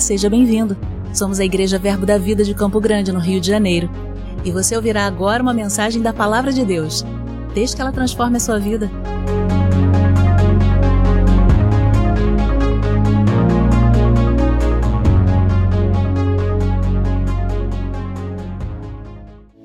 Seja 0.00 0.28
bem-vindo. 0.28 0.76
Somos 1.12 1.40
a 1.40 1.44
Igreja 1.44 1.78
Verbo 1.78 2.04
da 2.04 2.18
Vida 2.18 2.44
de 2.44 2.54
Campo 2.54 2.78
Grande, 2.80 3.10
no 3.10 3.18
Rio 3.18 3.40
de 3.40 3.48
Janeiro. 3.48 3.90
E 4.44 4.50
você 4.50 4.76
ouvirá 4.76 5.06
agora 5.06 5.42
uma 5.42 5.54
mensagem 5.54 6.02
da 6.02 6.12
Palavra 6.12 6.52
de 6.52 6.64
Deus. 6.64 7.04
Desde 7.54 7.74
que 7.74 7.82
ela 7.82 7.90
transforme 7.90 8.36
a 8.36 8.40
sua 8.40 8.58
vida. 8.58 8.90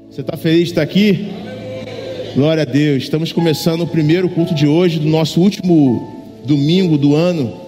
Você 0.09 0.21
está 0.21 0.37
feliz 0.37 0.63
de 0.63 0.69
estar 0.69 0.81
aqui? 0.81 1.29
Glória 2.35 2.63
a 2.63 2.65
Deus. 2.65 3.03
Estamos 3.03 3.31
começando 3.31 3.81
o 3.81 3.87
primeiro 3.87 4.29
culto 4.29 4.55
de 4.55 4.65
hoje, 4.65 4.97
do 4.97 5.07
nosso 5.07 5.41
último 5.41 6.41
domingo 6.45 6.97
do 6.97 7.15
ano. 7.15 7.60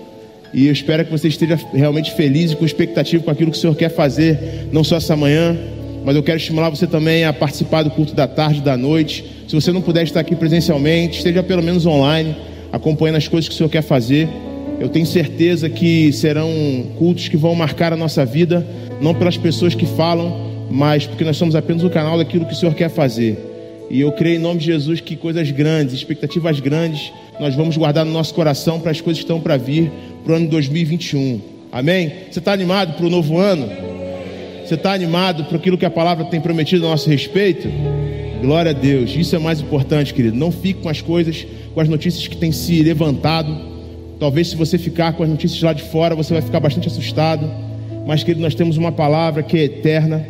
E 0.53 0.67
eu 0.67 0.71
espero 0.71 1.03
que 1.03 1.11
você 1.11 1.27
esteja 1.27 1.59
realmente 1.73 2.13
feliz 2.13 2.51
e 2.51 2.55
com 2.55 2.63
expectativa 2.63 3.23
com 3.23 3.31
aquilo 3.31 3.49
que 3.49 3.57
o 3.57 3.59
Senhor 3.59 3.75
quer 3.75 3.89
fazer, 3.89 4.67
não 4.71 4.83
só 4.83 4.97
essa 4.97 5.15
manhã, 5.15 5.57
mas 6.05 6.15
eu 6.15 6.21
quero 6.21 6.37
estimular 6.37 6.69
você 6.69 6.85
também 6.85 7.23
a 7.23 7.33
participar 7.33 7.81
do 7.81 7.89
culto 7.89 8.13
da 8.13 8.27
tarde, 8.27 8.61
da 8.61 8.77
noite. 8.77 9.25
Se 9.47 9.55
você 9.55 9.71
não 9.71 9.81
puder 9.81 10.03
estar 10.03 10.19
aqui 10.19 10.35
presencialmente, 10.35 11.17
esteja 11.17 11.41
pelo 11.41 11.63
menos 11.63 11.85
online, 11.85 12.35
acompanhando 12.71 13.15
as 13.15 13.27
coisas 13.27 13.47
que 13.47 13.55
o 13.55 13.57
Senhor 13.57 13.69
quer 13.69 13.81
fazer. 13.81 14.27
Eu 14.79 14.89
tenho 14.89 15.05
certeza 15.05 15.69
que 15.69 16.11
serão 16.11 16.51
cultos 16.97 17.29
que 17.29 17.37
vão 17.37 17.55
marcar 17.55 17.93
a 17.93 17.95
nossa 17.95 18.25
vida, 18.25 18.65
não 19.01 19.15
pelas 19.15 19.37
pessoas 19.37 19.73
que 19.73 19.85
falam, 19.85 20.51
mas 20.69 21.07
porque 21.07 21.23
nós 21.23 21.37
somos 21.37 21.55
apenas 21.55 21.83
o 21.83 21.89
canal 21.89 22.17
daquilo 22.17 22.45
que 22.45 22.53
o 22.53 22.55
Senhor 22.55 22.75
quer 22.75 22.89
fazer. 22.89 23.52
E 23.89 24.01
eu 24.01 24.11
creio 24.11 24.37
em 24.37 24.39
nome 24.39 24.59
de 24.59 24.65
Jesus 24.65 24.99
que 24.99 25.15
coisas 25.15 25.51
grandes, 25.51 25.93
expectativas 25.93 26.59
grandes, 26.59 27.11
nós 27.39 27.55
vamos 27.55 27.77
guardar 27.77 28.05
no 28.05 28.11
nosso 28.11 28.33
coração 28.33 28.79
para 28.79 28.91
as 28.91 29.01
coisas 29.01 29.19
que 29.19 29.25
estão 29.25 29.39
para 29.39 29.57
vir, 29.57 29.91
para 30.23 30.33
o 30.33 30.35
ano 30.35 30.47
2021. 30.47 31.41
Amém? 31.71 32.11
Você 32.31 32.39
está 32.39 32.53
animado 32.53 32.95
para 32.95 33.05
o 33.05 33.09
novo 33.09 33.37
ano? 33.37 33.67
Você 34.65 34.75
está 34.75 34.93
animado 34.93 35.45
para 35.45 35.57
aquilo 35.57 35.77
que 35.77 35.85
a 35.85 35.89
palavra 35.89 36.25
tem 36.25 36.39
prometido 36.39 36.85
a 36.87 36.91
nosso 36.91 37.09
respeito? 37.09 37.67
Glória 38.41 38.71
a 38.71 38.73
Deus. 38.73 39.15
Isso 39.15 39.35
é 39.35 39.39
mais 39.39 39.59
importante, 39.59 40.13
querido. 40.13 40.37
Não 40.37 40.51
fique 40.51 40.81
com 40.81 40.89
as 40.89 41.01
coisas, 41.01 41.45
com 41.73 41.79
as 41.79 41.89
notícias 41.89 42.27
que 42.27 42.37
têm 42.37 42.51
se 42.51 42.81
levantado. 42.81 43.55
Talvez 44.19 44.49
se 44.49 44.55
você 44.55 44.77
ficar 44.77 45.13
com 45.13 45.23
as 45.23 45.29
notícias 45.29 45.61
lá 45.61 45.73
de 45.73 45.83
fora, 45.83 46.15
você 46.15 46.33
vai 46.33 46.41
ficar 46.41 46.59
bastante 46.59 46.87
assustado. 46.87 47.49
Mas, 48.05 48.23
querido, 48.23 48.41
nós 48.41 48.53
temos 48.53 48.77
uma 48.77 48.91
palavra 48.91 49.43
que 49.43 49.57
é 49.57 49.63
eterna, 49.63 50.25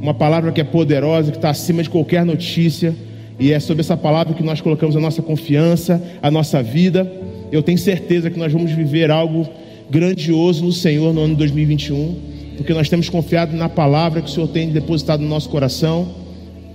uma 0.00 0.14
palavra 0.14 0.52
que 0.52 0.60
é 0.60 0.64
poderosa, 0.64 1.30
que 1.30 1.38
está 1.38 1.50
acima 1.50 1.82
de 1.82 1.90
qualquer 1.90 2.24
notícia. 2.24 2.94
E 3.38 3.52
é 3.52 3.60
sobre 3.60 3.80
essa 3.80 3.96
palavra 3.96 4.34
que 4.34 4.42
nós 4.42 4.60
colocamos 4.60 4.96
a 4.96 5.00
nossa 5.00 5.22
confiança, 5.22 6.02
a 6.22 6.30
nossa 6.30 6.62
vida. 6.62 7.10
Eu 7.52 7.62
tenho 7.62 7.78
certeza 7.78 8.30
que 8.30 8.38
nós 8.38 8.52
vamos 8.52 8.72
viver 8.72 9.10
algo 9.10 9.48
grandioso 9.90 10.64
no 10.64 10.72
Senhor 10.72 11.14
no 11.14 11.22
ano 11.22 11.34
2021, 11.34 12.16
porque 12.56 12.74
nós 12.74 12.88
temos 12.88 13.08
confiado 13.08 13.56
na 13.56 13.68
palavra 13.68 14.20
que 14.20 14.28
o 14.28 14.32
Senhor 14.32 14.48
tem 14.48 14.70
depositado 14.70 15.22
no 15.22 15.28
nosso 15.28 15.48
coração. 15.48 16.08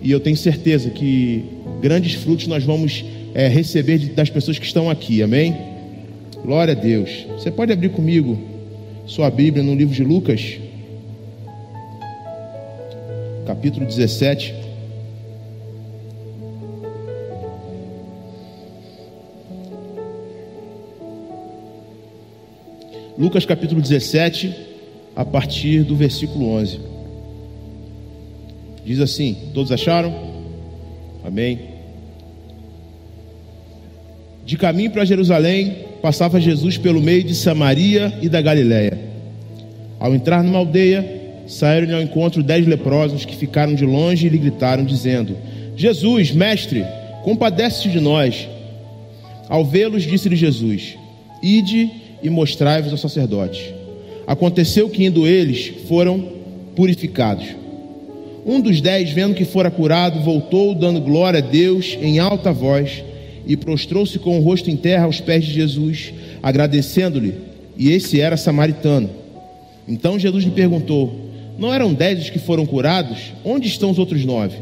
E 0.02 0.12
eu 0.12 0.20
tenho 0.20 0.36
certeza 0.36 0.90
que 0.90 1.46
grandes 1.82 2.16
frutos 2.16 2.48
nós 2.48 2.64
vamos 2.64 3.06
é, 3.34 3.48
receber 3.48 4.00
das 4.10 4.30
pessoas 4.30 4.58
que 4.58 4.66
estão 4.66 4.90
aqui. 4.90 5.22
Amém? 5.22 5.56
Glória 6.44 6.74
a 6.74 6.76
Deus. 6.76 7.26
Você 7.38 7.52
pode 7.52 7.72
abrir 7.72 7.90
comigo 7.90 8.38
sua 9.06 9.30
Bíblia 9.30 9.64
no 9.64 9.76
livro 9.76 9.94
de 9.94 10.04
Lucas, 10.04 10.60
capítulo 13.64 13.86
17. 13.86 14.54
Lucas 23.18 23.46
capítulo 23.46 23.82
17, 23.82 24.54
a 25.16 25.24
partir 25.24 25.84
do 25.84 25.96
versículo 25.96 26.50
11. 26.50 26.82
Diz 28.84 29.00
assim: 29.00 29.38
Todos 29.54 29.72
acharam? 29.72 30.14
Amém. 31.24 31.60
De 34.46 34.58
caminho 34.58 34.92
para 34.92 35.06
Jerusalém, 35.06 35.86
passava 36.02 36.42
Jesus 36.42 36.78
pelo 36.78 37.02
meio 37.02 37.24
de 37.24 37.34
Samaria 37.34 38.14
e 38.22 38.28
da 38.28 38.42
Galiléia. 38.42 39.00
Ao 40.02 40.14
entrar 40.14 40.44
numa 40.44 40.60
aldeia, 40.60 41.23
saíram 41.54 41.96
ao 41.96 42.02
encontro 42.02 42.44
dez 42.44 42.66
leprosos 42.68 43.26
que 43.26 43.36
ficaram 43.36 43.76
de 43.76 43.86
longe 43.86 44.28
e 44.28 44.30
lhe 44.30 44.38
gritaram, 44.38 44.84
dizendo: 44.84 45.38
Jesus, 45.76 46.32
mestre, 46.32 46.86
compadece-te 47.24 47.90
de 47.90 48.00
nós. 48.00 48.48
Ao 49.50 49.64
vê-los, 49.64 50.04
disse-lhe 50.04 50.36
Jesus: 50.36 50.98
Ide 51.42 51.90
e 52.22 52.30
mostrai-vos 52.30 52.92
ao 52.92 52.98
sacerdote. 52.98 53.74
Aconteceu 54.26 54.90
que, 54.90 55.06
indo 55.06 55.28
eles, 55.28 55.74
foram 55.88 56.28
purificados. 56.76 57.46
Um 58.46 58.60
dos 58.60 58.82
dez, 58.82 59.12
vendo 59.12 59.36
que 59.36 59.46
fora 59.46 59.72
curado, 59.72 60.22
voltou, 60.22 60.76
dando 60.76 61.00
glória 61.00 61.40
a 61.40 61.42
Deus 61.42 61.98
em 62.02 62.20
alta 62.20 62.52
voz, 62.52 63.04
e 63.46 63.56
prostrou-se 63.56 64.18
com 64.20 64.38
o 64.38 64.42
rosto 64.42 64.70
em 64.70 64.76
terra 64.76 65.06
aos 65.06 65.22
pés 65.22 65.46
de 65.46 65.54
Jesus, 65.54 66.14
agradecendo-lhe. 66.42 67.36
E 67.78 67.92
esse 67.92 68.20
era 68.20 68.38
samaritano. 68.38 69.10
Então 69.88 70.20
Jesus 70.20 70.44
lhe 70.44 70.52
perguntou: 70.52 71.23
Não 71.58 71.74
eram 71.74 71.94
dez 71.94 72.20
os 72.20 72.30
que 72.30 72.40
foram 72.40 72.66
curados? 72.66 73.34
Onde 73.44 73.68
estão 73.68 73.92
os 73.92 74.00
outros 74.00 74.26
nove? 74.26 74.58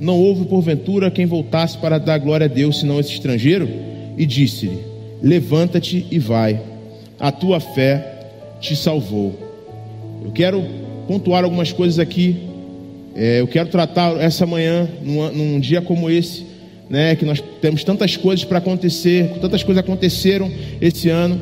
Não 0.00 0.18
houve, 0.18 0.44
porventura, 0.46 1.10
quem 1.10 1.26
voltasse 1.26 1.78
para 1.78 1.98
dar 1.98 2.18
glória 2.18 2.46
a 2.46 2.48
Deus, 2.48 2.80
senão 2.80 2.98
esse 2.98 3.12
estrangeiro? 3.12 3.68
E 4.16 4.26
disse-lhe: 4.26 4.78
Levanta-te 5.22 6.06
e 6.10 6.18
vai 6.18 6.60
a 7.18 7.32
tua 7.32 7.60
fé 7.60 8.12
te 8.60 8.74
salvou. 8.76 9.34
Eu 10.24 10.32
quero 10.32 10.62
pontuar 11.06 11.44
algumas 11.44 11.72
coisas 11.72 11.98
aqui. 11.98 12.36
É, 13.14 13.40
eu 13.40 13.46
quero 13.46 13.68
tratar 13.68 14.20
essa 14.20 14.44
manhã, 14.44 14.88
num, 15.02 15.32
num, 15.32 15.60
dia 15.60 15.80
como 15.80 16.10
esse, 16.10 16.44
né, 16.90 17.14
que 17.14 17.24
nós 17.24 17.42
temos 17.60 17.84
tantas 17.84 18.16
coisas 18.16 18.44
para 18.44 18.58
acontecer, 18.58 19.38
tantas 19.40 19.62
coisas 19.62 19.82
aconteceram 19.82 20.50
esse 20.80 21.08
ano. 21.08 21.40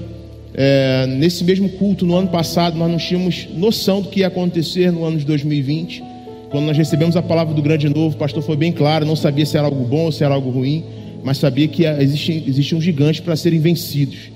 É, 0.54 1.06
nesse 1.06 1.44
mesmo 1.44 1.68
culto, 1.70 2.04
no 2.04 2.14
ano 2.14 2.28
passado, 2.28 2.76
nós 2.76 2.90
não 2.90 2.98
tínhamos 2.98 3.48
noção 3.54 4.02
do 4.02 4.08
que 4.08 4.20
ia 4.20 4.26
acontecer 4.26 4.92
no 4.92 5.04
ano 5.04 5.18
de 5.18 5.24
2020. 5.24 6.02
Quando 6.50 6.66
nós 6.66 6.76
recebemos 6.76 7.16
a 7.16 7.22
palavra 7.22 7.54
do 7.54 7.62
grande 7.62 7.88
novo, 7.88 8.14
o 8.14 8.18
pastor 8.18 8.42
foi 8.42 8.56
bem 8.56 8.70
claro, 8.70 9.06
não 9.06 9.16
sabia 9.16 9.46
se 9.46 9.56
era 9.56 9.66
algo 9.66 9.84
bom 9.84 10.04
ou 10.04 10.12
se 10.12 10.22
era 10.22 10.34
algo 10.34 10.50
ruim, 10.50 10.84
mas 11.24 11.38
sabia 11.38 11.66
que 11.66 11.86
existiam, 11.86 12.42
existiam 12.46 12.80
gigantes 12.80 13.20
para 13.20 13.34
serem 13.36 13.58
vencidos. 13.58 14.30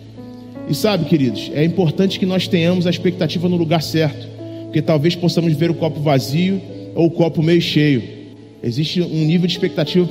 E 0.68 0.74
sabe, 0.74 1.04
queridos, 1.04 1.50
é 1.54 1.62
importante 1.64 2.18
que 2.18 2.24
nós 2.24 2.48
tenhamos 2.48 2.86
a 2.86 2.90
expectativa 2.90 3.48
no 3.48 3.56
lugar 3.56 3.82
certo, 3.82 4.26
porque 4.64 4.80
talvez 4.80 5.14
possamos 5.14 5.52
ver 5.52 5.70
o 5.70 5.74
copo 5.74 6.00
vazio 6.00 6.60
ou 6.94 7.06
o 7.06 7.10
copo 7.10 7.42
meio 7.42 7.60
cheio. 7.60 8.02
Existe 8.62 9.02
um 9.02 9.24
nível 9.24 9.46
de 9.46 9.52
expectativa 9.52 10.06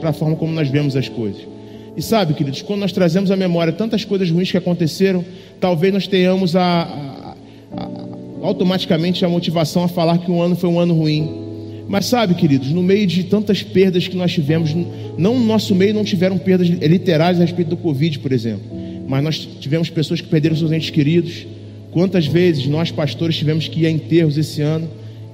para 0.00 0.10
a 0.10 0.12
forma 0.12 0.36
como 0.36 0.52
nós 0.52 0.68
vemos 0.68 0.96
as 0.96 1.08
coisas. 1.08 1.57
E 1.98 2.02
sabe, 2.02 2.32
queridos, 2.32 2.62
quando 2.62 2.80
nós 2.80 2.92
trazemos 2.92 3.30
à 3.30 3.36
memória 3.36 3.72
tantas 3.72 4.04
coisas 4.04 4.30
ruins 4.30 4.50
que 4.50 4.56
aconteceram, 4.56 5.24
talvez 5.60 5.92
nós 5.92 6.06
tenhamos 6.06 6.54
a, 6.54 6.62
a, 6.62 7.34
a, 7.76 8.46
automaticamente 8.46 9.24
a 9.24 9.28
motivação 9.28 9.82
a 9.82 9.88
falar 9.88 10.18
que 10.18 10.30
um 10.30 10.40
ano 10.40 10.54
foi 10.56 10.70
um 10.70 10.78
ano 10.78 10.94
ruim. 10.94 11.28
Mas 11.88 12.06
sabe, 12.06 12.34
queridos, 12.34 12.70
no 12.70 12.82
meio 12.82 13.06
de 13.06 13.24
tantas 13.24 13.62
perdas 13.62 14.06
que 14.06 14.16
nós 14.16 14.32
tivemos, 14.32 14.72
não 15.18 15.38
no 15.38 15.44
nosso 15.44 15.74
meio 15.74 15.92
não 15.92 16.04
tiveram 16.04 16.38
perdas 16.38 16.68
literais 16.68 17.38
a 17.38 17.42
respeito 17.42 17.68
do 17.68 17.76
Covid, 17.76 18.20
por 18.20 18.32
exemplo 18.32 18.78
mas 19.08 19.24
nós 19.24 19.38
tivemos 19.38 19.88
pessoas 19.88 20.20
que 20.20 20.28
perderam 20.28 20.54
seus 20.54 20.70
entes 20.70 20.90
queridos. 20.90 21.46
Quantas 21.90 22.26
vezes 22.26 22.66
nós, 22.66 22.90
pastores, 22.90 23.36
tivemos 23.36 23.66
que 23.66 23.80
ir 23.80 23.86
a 23.86 23.90
enterros 23.90 24.36
esse 24.36 24.60
ano? 24.60 24.86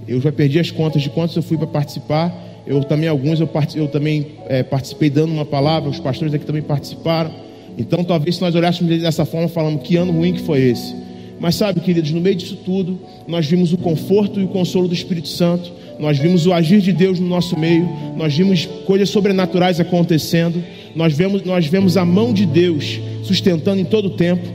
Eu 0.07 0.21
já 0.21 0.31
perdi 0.31 0.61
as 0.61 0.71
contas 0.71 1.03
de 1.03 1.11
quantos 1.11 1.35
eu 1.35 1.43
fui 1.43 1.59
para 1.59 1.67
participar. 1.67 2.33
Eu 2.67 2.83
também, 2.83 3.09
alguns, 3.09 3.41
eu, 3.41 3.49
eu 3.75 3.89
também 3.89 4.27
é, 4.49 4.63
participei 4.63 5.11
dando 5.11 5.33
uma 5.33 5.45
palavra, 5.45 5.91
os 5.91 6.01
pastores 6.01 6.33
aqui 6.33 6.47
também 6.47 6.63
participaram. 6.63 7.31
Então, 7.77 8.05
talvez 8.05 8.37
se 8.37 8.41
nós 8.41 8.55
olhássemos 8.55 9.01
dessa 9.01 9.25
forma, 9.25 9.49
falando 9.49 9.79
que 9.81 9.97
ano 9.97 10.13
ruim 10.13 10.33
que 10.33 10.41
foi 10.41 10.61
esse. 10.61 10.95
Mas 11.39 11.57
sabe, 11.57 11.81
queridos, 11.81 12.11
no 12.13 12.21
meio 12.21 12.37
disso 12.37 12.57
tudo, 12.65 12.99
nós 13.27 13.47
vimos 13.47 13.73
o 13.73 13.77
conforto 13.77 14.41
e 14.41 14.45
o 14.45 14.49
consolo 14.49 14.89
do 14.89 14.95
Espírito 14.95 15.29
Santo, 15.29 15.73
nós 15.99 16.19
vimos 16.19 16.47
o 16.47 16.53
agir 16.53 16.81
de 16.81 16.93
Deus 16.93 17.21
no 17.21 17.27
nosso 17.29 17.59
meio, 17.59 17.89
nós 18.17 18.35
vimos 18.35 18.67
coisas 18.87 19.11
sobrenaturais 19.11 19.79
acontecendo, 19.81 20.63
nós 20.95 21.13
vemos, 21.13 21.43
nós 21.43 21.67
vemos 21.67 21.97
a 21.97 22.05
mão 22.05 22.33
de 22.33 22.47
Deus 22.47 23.01
sustentando 23.23 23.81
em 23.81 23.85
todo 23.85 24.07
o 24.07 24.11
tempo. 24.11 24.47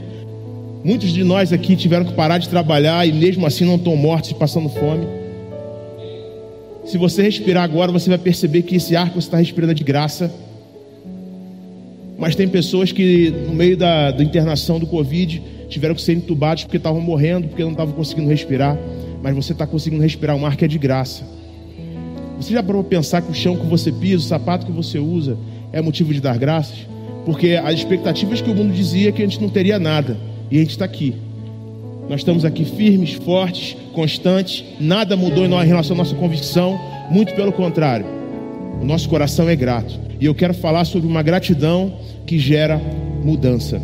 Muitos 0.82 1.12
de 1.12 1.22
nós 1.22 1.52
aqui 1.52 1.76
tiveram 1.76 2.06
que 2.06 2.14
parar 2.14 2.38
de 2.38 2.48
trabalhar 2.48 3.06
e 3.06 3.12
mesmo 3.12 3.46
assim 3.46 3.64
não 3.64 3.76
estão 3.76 3.94
mortos 3.94 4.30
e 4.30 4.34
passando 4.34 4.68
fome. 4.68 5.19
Se 6.84 6.96
você 6.96 7.22
respirar 7.22 7.64
agora, 7.64 7.92
você 7.92 8.08
vai 8.08 8.18
perceber 8.18 8.62
que 8.62 8.76
esse 8.76 8.96
ar 8.96 9.08
que 9.08 9.14
você 9.14 9.26
está 9.26 9.36
respirando 9.36 9.72
é 9.72 9.74
de 9.74 9.84
graça. 9.84 10.32
Mas 12.18 12.34
tem 12.34 12.48
pessoas 12.48 12.92
que, 12.92 13.30
no 13.30 13.54
meio 13.54 13.76
da, 13.76 14.10
da 14.10 14.22
internação 14.22 14.78
do 14.78 14.86
Covid, 14.86 15.42
tiveram 15.68 15.94
que 15.94 16.02
ser 16.02 16.14
entubados 16.14 16.64
porque 16.64 16.76
estavam 16.76 17.00
morrendo, 17.00 17.48
porque 17.48 17.62
não 17.62 17.70
estavam 17.72 17.94
conseguindo 17.94 18.28
respirar. 18.28 18.78
Mas 19.22 19.34
você 19.34 19.52
está 19.52 19.66
conseguindo 19.66 20.02
respirar 20.02 20.36
um 20.36 20.44
ar 20.44 20.56
que 20.56 20.64
é 20.64 20.68
de 20.68 20.78
graça. 20.78 21.24
Você 22.40 22.54
já 22.54 22.62
parou 22.62 22.82
para 22.82 22.96
pensar 22.96 23.20
que 23.20 23.30
o 23.30 23.34
chão 23.34 23.54
que 23.56 23.66
você 23.66 23.92
pisa, 23.92 24.16
o 24.16 24.20
sapato 24.26 24.64
que 24.64 24.72
você 24.72 24.98
usa, 24.98 25.36
é 25.72 25.80
motivo 25.82 26.12
de 26.12 26.20
dar 26.20 26.38
graças? 26.38 26.86
Porque 27.24 27.52
as 27.52 27.74
expectativas 27.74 28.40
que 28.40 28.50
o 28.50 28.54
mundo 28.54 28.72
dizia 28.72 29.10
é 29.10 29.12
que 29.12 29.22
a 29.22 29.26
gente 29.26 29.40
não 29.40 29.50
teria 29.50 29.78
nada, 29.78 30.16
e 30.50 30.56
a 30.56 30.60
gente 30.60 30.70
está 30.70 30.86
aqui. 30.86 31.14
Nós 32.10 32.22
estamos 32.22 32.44
aqui 32.44 32.64
firmes, 32.64 33.12
fortes, 33.12 33.76
constantes. 33.92 34.64
Nada 34.80 35.16
mudou 35.16 35.46
em 35.46 35.64
relação 35.64 35.94
à 35.94 35.98
nossa 35.98 36.16
convicção. 36.16 36.76
Muito 37.08 37.32
pelo 37.36 37.52
contrário. 37.52 38.04
O 38.82 38.84
nosso 38.84 39.08
coração 39.08 39.48
é 39.48 39.54
grato. 39.54 39.96
E 40.20 40.26
eu 40.26 40.34
quero 40.34 40.52
falar 40.52 40.84
sobre 40.86 41.06
uma 41.06 41.22
gratidão 41.22 42.00
que 42.26 42.36
gera 42.36 42.82
mudança. 43.22 43.80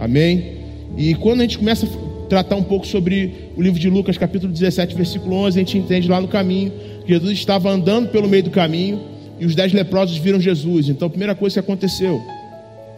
Amém? 0.00 0.56
E 0.98 1.14
quando 1.14 1.38
a 1.38 1.42
gente 1.44 1.58
começa 1.58 1.86
a 1.86 2.26
tratar 2.28 2.56
um 2.56 2.62
pouco 2.64 2.84
sobre 2.84 3.52
o 3.56 3.62
livro 3.62 3.78
de 3.78 3.88
Lucas, 3.88 4.18
capítulo 4.18 4.52
17, 4.52 4.96
versículo 4.96 5.36
11, 5.36 5.56
a 5.56 5.62
gente 5.62 5.78
entende 5.78 6.08
lá 6.08 6.20
no 6.20 6.26
caminho 6.26 6.72
que 7.06 7.12
Jesus 7.12 7.34
estava 7.34 7.70
andando 7.70 8.08
pelo 8.08 8.28
meio 8.28 8.42
do 8.42 8.50
caminho 8.50 9.00
e 9.38 9.46
os 9.46 9.54
dez 9.54 9.72
leprosos 9.72 10.16
viram 10.16 10.40
Jesus. 10.40 10.88
Então, 10.88 11.06
a 11.06 11.08
primeira 11.08 11.36
coisa 11.36 11.54
que 11.54 11.60
aconteceu, 11.60 12.20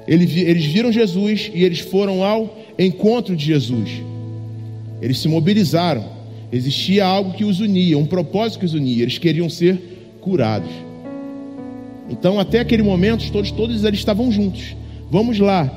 eles 0.09 0.65
viram 0.65 0.91
Jesus 0.91 1.51
e 1.53 1.63
eles 1.63 1.81
foram 1.81 2.25
ao 2.25 2.57
encontro 2.79 3.37
de 3.37 3.45
Jesus. 3.45 4.01
Eles 5.03 5.19
se 5.19 5.29
mobilizaram. 5.29 6.05
Existia 6.53 7.05
algo 7.05 7.33
que 7.33 7.45
os 7.45 7.59
unia, 7.59 7.99
um 7.99 8.07
propósito 8.07 8.61
que 8.61 8.65
os 8.65 8.73
unia. 8.73 9.03
Eles 9.03 9.19
queriam 9.19 9.51
ser 9.51 10.17
curados. 10.21 10.71
Então, 12.09 12.39
até 12.39 12.61
aquele 12.61 12.83
momento, 12.83 13.31
todos, 13.33 13.51
todos 13.51 13.85
eles 13.85 13.99
estavam 13.99 14.31
juntos. 14.31 14.77
Vamos 15.11 15.39
lá. 15.39 15.71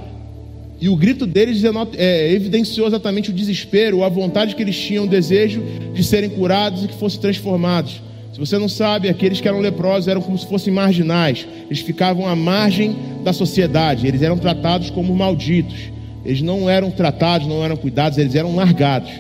E 0.80 0.90
o 0.90 0.96
grito 0.96 1.26
deles 1.26 1.64
é, 1.98 2.32
evidenciou 2.32 2.88
exatamente 2.88 3.30
o 3.30 3.34
desespero, 3.34 4.04
a 4.04 4.10
vontade 4.10 4.56
que 4.56 4.62
eles 4.62 4.78
tinham, 4.78 5.06
o 5.06 5.08
desejo 5.08 5.64
de 5.94 6.04
serem 6.04 6.30
curados 6.30 6.84
e 6.84 6.88
que 6.88 6.94
fossem 6.94 7.20
transformados. 7.20 8.02
Se 8.34 8.40
você 8.40 8.58
não 8.58 8.68
sabe, 8.68 9.08
aqueles 9.08 9.40
que 9.40 9.48
eram 9.48 9.62
leprosos 9.62 10.10
eram 10.10 10.22
como 10.22 10.38
se 10.38 10.46
fossem 10.46 10.74
marginais. 10.74 11.48
Eles 11.68 11.80
ficavam 11.80 12.28
à 12.28 12.36
margem 12.36 12.94
da 13.24 13.32
sociedade. 13.32 14.06
Eles 14.06 14.22
eram 14.22 14.38
tratados 14.38 14.90
como 14.90 15.16
malditos. 15.16 15.95
Eles 16.26 16.42
não 16.42 16.70
eram 16.70 16.90
tratados, 16.90 17.48
não 17.48 17.64
eram 17.64 17.78
cuidados, 17.78 18.18
eles 18.18 18.36
eram 18.36 18.56
largados. 18.56 19.12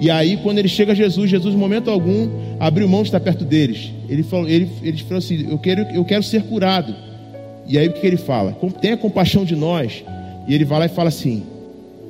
E 0.00 0.10
aí, 0.10 0.36
quando 0.38 0.58
ele 0.58 0.68
chega 0.68 0.92
a 0.92 0.94
Jesus, 0.94 1.30
Jesus, 1.30 1.54
em 1.54 1.58
momento 1.58 1.90
algum, 1.90 2.28
abriu 2.58 2.88
mão 2.88 3.02
de 3.02 3.08
estar 3.08 3.20
perto 3.20 3.44
deles. 3.44 3.92
Ele 4.08 4.22
falou, 4.22 4.48
ele, 4.48 4.68
ele 4.82 4.98
falou 4.98 5.18
assim: 5.18 5.46
eu 5.50 5.58
quero, 5.58 5.82
eu 5.94 6.04
quero 6.04 6.22
ser 6.22 6.42
curado. 6.42 6.94
E 7.68 7.78
aí, 7.78 7.86
o 7.86 7.92
que 7.92 8.06
ele 8.06 8.16
fala? 8.16 8.56
Tenha 8.80 8.96
compaixão 8.96 9.44
de 9.44 9.54
nós. 9.54 10.02
E 10.48 10.54
ele 10.54 10.64
vai 10.64 10.80
lá 10.80 10.86
e 10.86 10.88
fala 10.88 11.08
assim: 11.08 11.44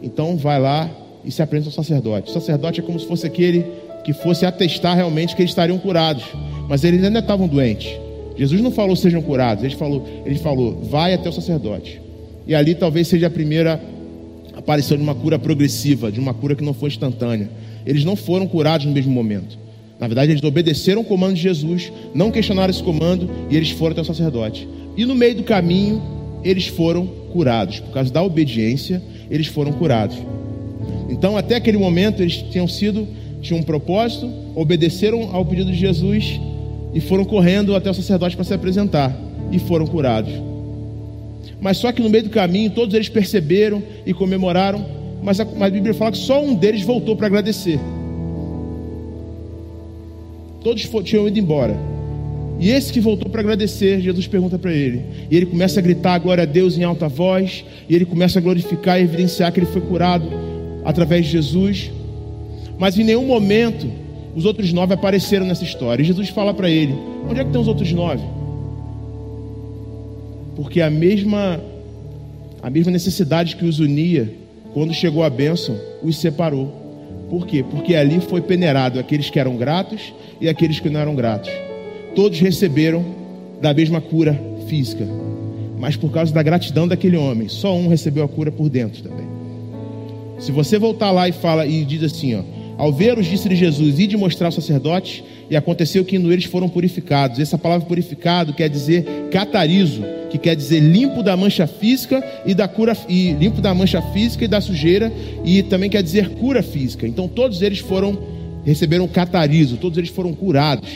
então 0.02 0.36
vai 0.36 0.60
lá 0.60 0.90
e 1.24 1.30
se 1.30 1.42
apresenta 1.42 1.68
ao 1.68 1.84
sacerdote. 1.84 2.30
O 2.30 2.32
sacerdote 2.32 2.80
é 2.80 2.82
como 2.82 2.98
se 2.98 3.06
fosse 3.06 3.26
aquele 3.26 3.64
que 4.04 4.12
fosse 4.12 4.44
atestar 4.44 4.96
realmente 4.96 5.36
que 5.36 5.42
eles 5.42 5.50
estariam 5.50 5.78
curados. 5.78 6.24
Mas 6.68 6.84
eles 6.84 7.04
ainda 7.04 7.18
estavam 7.18 7.46
doentes. 7.46 7.92
Jesus 8.36 8.60
não 8.60 8.70
falou 8.70 8.96
sejam 8.96 9.20
curados, 9.20 9.62
ele 9.62 9.76
falou, 9.76 10.02
ele 10.24 10.38
falou, 10.38 10.80
vai 10.82 11.12
até 11.12 11.28
o 11.28 11.32
sacerdote. 11.32 12.00
E 12.46 12.54
ali 12.54 12.74
talvez 12.74 13.06
seja 13.06 13.26
a 13.26 13.30
primeira 13.30 13.80
aparição 14.62 14.96
de 14.96 15.02
uma 15.02 15.14
cura 15.14 15.38
progressiva, 15.38 16.10
de 16.10 16.20
uma 16.20 16.32
cura 16.32 16.54
que 16.54 16.64
não 16.64 16.72
foi 16.72 16.88
instantânea. 16.88 17.50
Eles 17.84 18.04
não 18.04 18.14
foram 18.16 18.46
curados 18.46 18.86
no 18.86 18.92
mesmo 18.92 19.12
momento. 19.12 19.58
Na 19.98 20.06
verdade, 20.06 20.32
eles 20.32 20.42
obedeceram 20.42 21.02
o 21.02 21.04
comando 21.04 21.34
de 21.34 21.42
Jesus, 21.42 21.92
não 22.14 22.30
questionaram 22.30 22.70
esse 22.70 22.82
comando 22.82 23.28
e 23.50 23.56
eles 23.56 23.70
foram 23.70 23.92
até 23.92 24.00
o 24.00 24.04
sacerdote. 24.04 24.68
E 24.96 25.04
no 25.04 25.14
meio 25.14 25.34
do 25.34 25.42
caminho, 25.42 26.02
eles 26.44 26.66
foram 26.66 27.06
curados. 27.32 27.80
Por 27.80 27.92
causa 27.92 28.12
da 28.12 28.22
obediência, 28.22 29.02
eles 29.30 29.46
foram 29.46 29.72
curados. 29.72 30.16
Então, 31.08 31.36
até 31.36 31.56
aquele 31.56 31.78
momento, 31.78 32.22
eles 32.22 32.36
tinham 32.50 32.66
sido 32.66 33.06
tinham 33.42 33.60
um 33.60 33.62
propósito, 33.64 34.32
obedeceram 34.54 35.34
ao 35.34 35.44
pedido 35.44 35.72
de 35.72 35.76
Jesus 35.76 36.40
e 36.94 37.00
foram 37.00 37.24
correndo 37.24 37.74
até 37.74 37.90
o 37.90 37.94
sacerdote 37.94 38.36
para 38.36 38.44
se 38.44 38.54
apresentar 38.54 39.14
e 39.50 39.58
foram 39.58 39.86
curados. 39.86 40.32
Mas 41.62 41.78
só 41.78 41.92
que 41.92 42.02
no 42.02 42.10
meio 42.10 42.24
do 42.24 42.30
caminho 42.30 42.70
todos 42.70 42.92
eles 42.92 43.08
perceberam 43.08 43.80
e 44.04 44.12
comemoraram, 44.12 44.84
mas 45.22 45.38
a, 45.38 45.44
a 45.44 45.70
Bíblia 45.70 45.94
fala 45.94 46.10
que 46.10 46.18
só 46.18 46.42
um 46.42 46.56
deles 46.56 46.82
voltou 46.82 47.14
para 47.14 47.28
agradecer. 47.28 47.78
Todos 50.64 50.88
tinham 51.04 51.28
ido 51.28 51.38
embora. 51.38 51.76
E 52.58 52.68
esse 52.68 52.92
que 52.92 53.00
voltou 53.00 53.30
para 53.30 53.40
agradecer, 53.40 54.00
Jesus 54.00 54.26
pergunta 54.26 54.58
para 54.58 54.72
ele. 54.72 55.02
E 55.30 55.36
ele 55.36 55.46
começa 55.46 55.78
a 55.78 55.82
gritar 55.82 56.18
glória 56.18 56.42
a 56.42 56.46
Deus 56.46 56.76
em 56.76 56.82
alta 56.82 57.08
voz. 57.08 57.64
E 57.88 57.94
ele 57.94 58.04
começa 58.04 58.40
a 58.40 58.42
glorificar 58.42 59.00
e 59.00 59.04
evidenciar 59.04 59.52
que 59.52 59.60
ele 59.60 59.66
foi 59.66 59.80
curado 59.80 60.28
através 60.84 61.26
de 61.26 61.32
Jesus. 61.32 61.92
Mas 62.76 62.98
em 62.98 63.04
nenhum 63.04 63.26
momento 63.26 63.88
os 64.34 64.44
outros 64.44 64.72
nove 64.72 64.94
apareceram 64.94 65.46
nessa 65.46 65.64
história. 65.64 66.02
E 66.02 66.06
Jesus 66.06 66.28
fala 66.28 66.52
para 66.52 66.68
ele: 66.68 66.94
Onde 67.28 67.40
é 67.40 67.42
que 67.42 67.50
estão 67.50 67.62
os 67.62 67.68
outros 67.68 67.92
nove? 67.92 68.22
Porque 70.54 70.80
a 70.80 70.90
mesma, 70.90 71.60
a 72.62 72.70
mesma 72.70 72.92
necessidade 72.92 73.56
que 73.56 73.64
os 73.64 73.80
unia, 73.80 74.32
quando 74.74 74.92
chegou 74.92 75.22
a 75.22 75.30
bênção, 75.30 75.78
os 76.02 76.16
separou. 76.16 76.80
Por 77.30 77.46
quê? 77.46 77.64
Porque 77.68 77.94
ali 77.94 78.20
foi 78.20 78.40
peneirado 78.42 78.98
aqueles 78.98 79.30
que 79.30 79.38
eram 79.38 79.56
gratos 79.56 80.12
e 80.40 80.48
aqueles 80.48 80.80
que 80.80 80.90
não 80.90 81.00
eram 81.00 81.14
gratos. 81.14 81.50
Todos 82.14 82.38
receberam 82.40 83.04
da 83.60 83.72
mesma 83.72 84.00
cura 84.00 84.38
física. 84.66 85.06
Mas 85.78 85.96
por 85.96 86.12
causa 86.12 86.32
da 86.32 86.42
gratidão 86.42 86.86
daquele 86.86 87.16
homem, 87.16 87.48
só 87.48 87.74
um 87.74 87.88
recebeu 87.88 88.24
a 88.24 88.28
cura 88.28 88.52
por 88.52 88.68
dentro 88.68 89.02
também. 89.02 89.26
Se 90.38 90.52
você 90.52 90.78
voltar 90.78 91.10
lá 91.10 91.28
e 91.28 91.32
fala 91.32 91.66
e 91.66 91.84
diz 91.84 92.02
assim, 92.02 92.34
ó, 92.34 92.42
ao 92.82 92.92
ver-os, 92.92 93.26
disse-lhe 93.26 93.54
Jesus, 93.54 94.00
e 94.00 94.08
de 94.08 94.16
mostrar 94.16 94.48
ao 94.48 94.52
sacerdote, 94.52 95.22
e 95.48 95.54
aconteceu 95.54 96.04
que 96.04 96.16
indo 96.16 96.32
eles 96.32 96.46
foram 96.46 96.68
purificados. 96.68 97.38
Essa 97.38 97.56
palavra 97.56 97.86
purificado 97.86 98.52
quer 98.52 98.68
dizer 98.68 99.04
catarizo, 99.30 100.02
que 100.28 100.36
quer 100.36 100.56
dizer 100.56 100.80
limpo 100.80 101.22
da 101.22 101.36
mancha 101.36 101.64
física 101.68 102.20
e 102.44 102.52
da 102.54 102.66
cura 102.66 102.96
e 103.08 103.34
limpo 103.34 103.60
da 103.60 103.72
mancha 103.72 104.02
física 104.12 104.46
e 104.46 104.48
da 104.48 104.60
sujeira, 104.60 105.12
e 105.44 105.62
também 105.62 105.88
quer 105.88 106.02
dizer 106.02 106.30
cura 106.30 106.60
física. 106.60 107.06
Então 107.06 107.28
todos 107.28 107.62
eles 107.62 107.78
foram 107.78 108.18
receberam 108.64 109.06
catarizo, 109.06 109.76
todos 109.76 109.96
eles 109.96 110.10
foram 110.10 110.34
curados. 110.34 110.90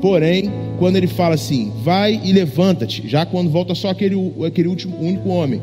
Porém, 0.00 0.50
quando 0.78 0.96
ele 0.96 1.06
fala 1.06 1.34
assim, 1.34 1.70
vai 1.82 2.18
e 2.24 2.32
levanta-te, 2.32 3.06
já 3.06 3.26
quando 3.26 3.50
volta 3.50 3.74
só 3.74 3.90
aquele, 3.90 4.16
aquele 4.46 4.68
último 4.68 4.98
único 4.98 5.28
homem, 5.28 5.60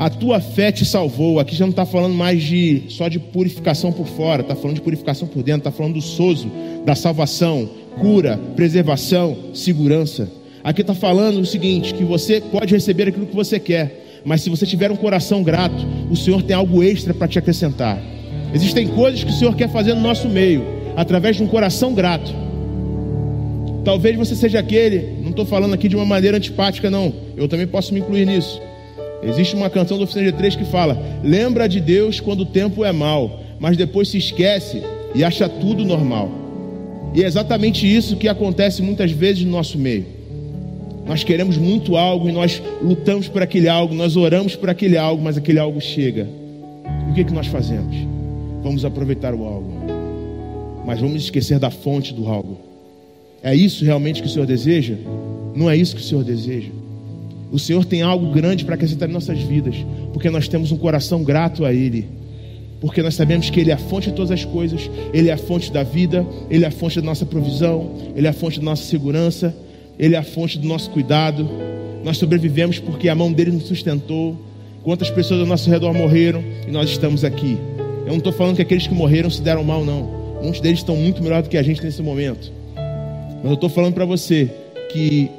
a 0.00 0.08
tua 0.08 0.40
fé 0.40 0.72
te 0.72 0.82
salvou. 0.82 1.38
Aqui 1.38 1.54
já 1.54 1.66
não 1.66 1.72
está 1.72 1.84
falando 1.84 2.14
mais 2.14 2.42
de 2.42 2.84
só 2.88 3.06
de 3.06 3.18
purificação 3.18 3.92
por 3.92 4.06
fora, 4.06 4.40
está 4.40 4.56
falando 4.56 4.76
de 4.76 4.80
purificação 4.80 5.28
por 5.28 5.42
dentro, 5.42 5.68
está 5.68 5.70
falando 5.70 5.96
do 5.96 6.00
sozo, 6.00 6.50
da 6.86 6.94
salvação, 6.94 7.68
cura, 8.00 8.40
preservação, 8.56 9.36
segurança. 9.52 10.26
Aqui 10.64 10.80
está 10.80 10.94
falando 10.94 11.40
o 11.40 11.44
seguinte: 11.44 11.92
que 11.92 12.02
você 12.02 12.40
pode 12.40 12.72
receber 12.72 13.08
aquilo 13.08 13.26
que 13.26 13.36
você 13.36 13.60
quer, 13.60 14.22
mas 14.24 14.40
se 14.40 14.48
você 14.48 14.64
tiver 14.64 14.90
um 14.90 14.96
coração 14.96 15.42
grato, 15.42 15.86
o 16.10 16.16
Senhor 16.16 16.42
tem 16.42 16.56
algo 16.56 16.82
extra 16.82 17.12
para 17.12 17.28
te 17.28 17.38
acrescentar. 17.38 18.02
Existem 18.54 18.88
coisas 18.88 19.22
que 19.22 19.30
o 19.30 19.34
Senhor 19.34 19.54
quer 19.54 19.68
fazer 19.68 19.92
no 19.92 20.00
nosso 20.00 20.30
meio, 20.30 20.64
através 20.96 21.36
de 21.36 21.42
um 21.42 21.46
coração 21.46 21.92
grato. 21.92 22.34
Talvez 23.84 24.16
você 24.16 24.34
seja 24.34 24.60
aquele, 24.60 25.20
não 25.20 25.28
estou 25.28 25.44
falando 25.44 25.74
aqui 25.74 25.88
de 25.88 25.96
uma 25.96 26.06
maneira 26.06 26.38
antipática, 26.38 26.90
não. 26.90 27.12
Eu 27.36 27.46
também 27.46 27.66
posso 27.66 27.92
me 27.92 28.00
incluir 28.00 28.24
nisso. 28.24 28.69
Existe 29.22 29.54
uma 29.54 29.68
canção 29.68 29.98
do 29.98 30.04
Oficina 30.04 30.32
G3 30.32 30.56
que 30.56 30.64
fala: 30.64 30.98
Lembra 31.22 31.68
de 31.68 31.80
Deus 31.80 32.20
quando 32.20 32.40
o 32.40 32.46
tempo 32.46 32.84
é 32.84 32.92
mau, 32.92 33.40
mas 33.58 33.76
depois 33.76 34.08
se 34.08 34.18
esquece 34.18 34.82
e 35.14 35.22
acha 35.22 35.48
tudo 35.48 35.84
normal. 35.84 36.30
E 37.14 37.22
é 37.22 37.26
exatamente 37.26 37.86
isso 37.86 38.16
que 38.16 38.28
acontece 38.28 38.82
muitas 38.82 39.10
vezes 39.10 39.44
no 39.44 39.50
nosso 39.50 39.76
meio. 39.76 40.06
Nós 41.06 41.24
queremos 41.24 41.56
muito 41.56 41.96
algo 41.96 42.28
e 42.28 42.32
nós 42.32 42.62
lutamos 42.80 43.26
por 43.26 43.42
aquele 43.42 43.68
algo, 43.68 43.94
nós 43.94 44.16
oramos 44.16 44.54
por 44.54 44.70
aquele 44.70 44.96
algo, 44.96 45.22
mas 45.22 45.36
aquele 45.36 45.58
algo 45.58 45.80
chega. 45.80 46.28
E 47.08 47.10
o 47.10 47.14
que, 47.14 47.24
que 47.24 47.32
nós 47.32 47.48
fazemos? 47.48 47.96
Vamos 48.62 48.84
aproveitar 48.84 49.34
o 49.34 49.44
algo, 49.44 49.72
mas 50.86 51.00
vamos 51.00 51.22
esquecer 51.22 51.58
da 51.58 51.70
fonte 51.70 52.14
do 52.14 52.28
algo. 52.28 52.58
É 53.42 53.54
isso 53.54 53.84
realmente 53.84 54.22
que 54.22 54.28
o 54.28 54.30
Senhor 54.30 54.46
deseja? 54.46 54.94
Não 55.54 55.68
é 55.68 55.76
isso 55.76 55.96
que 55.96 56.02
o 56.02 56.04
Senhor 56.04 56.22
deseja. 56.22 56.70
O 57.50 57.58
Senhor 57.58 57.84
tem 57.84 58.02
algo 58.02 58.30
grande 58.32 58.64
para 58.64 58.74
acrescentar 58.76 59.08
em 59.08 59.12
nossas 59.12 59.38
vidas, 59.40 59.74
porque 60.12 60.30
nós 60.30 60.46
temos 60.46 60.70
um 60.70 60.76
coração 60.76 61.24
grato 61.24 61.64
a 61.64 61.72
Ele. 61.72 62.06
Porque 62.80 63.02
nós 63.02 63.14
sabemos 63.14 63.50
que 63.50 63.60
Ele 63.60 63.70
é 63.70 63.74
a 63.74 63.78
fonte 63.78 64.08
de 64.08 64.16
todas 64.16 64.30
as 64.30 64.44
coisas, 64.44 64.88
Ele 65.12 65.28
é 65.28 65.32
a 65.32 65.36
fonte 65.36 65.72
da 65.72 65.82
vida, 65.82 66.24
Ele 66.48 66.64
é 66.64 66.68
a 66.68 66.70
fonte 66.70 67.00
da 67.00 67.06
nossa 67.06 67.26
provisão, 67.26 67.90
Ele 68.14 68.26
é 68.26 68.30
a 68.30 68.32
fonte 68.32 68.58
da 68.58 68.64
nossa 68.64 68.84
segurança, 68.84 69.54
Ele 69.98 70.14
é 70.14 70.18
a 70.18 70.22
fonte 70.22 70.58
do 70.58 70.66
nosso 70.66 70.90
cuidado. 70.90 71.48
Nós 72.04 72.16
sobrevivemos 72.16 72.78
porque 72.78 73.08
a 73.08 73.14
mão 73.14 73.32
dele 73.32 73.50
nos 73.50 73.64
sustentou. 73.64 74.36
Quantas 74.82 75.10
pessoas 75.10 75.40
ao 75.40 75.46
nosso 75.46 75.68
redor 75.68 75.92
morreram 75.92 76.42
e 76.66 76.70
nós 76.70 76.88
estamos 76.88 77.22
aqui. 77.22 77.58
Eu 78.06 78.12
não 78.12 78.18
estou 78.18 78.32
falando 78.32 78.56
que 78.56 78.62
aqueles 78.62 78.86
que 78.86 78.94
morreram 78.94 79.28
se 79.28 79.42
deram 79.42 79.62
mal, 79.62 79.84
não. 79.84 80.08
Muitos 80.42 80.60
deles 80.60 80.78
estão 80.78 80.96
muito 80.96 81.22
melhor 81.22 81.42
do 81.42 81.50
que 81.50 81.58
a 81.58 81.62
gente 81.62 81.84
nesse 81.84 82.00
momento. 82.00 82.50
Mas 82.74 83.44
eu 83.44 83.54
estou 83.54 83.68
falando 83.68 83.92
para 83.92 84.06
você 84.06 84.50
que 84.90 85.30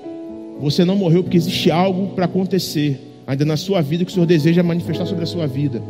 você 0.61 0.85
não 0.85 0.95
morreu 0.95 1.23
porque 1.23 1.37
existe 1.37 1.71
algo 1.71 2.09
para 2.09 2.25
acontecer 2.25 2.99
ainda 3.25 3.43
na 3.43 3.57
sua 3.57 3.81
vida 3.81 4.05
que 4.05 4.11
o 4.11 4.13
Senhor 4.13 4.25
deseja 4.25 4.61
manifestar 4.61 5.05
sobre 5.05 5.23
a 5.23 5.27
sua 5.27 5.47
vida. 5.47 5.81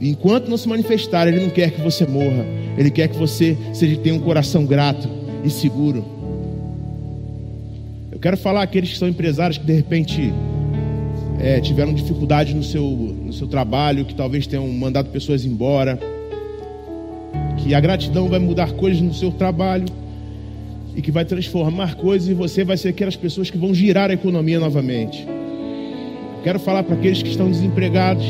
Enquanto 0.00 0.48
não 0.48 0.56
se 0.56 0.68
manifestar, 0.68 1.26
Ele 1.26 1.40
não 1.40 1.48
quer 1.48 1.70
que 1.70 1.80
você 1.80 2.06
morra. 2.06 2.44
Ele 2.76 2.90
quer 2.90 3.08
que 3.08 3.16
você 3.16 3.56
seja, 3.72 3.96
tenha 3.96 4.14
um 4.14 4.20
coração 4.20 4.66
grato 4.66 5.08
e 5.42 5.48
seguro. 5.48 6.04
Eu 8.12 8.18
quero 8.18 8.36
falar 8.36 8.62
àqueles 8.62 8.90
que 8.90 8.98
são 8.98 9.08
empresários 9.08 9.56
que 9.56 9.64
de 9.64 9.72
repente 9.72 10.32
é, 11.40 11.60
tiveram 11.60 11.94
dificuldade 11.94 12.54
no 12.54 12.62
seu, 12.62 12.84
no 12.84 13.32
seu 13.32 13.46
trabalho, 13.46 14.04
que 14.04 14.14
talvez 14.14 14.46
tenham 14.46 14.68
mandado 14.68 15.08
pessoas 15.10 15.44
embora. 15.44 15.98
que 17.58 17.74
a 17.74 17.80
gratidão 17.80 18.28
vai 18.28 18.38
mudar 18.38 18.72
coisas 18.72 19.00
no 19.00 19.14
seu 19.14 19.30
trabalho 19.30 19.86
e 20.96 21.02
que 21.02 21.10
vai 21.10 21.24
transformar 21.24 21.96
coisas 21.96 22.28
e 22.28 22.34
você 22.34 22.64
vai 22.64 22.76
ser 22.76 22.90
aquelas 22.90 23.16
pessoas 23.16 23.50
que 23.50 23.58
vão 23.58 23.74
girar 23.74 24.10
a 24.10 24.14
economia 24.14 24.60
novamente. 24.60 25.26
Quero 26.42 26.58
falar 26.58 26.82
para 26.82 26.94
aqueles 26.94 27.22
que 27.22 27.28
estão 27.30 27.50
desempregados, 27.50 28.24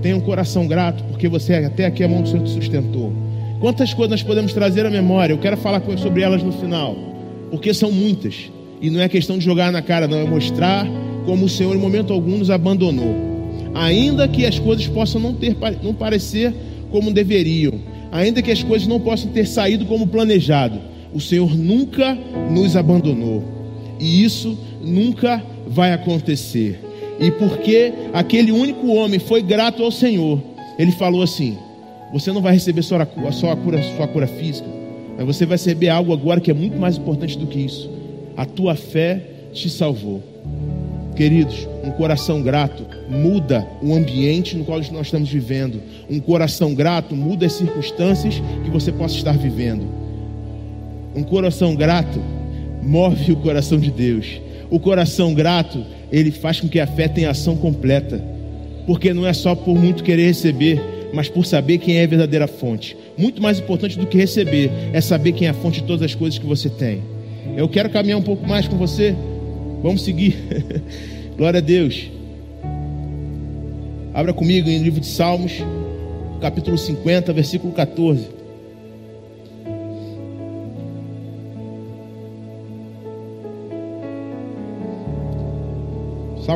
tenham 0.00 0.18
um 0.18 0.22
coração 0.22 0.66
grato, 0.66 1.02
porque 1.04 1.28
você 1.28 1.54
até 1.54 1.86
aqui 1.86 2.04
a 2.04 2.08
mão 2.08 2.22
do 2.22 2.28
Senhor 2.28 2.44
te 2.44 2.50
sustentou. 2.50 3.12
Quantas 3.60 3.92
coisas 3.92 4.10
nós 4.10 4.22
podemos 4.22 4.52
trazer 4.52 4.86
à 4.86 4.90
memória? 4.90 5.32
Eu 5.32 5.38
quero 5.38 5.56
falar 5.56 5.82
sobre 5.96 6.22
elas 6.22 6.42
no 6.42 6.52
final, 6.52 6.96
porque 7.50 7.74
são 7.74 7.90
muitas. 7.90 8.50
E 8.80 8.90
não 8.90 9.00
é 9.00 9.08
questão 9.08 9.38
de 9.38 9.44
jogar 9.44 9.72
na 9.72 9.82
cara, 9.82 10.06
não, 10.06 10.18
é 10.18 10.24
mostrar 10.24 10.86
como 11.24 11.46
o 11.46 11.48
Senhor 11.48 11.74
em 11.74 11.78
momento 11.78 12.12
algum 12.12 12.38
nos 12.38 12.50
abandonou. 12.50 13.14
Ainda 13.74 14.28
que 14.28 14.46
as 14.46 14.58
coisas 14.58 14.86
possam 14.86 15.20
não, 15.20 15.34
ter, 15.34 15.56
não 15.82 15.92
parecer 15.92 16.54
como 16.90 17.12
deveriam, 17.12 17.74
ainda 18.12 18.40
que 18.40 18.50
as 18.50 18.62
coisas 18.62 18.86
não 18.86 19.00
possam 19.00 19.30
ter 19.32 19.46
saído 19.46 19.84
como 19.86 20.06
planejado, 20.06 20.78
o 21.16 21.20
Senhor 21.20 21.56
nunca 21.56 22.14
nos 22.50 22.76
abandonou. 22.76 23.42
E 23.98 24.22
isso 24.22 24.58
nunca 24.82 25.42
vai 25.66 25.94
acontecer. 25.94 26.78
E 27.18 27.30
porque 27.30 27.90
aquele 28.12 28.52
único 28.52 28.88
homem 28.88 29.18
foi 29.18 29.40
grato 29.40 29.82
ao 29.82 29.90
Senhor, 29.90 30.38
ele 30.78 30.92
falou 30.92 31.22
assim: 31.22 31.56
Você 32.12 32.30
não 32.32 32.42
vai 32.42 32.52
receber 32.52 32.82
só 32.82 32.96
a, 33.00 33.32
só 33.32 33.50
a 33.50 33.56
cura, 33.56 33.80
cura 34.12 34.26
física, 34.26 34.68
mas 35.16 35.26
você 35.26 35.46
vai 35.46 35.54
receber 35.54 35.88
algo 35.88 36.12
agora 36.12 36.38
que 36.38 36.50
é 36.50 36.54
muito 36.54 36.78
mais 36.78 36.98
importante 36.98 37.38
do 37.38 37.46
que 37.46 37.60
isso. 37.60 37.90
A 38.36 38.44
tua 38.44 38.74
fé 38.74 39.22
te 39.54 39.70
salvou. 39.70 40.22
Queridos, 41.16 41.66
um 41.82 41.92
coração 41.92 42.42
grato 42.42 42.84
muda 43.08 43.66
o 43.82 43.94
ambiente 43.94 44.54
no 44.54 44.66
qual 44.66 44.78
nós 44.92 45.06
estamos 45.06 45.30
vivendo. 45.30 45.80
Um 46.10 46.20
coração 46.20 46.74
grato 46.74 47.16
muda 47.16 47.46
as 47.46 47.54
circunstâncias 47.54 48.34
que 48.62 48.70
você 48.70 48.92
possa 48.92 49.16
estar 49.16 49.32
vivendo. 49.32 50.05
Um 51.16 51.22
coração 51.22 51.74
grato 51.74 52.20
move 52.82 53.32
o 53.32 53.36
coração 53.36 53.78
de 53.78 53.90
Deus. 53.90 54.40
O 54.70 54.78
coração 54.78 55.32
grato, 55.32 55.82
ele 56.12 56.30
faz 56.30 56.60
com 56.60 56.68
que 56.68 56.78
a 56.78 56.86
fé 56.86 57.08
tenha 57.08 57.30
ação 57.30 57.56
completa. 57.56 58.22
Porque 58.86 59.12
não 59.14 59.26
é 59.26 59.32
só 59.32 59.54
por 59.54 59.76
muito 59.76 60.04
querer 60.04 60.26
receber, 60.26 60.80
mas 61.12 61.28
por 61.28 61.46
saber 61.46 61.78
quem 61.78 61.96
é 61.96 62.04
a 62.04 62.06
verdadeira 62.06 62.46
fonte. 62.46 62.96
Muito 63.16 63.40
mais 63.40 63.58
importante 63.58 63.98
do 63.98 64.06
que 64.06 64.18
receber 64.18 64.70
é 64.92 65.00
saber 65.00 65.32
quem 65.32 65.48
é 65.48 65.50
a 65.50 65.54
fonte 65.54 65.80
de 65.80 65.86
todas 65.86 66.02
as 66.02 66.14
coisas 66.14 66.38
que 66.38 66.46
você 66.46 66.68
tem. 66.68 67.02
Eu 67.56 67.68
quero 67.68 67.88
caminhar 67.88 68.18
um 68.18 68.22
pouco 68.22 68.46
mais 68.46 68.68
com 68.68 68.76
você. 68.76 69.16
Vamos 69.82 70.02
seguir. 70.02 70.36
Glória 71.36 71.58
a 71.58 71.62
Deus. 71.62 72.10
Abra 74.12 74.32
comigo 74.32 74.68
em 74.68 74.78
livro 74.78 75.00
de 75.00 75.06
Salmos, 75.06 75.52
capítulo 76.40 76.76
50, 76.76 77.32
versículo 77.32 77.72
14. 77.72 78.35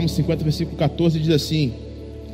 Salmo 0.00 0.08
50, 0.08 0.44
versículo 0.44 0.76
14 0.78 1.18
diz 1.18 1.30
assim: 1.30 1.74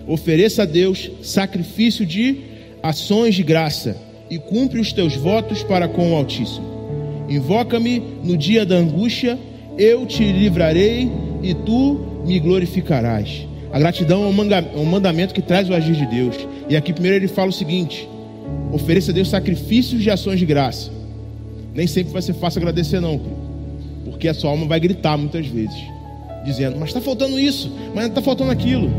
Ofereça 0.06 0.62
a 0.62 0.66
Deus 0.66 1.11
sacrifício 1.23 2.06
de 2.06 2.38
ações 2.80 3.35
de 3.35 3.42
graça 3.42 3.96
e 4.30 4.38
cumpre 4.38 4.78
os 4.78 4.92
teus 4.92 5.16
votos 5.16 5.64
para 5.64 5.88
com 5.88 6.12
o 6.12 6.14
Altíssimo. 6.14 6.64
Invoca-me 7.28 8.00
no 8.23 8.37
dia 8.37 8.64
da 8.64 8.76
angústia, 8.76 9.37
eu 9.76 10.06
te 10.06 10.23
livrarei 10.23 11.11
e 11.42 11.54
tu 11.54 12.23
me 12.25 12.38
glorificarás. 12.38 13.46
A 13.73 13.80
gratidão 13.80 14.23
é 14.25 14.28
um 14.78 14.85
mandamento 14.85 15.35
que 15.35 15.42
traz 15.42 15.68
o 15.68 15.75
agir 15.75 15.96
de 15.96 16.06
Deus. 16.06 16.37
E 16.68 16.76
aqui 16.76 16.92
primeiro 16.92 17.16
ele 17.16 17.28
fala 17.28 17.49
o 17.49 17.52
seguinte: 17.52 18.08
ofereça 18.73 19.11
a 19.11 19.14
Deus 19.14 19.28
sacrifícios 19.28 20.02
de 20.02 20.11
ações 20.11 20.38
de 20.38 20.46
graça. 20.46 20.92
Nem 21.75 21.88
sempre 21.88 22.12
vai 22.12 22.23
ser 22.23 22.35
fácil 22.35 22.61
agradecer, 22.61 23.00
não, 23.00 23.20
porque 24.04 24.28
a 24.28 24.35
sua 24.35 24.50
alma 24.50 24.66
vai 24.66 24.78
gritar 24.78 25.18
muitas 25.18 25.46
vezes, 25.46 25.76
dizendo: 26.46 26.76
Mas 26.78 26.88
está 26.88 27.00
faltando 27.00 27.38
isso, 27.38 27.70
mas 27.94 28.06
está 28.06 28.22
faltando 28.22 28.50
aquilo. 28.50 28.90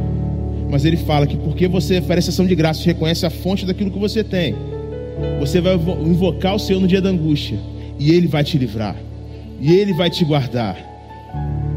Mas 0.70 0.84
ele 0.84 0.98
fala 0.98 1.26
que 1.26 1.38
porque 1.38 1.68
você 1.68 2.00
oferece 2.00 2.30
ação 2.30 2.46
de 2.46 2.54
graça 2.54 2.82
e 2.82 2.86
reconhece 2.86 3.26
a 3.26 3.30
fonte 3.30 3.66
daquilo 3.66 3.90
que 3.90 3.98
você 3.98 4.24
tem, 4.24 4.54
você 5.40 5.62
vai 5.62 5.76
invocar 5.76 6.56
o 6.56 6.60
Senhor 6.60 6.80
no 6.80 6.88
dia 6.88 7.02
da 7.02 7.10
angústia 7.10 7.58
e 7.98 8.12
Ele 8.12 8.28
vai 8.28 8.44
te 8.44 8.58
livrar, 8.58 8.96
e 9.60 9.74
Ele 9.74 9.94
vai 9.94 10.10
te 10.10 10.24
guardar, 10.26 10.78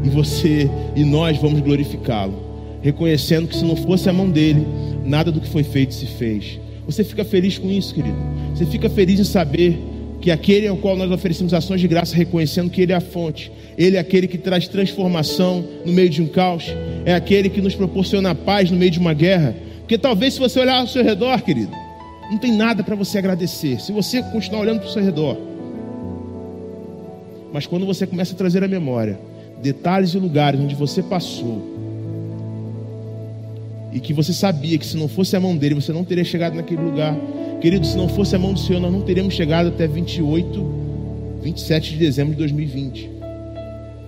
e 0.03 0.09
você 0.09 0.69
e 0.95 1.03
nós 1.03 1.37
vamos 1.37 1.61
glorificá-lo, 1.61 2.33
reconhecendo 2.81 3.47
que 3.47 3.55
se 3.55 3.63
não 3.63 3.75
fosse 3.75 4.09
a 4.09 4.13
mão 4.13 4.29
dele, 4.29 4.67
nada 5.05 5.31
do 5.31 5.39
que 5.39 5.47
foi 5.47 5.63
feito 5.63 5.93
se 5.93 6.05
fez. 6.05 6.59
Você 6.85 7.03
fica 7.03 7.23
feliz 7.23 7.57
com 7.57 7.69
isso, 7.69 7.93
querido? 7.93 8.17
Você 8.53 8.65
fica 8.65 8.89
feliz 8.89 9.19
em 9.19 9.23
saber 9.23 9.79
que 10.21 10.29
aquele 10.29 10.67
ao 10.67 10.77
qual 10.77 10.95
nós 10.95 11.09
oferecemos 11.11 11.53
ações 11.53 11.81
de 11.81 11.87
graça, 11.87 12.15
reconhecendo 12.15 12.69
que 12.69 12.81
Ele 12.81 12.91
é 12.91 12.95
a 12.95 13.01
fonte, 13.01 13.51
Ele 13.77 13.97
é 13.97 13.99
aquele 13.99 14.27
que 14.27 14.37
traz 14.37 14.67
transformação 14.67 15.65
no 15.83 15.91
meio 15.91 16.09
de 16.09 16.21
um 16.21 16.27
caos, 16.27 16.65
é 17.03 17.13
aquele 17.13 17.49
que 17.49 17.59
nos 17.59 17.73
proporciona 17.73 18.35
paz 18.35 18.69
no 18.69 18.77
meio 18.77 18.91
de 18.91 18.99
uma 18.99 19.13
guerra. 19.13 19.55
Porque 19.79 19.97
talvez, 19.97 20.35
se 20.35 20.39
você 20.39 20.59
olhar 20.59 20.79
ao 20.79 20.87
seu 20.87 21.03
redor, 21.03 21.41
querido, 21.41 21.71
não 22.29 22.37
tem 22.37 22.55
nada 22.55 22.83
para 22.83 22.95
você 22.95 23.17
agradecer. 23.17 23.81
Se 23.81 23.91
você 23.91 24.21
continuar 24.21 24.61
olhando 24.61 24.79
para 24.79 24.89
o 24.89 24.91
seu 24.91 25.03
redor, 25.03 25.37
mas 27.51 27.65
quando 27.65 27.85
você 27.85 28.05
começa 28.05 28.33
a 28.33 28.37
trazer 28.37 28.63
à 28.63 28.67
memória 28.67 29.19
detalhes 29.61 30.13
e 30.13 30.17
lugares 30.17 30.59
onde 30.59 30.75
você 30.75 31.03
passou, 31.03 31.61
e 33.91 33.99
que 33.99 34.13
você 34.13 34.33
sabia 34.33 34.77
que 34.77 34.85
se 34.85 34.95
não 34.95 35.07
fosse 35.07 35.35
a 35.35 35.39
mão 35.39 35.57
dele, 35.57 35.75
você 35.75 35.91
não 35.91 36.03
teria 36.03 36.23
chegado 36.23 36.55
naquele 36.55 36.81
lugar. 36.81 37.15
Querido, 37.61 37.85
se 37.85 37.95
não 37.95 38.09
fosse 38.09 38.35
a 38.35 38.39
mão 38.39 38.53
do 38.53 38.59
Senhor, 38.59 38.79
nós 38.79 38.91
não 38.91 39.01
teríamos 39.01 39.35
chegado 39.35 39.69
até 39.69 39.87
28, 39.87 41.39
27 41.43 41.91
de 41.91 41.97
dezembro 41.97 42.33
de 42.33 42.39
2020. 42.39 43.09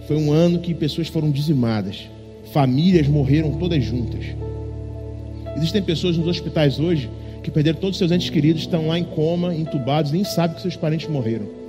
Foi 0.07 0.17
um 0.17 0.31
ano 0.31 0.59
que 0.59 0.73
pessoas 0.73 1.07
foram 1.07 1.29
dizimadas, 1.29 2.09
famílias 2.51 3.07
morreram 3.07 3.51
todas 3.51 3.83
juntas. 3.83 4.25
Existem 5.55 5.83
pessoas 5.83 6.17
nos 6.17 6.27
hospitais 6.27 6.79
hoje 6.79 7.09
que 7.43 7.51
perderam 7.51 7.79
todos 7.79 7.95
os 7.95 7.99
seus 7.99 8.11
entes 8.11 8.29
queridos, 8.29 8.63
estão 8.63 8.87
lá 8.87 8.97
em 8.97 9.03
coma, 9.03 9.53
entubados, 9.53 10.11
nem 10.11 10.23
sabem 10.23 10.55
que 10.55 10.61
seus 10.61 10.75
parentes 10.75 11.07
morreram 11.07 11.63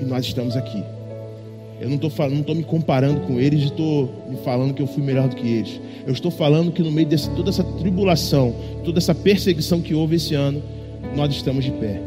e 0.00 0.04
nós 0.04 0.24
estamos 0.24 0.56
aqui. 0.56 0.82
Eu 1.80 1.88
não 1.88 1.96
estou 1.96 2.10
não 2.30 2.54
me 2.54 2.62
comparando 2.62 3.20
com 3.22 3.40
eles 3.40 3.64
estou 3.64 4.08
me 4.28 4.36
falando 4.38 4.72
que 4.72 4.80
eu 4.80 4.86
fui 4.86 5.02
melhor 5.02 5.28
do 5.28 5.36
que 5.36 5.46
eles. 5.46 5.80
Eu 6.06 6.12
estou 6.12 6.30
falando 6.30 6.70
que 6.72 6.82
no 6.82 6.90
meio 6.90 7.08
de 7.08 7.30
toda 7.30 7.50
essa 7.50 7.64
tribulação, 7.64 8.54
toda 8.84 8.98
essa 8.98 9.14
perseguição 9.14 9.80
que 9.80 9.94
houve 9.94 10.16
esse 10.16 10.34
ano, 10.34 10.62
nós 11.16 11.32
estamos 11.32 11.64
de 11.64 11.72
pé. 11.72 12.00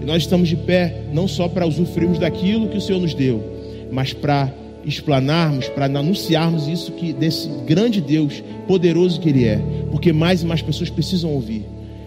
E 0.00 0.04
nós 0.04 0.22
estamos 0.22 0.48
de 0.48 0.56
pé 0.56 1.02
não 1.12 1.28
só 1.28 1.48
para 1.48 1.66
usufruirmos 1.66 2.18
daquilo 2.18 2.68
que 2.68 2.78
o 2.78 2.80
Senhor 2.80 3.00
nos 3.00 3.14
deu, 3.14 3.42
mas 3.90 4.12
para 4.12 4.52
explanarmos, 4.84 5.68
para 5.68 5.86
anunciarmos 5.86 6.68
isso 6.68 6.92
que 6.92 7.12
desse 7.12 7.48
grande 7.66 8.00
Deus 8.00 8.42
poderoso 8.66 9.20
que 9.20 9.28
Ele 9.28 9.44
é, 9.44 9.60
porque 9.90 10.12
mais 10.12 10.42
e 10.42 10.46
mais 10.46 10.62
pessoas 10.62 10.90
precisam 10.90 11.32
ouvir. 11.32 11.64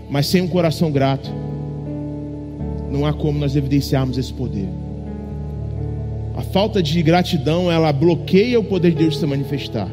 Mas 0.10 0.28
sem 0.28 0.42
um 0.42 0.48
coração 0.48 0.92
grato, 0.92 1.30
não 2.90 3.06
há 3.06 3.14
como 3.14 3.38
nós 3.38 3.56
evidenciarmos 3.56 4.18
esse 4.18 4.34
poder. 4.34 4.68
A 6.40 6.42
falta 6.42 6.82
de 6.82 7.02
gratidão, 7.02 7.70
ela 7.70 7.92
bloqueia 7.92 8.58
o 8.58 8.64
poder 8.64 8.92
de 8.92 9.00
Deus 9.00 9.16
de 9.16 9.20
se 9.20 9.26
manifestar. 9.26 9.90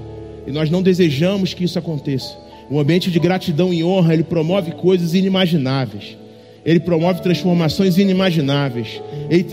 E 0.47 0.53
nós 0.53 0.71
não 0.71 0.81
desejamos 0.81 1.53
que 1.53 1.65
isso 1.65 1.77
aconteça. 1.77 2.39
O 2.71 2.79
ambiente 2.79 3.11
de 3.11 3.19
gratidão 3.19 3.75
e 3.75 3.83
honra, 3.83 4.15
ele 4.15 4.23
promove 4.23 4.71
coisas 4.71 5.13
inimagináveis. 5.13 6.17
Ele 6.65 6.79
promove 6.79 7.21
transformações 7.21 7.99
inimagináveis. 7.99 9.03
Ele, 9.29 9.45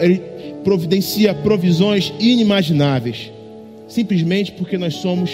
ele 0.00 0.22
providencia 0.62 1.32
provisões 1.32 2.12
inimagináveis. 2.20 3.32
Simplesmente 3.88 4.52
porque 4.52 4.76
nós 4.76 4.96
somos 4.96 5.30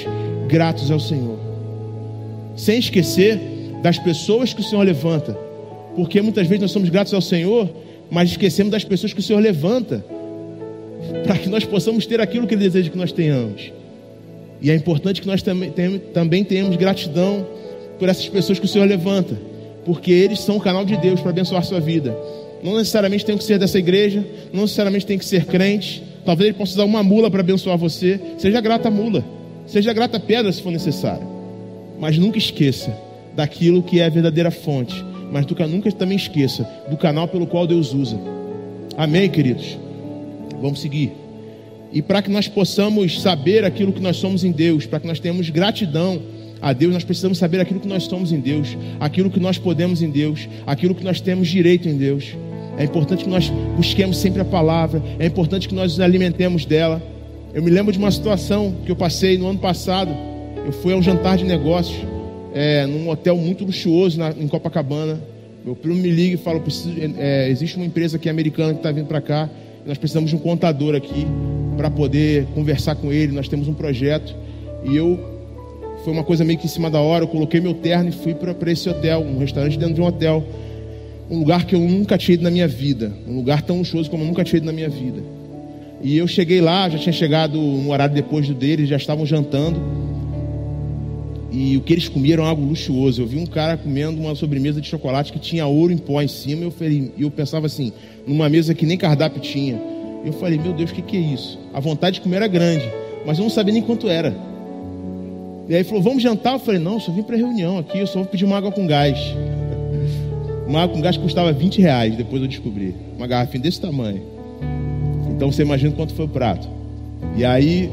gratos 0.46 0.88
ao 0.88 1.00
Senhor. 1.00 1.36
Sem 2.54 2.78
esquecer 2.78 3.40
das 3.82 3.98
pessoas 3.98 4.54
que 4.54 4.60
o 4.60 4.64
Senhor 4.64 4.84
levanta. 4.84 5.32
Porque 5.96 6.22
muitas 6.22 6.46
vezes 6.46 6.62
nós 6.62 6.70
somos 6.70 6.88
gratos 6.90 7.12
ao 7.12 7.20
Senhor, 7.20 7.68
mas 8.08 8.30
esquecemos 8.30 8.70
das 8.70 8.84
pessoas 8.84 9.12
que 9.12 9.18
o 9.18 9.22
Senhor 9.22 9.40
levanta 9.40 10.16
para 11.24 11.36
que 11.38 11.48
nós 11.48 11.64
possamos 11.64 12.06
ter 12.06 12.20
aquilo 12.20 12.46
que 12.46 12.54
Ele 12.54 12.64
deseja 12.64 12.90
que 12.90 12.98
nós 12.98 13.12
tenhamos. 13.12 13.72
E 14.60 14.70
é 14.70 14.74
importante 14.74 15.20
que 15.20 15.26
nós 15.26 15.42
também, 15.42 15.72
também 16.12 16.44
tenhamos 16.44 16.76
gratidão 16.76 17.46
por 17.98 18.08
essas 18.08 18.28
pessoas 18.28 18.58
que 18.58 18.64
o 18.64 18.68
Senhor 18.68 18.86
levanta, 18.86 19.36
porque 19.84 20.10
eles 20.10 20.40
são 20.40 20.56
o 20.56 20.60
canal 20.60 20.84
de 20.84 20.96
Deus 20.96 21.20
para 21.20 21.30
abençoar 21.30 21.60
a 21.60 21.64
sua 21.64 21.80
vida. 21.80 22.16
Não 22.62 22.76
necessariamente 22.76 23.24
tem 23.24 23.36
que 23.36 23.44
ser 23.44 23.58
dessa 23.58 23.78
igreja, 23.78 24.24
não 24.52 24.62
necessariamente 24.62 25.06
tem 25.06 25.18
que 25.18 25.24
ser 25.24 25.44
crente. 25.44 26.02
Talvez 26.24 26.48
ele 26.48 26.58
possa 26.58 26.72
usar 26.72 26.84
uma 26.84 27.02
mula 27.02 27.30
para 27.30 27.40
abençoar 27.40 27.78
você. 27.78 28.20
Seja 28.36 28.60
grata 28.60 28.88
a 28.88 28.90
mula, 28.90 29.24
seja 29.66 29.92
grata 29.92 30.16
a 30.16 30.20
pedra 30.20 30.50
se 30.52 30.60
for 30.60 30.72
necessário. 30.72 31.26
Mas 31.98 32.18
nunca 32.18 32.38
esqueça 32.38 32.94
daquilo 33.34 33.82
que 33.82 34.00
é 34.00 34.06
a 34.06 34.08
verdadeira 34.08 34.50
fonte. 34.50 35.04
Mas 35.30 35.46
nunca 35.46 35.92
também 35.92 36.16
esqueça 36.16 36.68
do 36.90 36.96
canal 36.96 37.28
pelo 37.28 37.46
qual 37.46 37.66
Deus 37.66 37.92
usa. 37.92 38.18
Amém, 38.96 39.28
queridos? 39.28 39.78
Vamos 40.60 40.80
seguir. 40.80 41.12
E 41.92 42.02
para 42.02 42.20
que 42.20 42.30
nós 42.30 42.48
possamos 42.48 43.22
saber 43.22 43.64
aquilo 43.64 43.92
que 43.92 44.00
nós 44.00 44.16
somos 44.16 44.44
em 44.44 44.52
Deus, 44.52 44.84
para 44.86 45.00
que 45.00 45.06
nós 45.06 45.18
tenhamos 45.18 45.48
gratidão 45.48 46.20
a 46.60 46.72
Deus, 46.72 46.92
nós 46.92 47.04
precisamos 47.04 47.38
saber 47.38 47.60
aquilo 47.60 47.80
que 47.80 47.88
nós 47.88 48.04
somos 48.04 48.32
em 48.32 48.40
Deus, 48.40 48.76
aquilo 49.00 49.30
que 49.30 49.40
nós 49.40 49.58
podemos 49.58 50.02
em 50.02 50.10
Deus, 50.10 50.48
aquilo 50.66 50.94
que 50.94 51.04
nós 51.04 51.20
temos 51.20 51.48
direito 51.48 51.88
em 51.88 51.96
Deus. 51.96 52.36
É 52.76 52.84
importante 52.84 53.24
que 53.24 53.30
nós 53.30 53.48
busquemos 53.76 54.18
sempre 54.18 54.40
a 54.40 54.44
palavra, 54.44 55.02
é 55.18 55.26
importante 55.26 55.68
que 55.68 55.74
nós 55.74 55.92
nos 55.92 56.00
alimentemos 56.00 56.64
dela. 56.64 57.02
Eu 57.54 57.62
me 57.62 57.70
lembro 57.70 57.92
de 57.92 57.98
uma 57.98 58.10
situação 58.10 58.74
que 58.84 58.92
eu 58.92 58.96
passei 58.96 59.38
no 59.38 59.48
ano 59.48 59.58
passado. 59.58 60.10
Eu 60.64 60.72
fui 60.72 60.92
a 60.92 60.96
um 60.96 61.02
jantar 61.02 61.38
de 61.38 61.44
negócios, 61.44 61.98
é, 62.52 62.86
num 62.86 63.08
hotel 63.08 63.36
muito 63.36 63.64
luxuoso 63.64 64.18
na, 64.18 64.30
em 64.30 64.46
Copacabana. 64.46 65.18
Meu 65.64 65.74
primo 65.74 65.96
me 65.96 66.10
liga 66.10 66.34
e 66.34 66.36
fala: 66.36 66.60
preciso, 66.60 66.94
é, 67.16 67.48
existe 67.48 67.76
uma 67.76 67.86
empresa 67.86 68.16
aqui 68.16 68.28
americana 68.28 68.72
que 68.72 68.80
está 68.80 68.92
vindo 68.92 69.06
para 69.06 69.20
cá. 69.20 69.48
Nós 69.88 69.98
precisamos 69.98 70.30
de 70.30 70.36
um 70.36 70.38
contador 70.38 70.94
aqui 70.94 71.26
para 71.76 71.90
poder 71.90 72.46
conversar 72.54 72.94
com 72.94 73.12
ele. 73.12 73.32
Nós 73.32 73.48
temos 73.48 73.66
um 73.66 73.74
projeto. 73.74 74.36
E 74.84 74.94
eu, 74.94 75.18
foi 76.04 76.12
uma 76.12 76.22
coisa 76.22 76.44
meio 76.44 76.58
que 76.58 76.66
em 76.66 76.68
cima 76.68 76.88
da 76.88 77.00
hora, 77.00 77.24
eu 77.24 77.28
coloquei 77.28 77.60
meu 77.60 77.74
terno 77.74 78.10
e 78.10 78.12
fui 78.12 78.34
para 78.34 78.70
esse 78.70 78.88
hotel, 78.88 79.20
um 79.22 79.38
restaurante 79.38 79.76
dentro 79.76 79.94
de 79.94 80.00
um 80.00 80.04
hotel 80.04 80.46
um 81.30 81.38
lugar 81.38 81.66
que 81.66 81.74
eu 81.74 81.80
nunca 81.80 82.16
tinha 82.16 82.34
ido 82.34 82.44
na 82.44 82.50
minha 82.50 82.66
vida, 82.66 83.12
um 83.26 83.36
lugar 83.36 83.62
tão 83.62 83.78
luxuoso 83.78 84.10
como 84.10 84.22
eu 84.22 84.26
nunca 84.26 84.42
tinha 84.42 84.58
ido 84.58 84.66
na 84.66 84.72
minha 84.72 84.88
vida. 84.88 85.20
E 86.02 86.16
eu 86.16 86.26
cheguei 86.26 86.60
lá, 86.60 86.88
já 86.88 86.98
tinha 86.98 87.12
chegado 87.12 87.58
no 87.58 87.90
horário 87.90 88.14
depois 88.14 88.46
do 88.46 88.54
deles, 88.54 88.88
já 88.88 88.96
estavam 88.96 89.26
jantando. 89.26 89.78
E 91.50 91.76
o 91.76 91.80
que 91.80 91.92
eles 91.94 92.08
comeram 92.08 92.42
era 92.42 92.50
algo 92.50 92.64
luxuoso. 92.64 93.22
Eu 93.22 93.26
vi 93.26 93.38
um 93.38 93.46
cara 93.46 93.76
comendo 93.76 94.20
uma 94.20 94.34
sobremesa 94.34 94.80
de 94.80 94.88
chocolate 94.88 95.32
que 95.32 95.38
tinha 95.38 95.66
ouro 95.66 95.92
em 95.92 95.98
pó 95.98 96.20
em 96.20 96.28
cima. 96.28 96.62
Eu, 96.62 96.70
falei, 96.70 97.12
eu 97.18 97.30
pensava 97.30 97.66
assim, 97.66 97.92
numa 98.26 98.48
mesa 98.48 98.74
que 98.74 98.84
nem 98.84 98.98
cardápio 98.98 99.40
tinha. 99.40 99.80
Eu 100.24 100.32
falei, 100.34 100.58
meu 100.58 100.72
Deus, 100.72 100.90
o 100.90 100.94
que, 100.94 101.02
que 101.02 101.16
é 101.16 101.20
isso? 101.20 101.58
A 101.72 101.80
vontade 101.80 102.16
de 102.16 102.20
comer 102.20 102.36
era 102.36 102.48
grande, 102.48 102.84
mas 103.24 103.38
eu 103.38 103.44
não 103.44 103.50
sabia 103.50 103.72
nem 103.72 103.82
quanto 103.82 104.08
era. 104.08 104.36
E 105.68 105.74
aí 105.74 105.84
falou, 105.84 106.02
vamos 106.02 106.22
jantar? 106.22 106.54
Eu 106.54 106.58
falei, 106.58 106.80
não, 106.80 106.98
só 107.00 107.12
vim 107.12 107.22
para 107.22 107.36
reunião 107.36 107.78
aqui, 107.78 107.98
eu 107.98 108.06
só 108.06 108.20
vou 108.20 108.28
pedir 108.28 108.44
uma 108.44 108.56
água 108.56 108.72
com 108.72 108.86
gás. 108.86 109.18
Uma 110.66 110.82
água 110.82 110.96
com 110.96 111.00
gás 111.00 111.16
custava 111.16 111.50
20 111.50 111.80
reais, 111.80 112.14
depois 112.14 112.42
eu 112.42 112.48
descobri. 112.48 112.94
Uma 113.16 113.26
garrafinha 113.26 113.62
desse 113.62 113.80
tamanho. 113.80 114.20
Então 115.30 115.50
você 115.50 115.62
imagina 115.62 115.92
quanto 115.92 116.12
foi 116.12 116.26
o 116.26 116.28
prato. 116.28 116.68
E 117.38 117.42
aí 117.42 117.90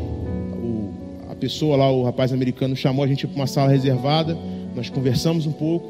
pessoa 1.45 1.77
lá, 1.77 1.91
o 1.91 2.03
rapaz 2.03 2.33
americano, 2.33 2.75
chamou 2.75 3.05
a 3.05 3.07
gente 3.07 3.27
para 3.27 3.35
uma 3.35 3.45
sala 3.45 3.69
reservada. 3.69 4.35
Nós 4.75 4.89
conversamos 4.89 5.45
um 5.45 5.51
pouco, 5.51 5.87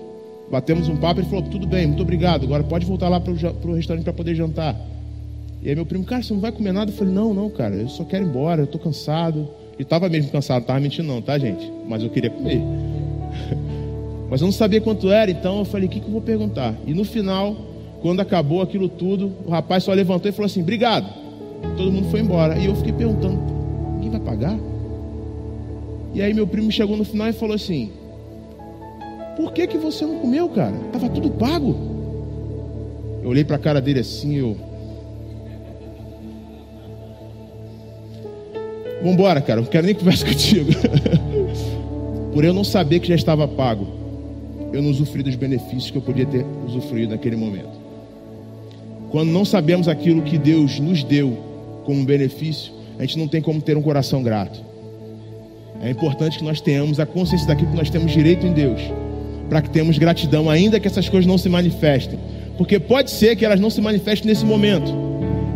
batemos 0.51 0.89
um 0.89 0.97
papo. 0.97 1.21
Ele 1.21 1.29
falou: 1.29 1.45
Tudo 1.45 1.65
bem, 1.65 1.87
muito 1.87 2.03
obrigado. 2.03 2.43
Agora 2.43 2.61
pode 2.61 2.85
voltar 2.85 3.07
lá 3.07 3.21
para 3.21 3.31
o 3.31 3.73
restaurante 3.73 4.03
para 4.03 4.11
poder 4.11 4.35
jantar. 4.35 4.75
E 5.63 5.69
aí 5.69 5.75
meu 5.75 5.85
primo, 5.85 6.03
cara, 6.03 6.21
você 6.21 6.33
não 6.33 6.41
vai 6.41 6.51
comer 6.51 6.73
nada? 6.73 6.91
Eu 6.91 6.95
falei: 6.95 7.13
Não, 7.13 7.33
não, 7.33 7.49
cara, 7.49 7.73
eu 7.73 7.87
só 7.87 8.03
quero 8.03 8.25
ir 8.25 8.27
embora, 8.27 8.61
eu 8.61 8.65
estou 8.65 8.81
cansado. 8.81 9.47
E 9.79 9.81
estava 9.81 10.09
mesmo 10.09 10.29
cansado, 10.29 10.61
estava 10.61 10.79
mentindo, 10.79 11.07
não, 11.07 11.21
tá, 11.21 11.37
gente? 11.37 11.71
Mas 11.87 12.03
eu 12.03 12.09
queria 12.09 12.29
comer. 12.29 12.61
Mas 14.29 14.41
eu 14.41 14.45
não 14.45 14.51
sabia 14.51 14.81
quanto 14.81 15.09
era, 15.09 15.31
então 15.31 15.59
eu 15.59 15.65
falei: 15.65 15.87
o 15.87 15.89
que, 15.89 16.01
que 16.01 16.05
eu 16.05 16.11
vou 16.11 16.21
perguntar? 16.21 16.75
E 16.85 16.93
no 16.93 17.05
final, 17.05 17.55
quando 18.01 18.19
acabou 18.19 18.61
aquilo 18.61 18.89
tudo, 18.89 19.31
o 19.45 19.51
rapaz 19.51 19.85
só 19.85 19.93
levantou 19.93 20.27
e 20.27 20.33
falou 20.33 20.47
assim: 20.47 20.61
obrigado. 20.61 21.07
Todo 21.77 21.93
mundo 21.93 22.09
foi 22.09 22.19
embora. 22.19 22.57
E 22.57 22.65
eu 22.65 22.75
fiquei 22.75 22.91
perguntando: 22.91 23.39
quem 24.01 24.09
vai 24.09 24.19
pagar? 24.19 24.74
E 26.15 26.21
aí 26.21 26.33
meu 26.33 26.47
primo 26.47 26.71
chegou 26.71 26.95
no 26.95 27.03
final 27.03 27.27
e 27.27 27.33
falou 27.33 27.55
assim: 27.55 27.91
por 29.35 29.51
que, 29.51 29.67
que 29.67 29.77
você 29.77 30.05
não 30.05 30.19
comeu, 30.19 30.47
cara? 30.47 30.73
Tava 30.93 31.09
tudo 31.09 31.29
pago. 31.29 31.75
Eu 33.21 33.29
olhei 33.29 33.43
para 33.43 33.57
a 33.57 33.59
cara 33.59 33.81
dele 33.81 33.99
assim, 33.99 34.35
eu. 34.35 34.55
Vambora, 39.03 39.41
cara, 39.41 39.59
não 39.59 39.67
quero 39.67 39.85
nem 39.85 39.93
conversar 39.95 40.27
contigo. 40.27 40.71
Por 42.33 42.45
eu 42.45 42.53
não 42.53 42.63
saber 42.63 43.01
que 43.01 43.07
já 43.07 43.15
estava 43.15 43.47
pago, 43.47 43.85
eu 44.73 44.81
não 44.81 44.89
usufruí 44.89 45.21
dos 45.21 45.35
benefícios 45.35 45.91
que 45.91 45.97
eu 45.97 46.01
podia 46.01 46.25
ter 46.25 46.45
usufruído 46.65 47.11
naquele 47.11 47.35
momento. 47.35 47.77
Quando 49.11 49.31
não 49.31 49.45
sabemos 49.45 49.87
aquilo 49.87 50.21
que 50.21 50.37
Deus 50.37 50.79
nos 50.79 51.03
deu 51.03 51.37
como 51.85 52.03
benefício, 52.03 52.73
a 52.97 53.01
gente 53.01 53.17
não 53.17 53.27
tem 53.27 53.41
como 53.41 53.61
ter 53.61 53.77
um 53.77 53.81
coração 53.81 54.23
grato. 54.23 54.74
É 55.81 55.89
importante 55.89 56.37
que 56.37 56.43
nós 56.43 56.61
tenhamos 56.61 56.99
a 56.99 57.05
consciência 57.05 57.47
daquilo 57.47 57.71
que 57.71 57.77
nós 57.77 57.89
temos 57.89 58.11
direito 58.11 58.45
em 58.45 58.53
Deus, 58.53 58.81
para 59.49 59.61
que 59.61 59.69
tenhamos 59.69 59.97
gratidão, 59.97 60.49
ainda 60.49 60.79
que 60.79 60.87
essas 60.87 61.07
coisas 61.07 61.27
não 61.27 61.37
se 61.37 61.49
manifestem. 61.49 62.17
Porque 62.57 62.79
pode 62.79 63.11
ser 63.11 63.35
que 63.35 63.45
elas 63.45 63.59
não 63.59 63.69
se 63.69 63.81
manifestem 63.81 64.27
nesse 64.27 64.45
momento, 64.45 64.91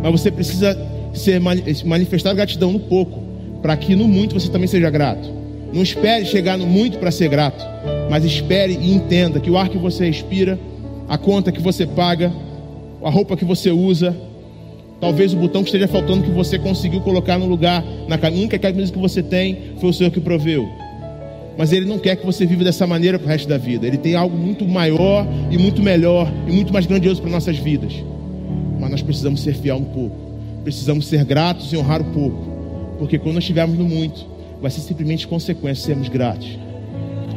mas 0.02 0.12
você 0.12 0.30
precisa 0.30 0.78
ser 1.12 1.40
manifestar 1.84 2.34
gratidão 2.34 2.72
no 2.72 2.80
pouco, 2.80 3.20
para 3.62 3.76
que 3.76 3.96
no 3.96 4.06
muito 4.06 4.38
você 4.38 4.50
também 4.50 4.68
seja 4.68 4.90
grato. 4.90 5.28
Não 5.72 5.82
espere 5.82 6.24
chegar 6.24 6.58
no 6.58 6.66
muito 6.66 6.98
para 6.98 7.10
ser 7.10 7.28
grato, 7.28 7.64
mas 8.10 8.24
espere 8.24 8.78
e 8.80 8.92
entenda 8.92 9.40
que 9.40 9.50
o 9.50 9.56
ar 9.56 9.68
que 9.68 9.78
você 9.78 10.06
respira, 10.06 10.58
a 11.08 11.16
conta 11.16 11.52
que 11.52 11.60
você 11.60 11.86
paga, 11.86 12.32
a 13.02 13.10
roupa 13.10 13.36
que 13.36 13.44
você 13.44 13.70
usa, 13.70 14.14
talvez 15.00 15.32
o 15.32 15.36
botão 15.36 15.62
que 15.62 15.68
esteja 15.68 15.88
faltando 15.88 16.22
que 16.22 16.30
você 16.30 16.58
conseguiu 16.58 17.00
colocar 17.00 17.38
no 17.38 17.46
lugar, 17.46 17.82
na 18.06 18.16
única 18.28 18.58
camisa 18.58 18.92
que 18.92 18.98
você 18.98 19.22
tem, 19.22 19.72
foi 19.80 19.90
o 19.90 19.92
Senhor 19.92 20.10
que 20.10 20.20
proveu. 20.20 20.68
Mas 21.56 21.72
Ele 21.72 21.86
não 21.86 21.98
quer 21.98 22.16
que 22.16 22.24
você 22.24 22.46
viva 22.46 22.62
dessa 22.62 22.86
maneira 22.86 23.18
para 23.18 23.26
o 23.26 23.28
resto 23.28 23.48
da 23.48 23.58
vida. 23.58 23.86
Ele 23.86 23.98
tem 23.98 24.14
algo 24.14 24.36
muito 24.36 24.66
maior 24.66 25.26
e 25.50 25.58
muito 25.58 25.82
melhor 25.82 26.30
e 26.46 26.52
muito 26.52 26.72
mais 26.72 26.86
grandioso 26.86 27.20
para 27.20 27.30
nossas 27.30 27.56
vidas. 27.58 27.92
Mas 28.78 28.90
nós 28.90 29.02
precisamos 29.02 29.40
ser 29.40 29.54
fiel 29.54 29.76
um 29.76 29.84
pouco. 29.84 30.16
Precisamos 30.62 31.06
ser 31.06 31.24
gratos 31.24 31.72
e 31.72 31.76
honrar 31.76 32.02
um 32.02 32.12
pouco. 32.12 32.50
Porque 32.98 33.18
quando 33.18 33.34
nós 33.34 33.44
estivermos 33.44 33.78
no 33.78 33.84
muito, 33.84 34.26
vai 34.60 34.70
ser 34.70 34.80
simplesmente 34.80 35.26
consequência 35.26 35.84
sermos 35.84 36.08
gratos. 36.08 36.58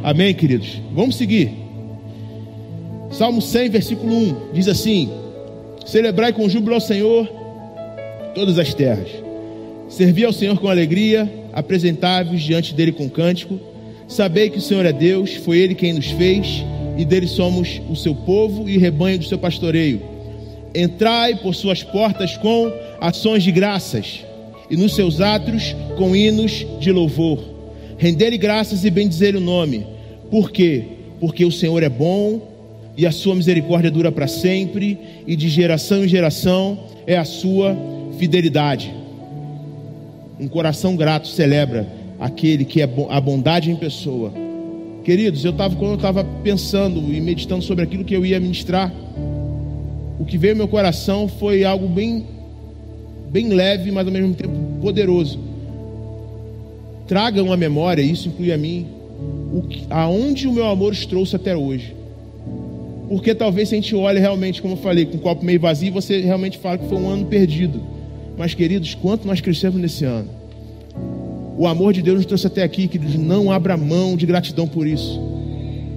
Amém, 0.02 0.34
queridos? 0.34 0.80
Vamos 0.94 1.16
seguir. 1.16 1.50
Salmo 3.10 3.40
100, 3.40 3.68
versículo 3.70 4.14
1 4.14 4.36
diz 4.52 4.68
assim: 4.68 5.10
Celebrai 5.84 6.32
com 6.32 6.48
júbilo 6.48 6.74
ao 6.74 6.80
Senhor 6.80 7.43
todas 8.34 8.58
as 8.58 8.74
terras. 8.74 9.08
Servi 9.88 10.24
ao 10.24 10.32
Senhor 10.32 10.58
com 10.58 10.68
alegria, 10.68 11.30
apresentai-vos 11.52 12.42
diante 12.42 12.74
dele 12.74 12.92
com 12.92 13.08
cântico. 13.08 13.60
Sabei 14.08 14.50
que 14.50 14.58
o 14.58 14.60
Senhor 14.60 14.84
é 14.84 14.92
Deus, 14.92 15.34
foi 15.34 15.58
ele 15.58 15.74
quem 15.74 15.92
nos 15.92 16.10
fez, 16.10 16.64
e 16.98 17.04
dele 17.04 17.26
somos 17.26 17.80
o 17.88 17.96
seu 17.96 18.14
povo 18.14 18.68
e 18.68 18.76
rebanho 18.76 19.18
do 19.18 19.24
seu 19.24 19.38
pastoreio. 19.38 20.02
Entrai 20.74 21.36
por 21.36 21.54
suas 21.54 21.82
portas 21.82 22.36
com 22.36 22.72
ações 23.00 23.44
de 23.44 23.52
graças 23.52 24.24
e 24.68 24.76
nos 24.76 24.94
seus 24.94 25.20
átrios 25.20 25.74
com 25.96 26.16
hinos 26.16 26.66
de 26.80 26.90
louvor. 26.90 27.38
Render-lhe 27.96 28.38
graças 28.38 28.84
e 28.84 28.90
bendizer 28.90 29.36
o 29.36 29.40
nome. 29.40 29.86
Por 30.30 30.50
quê? 30.50 30.84
Porque 31.20 31.44
o 31.44 31.52
Senhor 31.52 31.82
é 31.82 31.88
bom 31.88 32.54
e 32.96 33.06
a 33.06 33.12
sua 33.12 33.34
misericórdia 33.34 33.90
dura 33.90 34.12
para 34.12 34.28
sempre, 34.28 34.98
e 35.26 35.34
de 35.34 35.48
geração 35.48 36.04
em 36.04 36.08
geração 36.08 36.78
é 37.06 37.16
a 37.16 37.24
sua 37.24 37.76
fidelidade. 38.18 38.94
Um 40.38 40.48
coração 40.48 40.96
grato 40.96 41.28
celebra 41.28 41.86
aquele 42.18 42.64
que 42.64 42.80
é 42.80 42.88
a 43.10 43.20
bondade 43.20 43.70
em 43.70 43.76
pessoa. 43.76 44.32
Queridos, 45.04 45.44
eu 45.44 45.50
estava 45.50 45.76
quando 45.76 45.90
eu 45.90 45.96
estava 45.96 46.24
pensando 46.42 47.00
e 47.12 47.20
meditando 47.20 47.62
sobre 47.62 47.84
aquilo 47.84 48.04
que 48.04 48.16
eu 48.16 48.24
ia 48.24 48.40
ministrar, 48.40 48.92
o 50.18 50.24
que 50.24 50.38
veio 50.38 50.54
ao 50.54 50.58
meu 50.58 50.68
coração 50.68 51.28
foi 51.28 51.64
algo 51.64 51.86
bem 51.86 52.24
bem 53.30 53.48
leve, 53.48 53.90
mas 53.90 54.06
ao 54.06 54.12
mesmo 54.12 54.32
tempo 54.32 54.54
poderoso. 54.80 55.40
Traga 57.06 57.42
uma 57.42 57.56
memória, 57.56 58.00
isso 58.00 58.28
inclui 58.28 58.52
a 58.52 58.56
mim, 58.56 58.86
o 59.52 59.62
que, 59.62 59.84
aonde 59.90 60.46
o 60.46 60.52
meu 60.52 60.66
amor 60.66 60.92
os 60.92 61.04
trouxe 61.04 61.34
até 61.34 61.56
hoje. 61.56 61.94
Porque 63.08 63.34
talvez 63.34 63.68
se 63.68 63.74
a 63.74 63.78
gente 63.80 63.94
olhe 63.94 64.20
realmente, 64.20 64.62
como 64.62 64.74
eu 64.74 64.78
falei, 64.78 65.04
com 65.04 65.16
o 65.16 65.20
copo 65.20 65.44
meio 65.44 65.60
vazio, 65.60 65.92
você 65.92 66.20
realmente 66.20 66.58
fala 66.58 66.78
que 66.78 66.88
foi 66.88 66.96
um 66.96 67.08
ano 67.08 67.26
perdido. 67.26 67.82
Mas, 68.36 68.54
queridos, 68.54 68.94
quanto 68.94 69.26
nós 69.26 69.40
crescemos 69.40 69.80
nesse 69.80 70.04
ano? 70.04 70.28
O 71.56 71.66
amor 71.66 71.92
de 71.92 72.02
Deus 72.02 72.16
nos 72.16 72.26
trouxe 72.26 72.46
até 72.46 72.62
aqui, 72.62 72.88
queridos. 72.88 73.14
Não 73.14 73.50
abra 73.50 73.76
mão 73.76 74.16
de 74.16 74.26
gratidão 74.26 74.66
por 74.66 74.86
isso. 74.86 75.20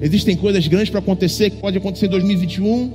Existem 0.02 0.36
coisas 0.36 0.68
grandes 0.68 0.90
para 0.90 1.00
acontecer, 1.00 1.50
que 1.50 1.58
pode 1.58 1.78
acontecer 1.78 2.06
em 2.06 2.10
2021, 2.10 2.92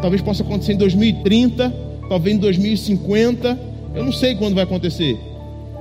talvez 0.00 0.22
possa 0.22 0.42
acontecer 0.42 0.72
em 0.72 0.78
2030, 0.78 1.74
talvez 2.08 2.36
em 2.36 2.38
2050. 2.38 3.58
Eu 3.94 4.04
não 4.04 4.12
sei 4.12 4.34
quando 4.34 4.54
vai 4.54 4.64
acontecer, 4.64 5.18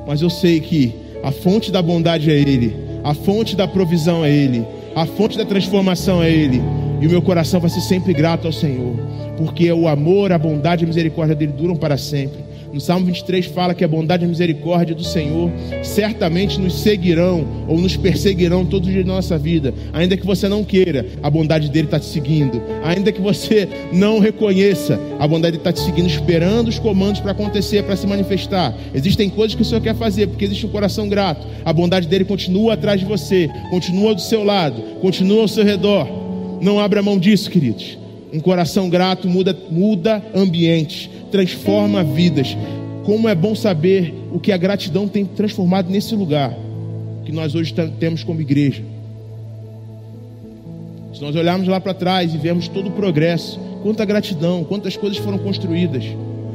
mas 0.05 0.21
eu 0.21 0.29
sei 0.29 0.59
que 0.59 0.93
a 1.23 1.31
fonte 1.31 1.71
da 1.71 1.81
bondade 1.81 2.29
é 2.29 2.37
Ele, 2.37 2.75
a 3.03 3.13
fonte 3.13 3.55
da 3.55 3.65
provisão 3.65 4.25
é 4.25 4.31
Ele, 4.31 4.65
a 4.93 5.05
fonte 5.05 5.37
da 5.37 5.45
transformação 5.45 6.21
é 6.21 6.29
Ele, 6.29 6.61
e 6.99 7.07
o 7.07 7.09
meu 7.09 7.21
coração 7.21 7.61
vai 7.61 7.69
ser 7.69 7.81
sempre 7.81 8.13
grato 8.13 8.45
ao 8.45 8.53
Senhor, 8.53 8.95
porque 9.37 9.71
o 9.71 9.87
amor, 9.87 10.33
a 10.33 10.37
bondade 10.37 10.83
e 10.83 10.85
a 10.85 10.87
misericórdia 10.87 11.35
dele 11.35 11.53
duram 11.53 11.77
para 11.77 11.97
sempre. 11.97 12.46
No 12.73 12.82
Salmo 12.82 13.06
23 13.06 13.45
fala 13.47 13.73
que 13.73 13.84
a 13.84 13.88
bondade 13.88 14.23
e 14.23 14.25
a 14.25 14.30
misericórdia 14.30 14.93
do 14.93 15.03
Senhor 15.03 15.51
certamente 15.84 16.60
nos 16.60 16.82
seguirão 16.82 17.47
ou 17.67 17.80
nos 17.80 17.95
perseguirão 17.95 18.65
todos 18.65 18.88
os 18.88 18.93
dias 18.93 19.06
da 19.06 19.13
nossa 19.13 19.38
vida. 19.38 19.73
Ainda 19.93 20.17
que 20.17 20.25
você 20.25 20.49
não 20.49 20.63
queira, 20.63 21.06
a 21.23 21.30
bondade 21.30 21.69
dele 21.69 21.88
está 21.88 21.99
te 21.99 22.06
seguindo. 22.06 22.62
Ainda 22.84 23.12
que 23.12 23.21
você 23.21 23.67
não 23.91 24.19
reconheça, 24.19 24.99
a 25.19 25.27
bondade 25.27 25.58
está 25.58 25.71
te 25.71 25.80
seguindo, 25.80 26.08
esperando 26.08 26.67
os 26.67 26.77
comandos 26.77 27.21
para 27.21 27.32
acontecer, 27.32 27.84
para 27.84 27.95
se 27.95 28.06
manifestar. 28.06 28.75
Existem 28.93 29.30
coisas 29.30 29.56
que 29.56 29.62
o 29.62 29.65
Senhor 29.65 29.82
quer 29.82 29.95
fazer, 29.95 30.27
porque 30.27 30.45
existe 30.45 30.65
um 30.65 30.69
coração 30.69 31.08
grato. 31.08 31.47
A 31.63 31.71
bondade 31.71 32.08
dele 32.08 32.25
continua 32.25 32.73
atrás 32.73 32.99
de 32.99 33.06
você, 33.06 33.49
continua 33.69 34.13
do 34.13 34.21
seu 34.21 34.43
lado, 34.43 34.82
continua 35.01 35.41
ao 35.41 35.47
seu 35.47 35.63
redor. 35.63 36.08
Não 36.62 36.80
abra 36.80 37.01
mão 37.01 37.17
disso, 37.17 37.49
queridos. 37.49 37.97
Um 38.34 38.39
coração 38.39 38.89
grato 38.89 39.27
muda, 39.27 39.58
muda 39.71 40.21
ambientes, 40.36 41.10
transforma 41.31 42.03
vidas. 42.03 42.55
Como 43.05 43.29
é 43.29 43.35
bom 43.35 43.55
saber 43.55 44.13
o 44.31 44.39
que 44.39 44.51
a 44.51 44.57
gratidão 44.57 45.07
tem 45.07 45.25
transformado 45.25 45.89
nesse 45.89 46.15
lugar 46.15 46.53
que 47.27 47.31
nós 47.33 47.55
hoje 47.55 47.73
temos 47.99 48.23
como 48.23 48.39
igreja. 48.39 48.81
Se 51.13 51.21
nós 51.21 51.35
olharmos 51.35 51.67
lá 51.67 51.79
para 51.79 51.93
trás 51.93 52.33
e 52.33 52.37
vemos 52.37 52.67
todo 52.69 52.87
o 52.87 52.91
progresso, 52.91 53.59
quanta 53.83 54.05
gratidão, 54.05 54.63
quantas 54.63 54.95
coisas 54.95 55.17
foram 55.17 55.37
construídas. 55.37 56.05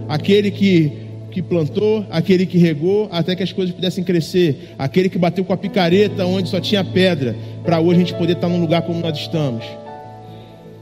Aquele 0.09 0.51
que, 0.51 0.93
que 1.31 1.43
plantou, 1.43 2.07
aquele 2.11 2.47
que 2.47 2.57
regou, 2.57 3.09
até 3.11 3.37
que 3.37 3.43
as 3.43 3.53
coisas 3.53 3.75
pudessem 3.75 4.03
crescer. 4.03 4.75
Aquele 4.79 5.09
que 5.09 5.19
bateu 5.19 5.45
com 5.45 5.53
a 5.53 5.57
picareta 5.57 6.25
onde 6.25 6.49
só 6.49 6.61
tinha 6.61 6.83
pedra, 6.83 7.37
para 7.65 7.81
hoje 7.81 7.97
a 7.97 8.05
gente 8.05 8.15
poder 8.15 8.33
estar 8.33 8.49
num 8.49 8.61
lugar 8.61 8.83
como 8.83 9.01
nós 9.01 9.19
estamos. 9.19 9.65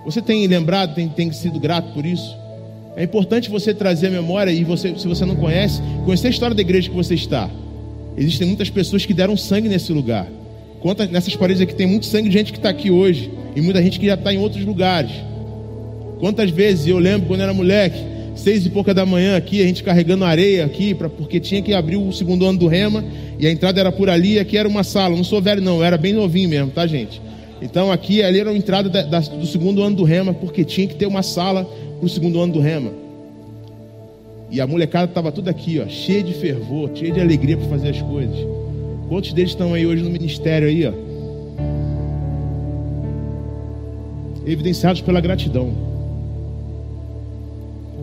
Você 0.04 0.22
tem 0.22 0.46
lembrado, 0.46 0.94
tem, 0.94 1.08
tem 1.08 1.32
sido 1.32 1.58
grato 1.58 1.92
por 1.92 2.06
isso? 2.06 2.36
É 2.96 3.04
importante 3.04 3.48
você 3.48 3.72
trazer 3.72 4.08
a 4.08 4.10
memória 4.10 4.50
e 4.50 4.64
você, 4.64 4.94
se 4.98 5.06
você 5.06 5.24
não 5.24 5.36
conhece, 5.36 5.80
conhecer 6.04 6.26
a 6.26 6.30
história 6.30 6.54
da 6.54 6.60
igreja 6.60 6.88
que 6.88 6.94
você 6.94 7.14
está. 7.14 7.48
Existem 8.16 8.46
muitas 8.48 8.68
pessoas 8.68 9.06
que 9.06 9.14
deram 9.14 9.36
sangue 9.36 9.68
nesse 9.68 9.92
lugar. 9.92 10.26
Conta 10.80 11.06
nessas 11.06 11.36
paredes 11.36 11.62
aqui 11.62 11.74
tem 11.74 11.86
muito 11.86 12.06
sangue 12.06 12.28
de 12.28 12.36
gente 12.36 12.52
que 12.52 12.58
está 12.58 12.70
aqui 12.70 12.90
hoje 12.90 13.30
e 13.54 13.60
muita 13.60 13.82
gente 13.82 14.00
que 14.00 14.06
já 14.06 14.14
está 14.14 14.32
em 14.32 14.38
outros 14.38 14.64
lugares. 14.64 15.12
Quantas 16.18 16.50
vezes 16.50 16.86
eu 16.86 16.98
lembro 16.98 17.28
quando 17.28 17.42
era 17.42 17.54
moleque, 17.54 17.98
seis 18.34 18.66
e 18.66 18.70
pouca 18.70 18.92
da 18.92 19.06
manhã 19.06 19.36
aqui, 19.36 19.62
a 19.62 19.66
gente 19.66 19.82
carregando 19.84 20.24
areia 20.24 20.64
aqui, 20.64 20.94
pra, 20.94 21.08
porque 21.08 21.38
tinha 21.38 21.62
que 21.62 21.72
abrir 21.72 21.96
o 21.96 22.12
segundo 22.12 22.44
ano 22.44 22.58
do 22.58 22.66
Rema 22.66 23.04
e 23.38 23.46
a 23.46 23.50
entrada 23.50 23.80
era 23.80 23.92
por 23.92 24.10
ali. 24.10 24.38
Aqui 24.38 24.56
era 24.56 24.68
uma 24.68 24.82
sala. 24.82 25.16
Não 25.16 25.24
sou 25.24 25.40
velho 25.40 25.62
não, 25.62 25.76
eu 25.76 25.84
era 25.84 25.96
bem 25.96 26.12
novinho 26.12 26.48
mesmo, 26.48 26.70
tá 26.70 26.86
gente? 26.86 27.20
Então 27.62 27.92
aqui 27.92 28.22
ali 28.22 28.40
era 28.40 28.50
a 28.50 28.56
entrada 28.56 28.88
da, 28.88 29.02
da, 29.02 29.20
do 29.20 29.46
segundo 29.46 29.82
ano 29.82 29.96
do 29.96 30.04
Rema, 30.04 30.32
porque 30.32 30.64
tinha 30.64 30.86
que 30.86 30.94
ter 30.94 31.06
uma 31.06 31.22
sala 31.22 31.68
para 32.00 32.06
o 32.06 32.08
segundo 32.08 32.40
ano 32.40 32.54
do 32.54 32.60
Rema. 32.60 32.90
E 34.50 34.60
a 34.60 34.66
molecada 34.66 35.04
estava 35.04 35.30
tudo 35.30 35.48
aqui, 35.48 35.78
ó, 35.78 35.86
cheia 35.86 36.22
de 36.22 36.32
fervor, 36.32 36.90
cheia 36.94 37.12
de 37.12 37.20
alegria 37.20 37.56
para 37.58 37.68
fazer 37.68 37.90
as 37.90 38.02
coisas. 38.02 38.36
Quantos 39.08 39.32
deles 39.34 39.50
estão 39.50 39.74
aí 39.74 39.86
hoje 39.86 40.02
no 40.02 40.10
ministério 40.10 40.66
aí, 40.66 40.86
ó? 40.86 40.92
Evidenciados 44.46 45.02
pela 45.02 45.20
gratidão. 45.20 45.70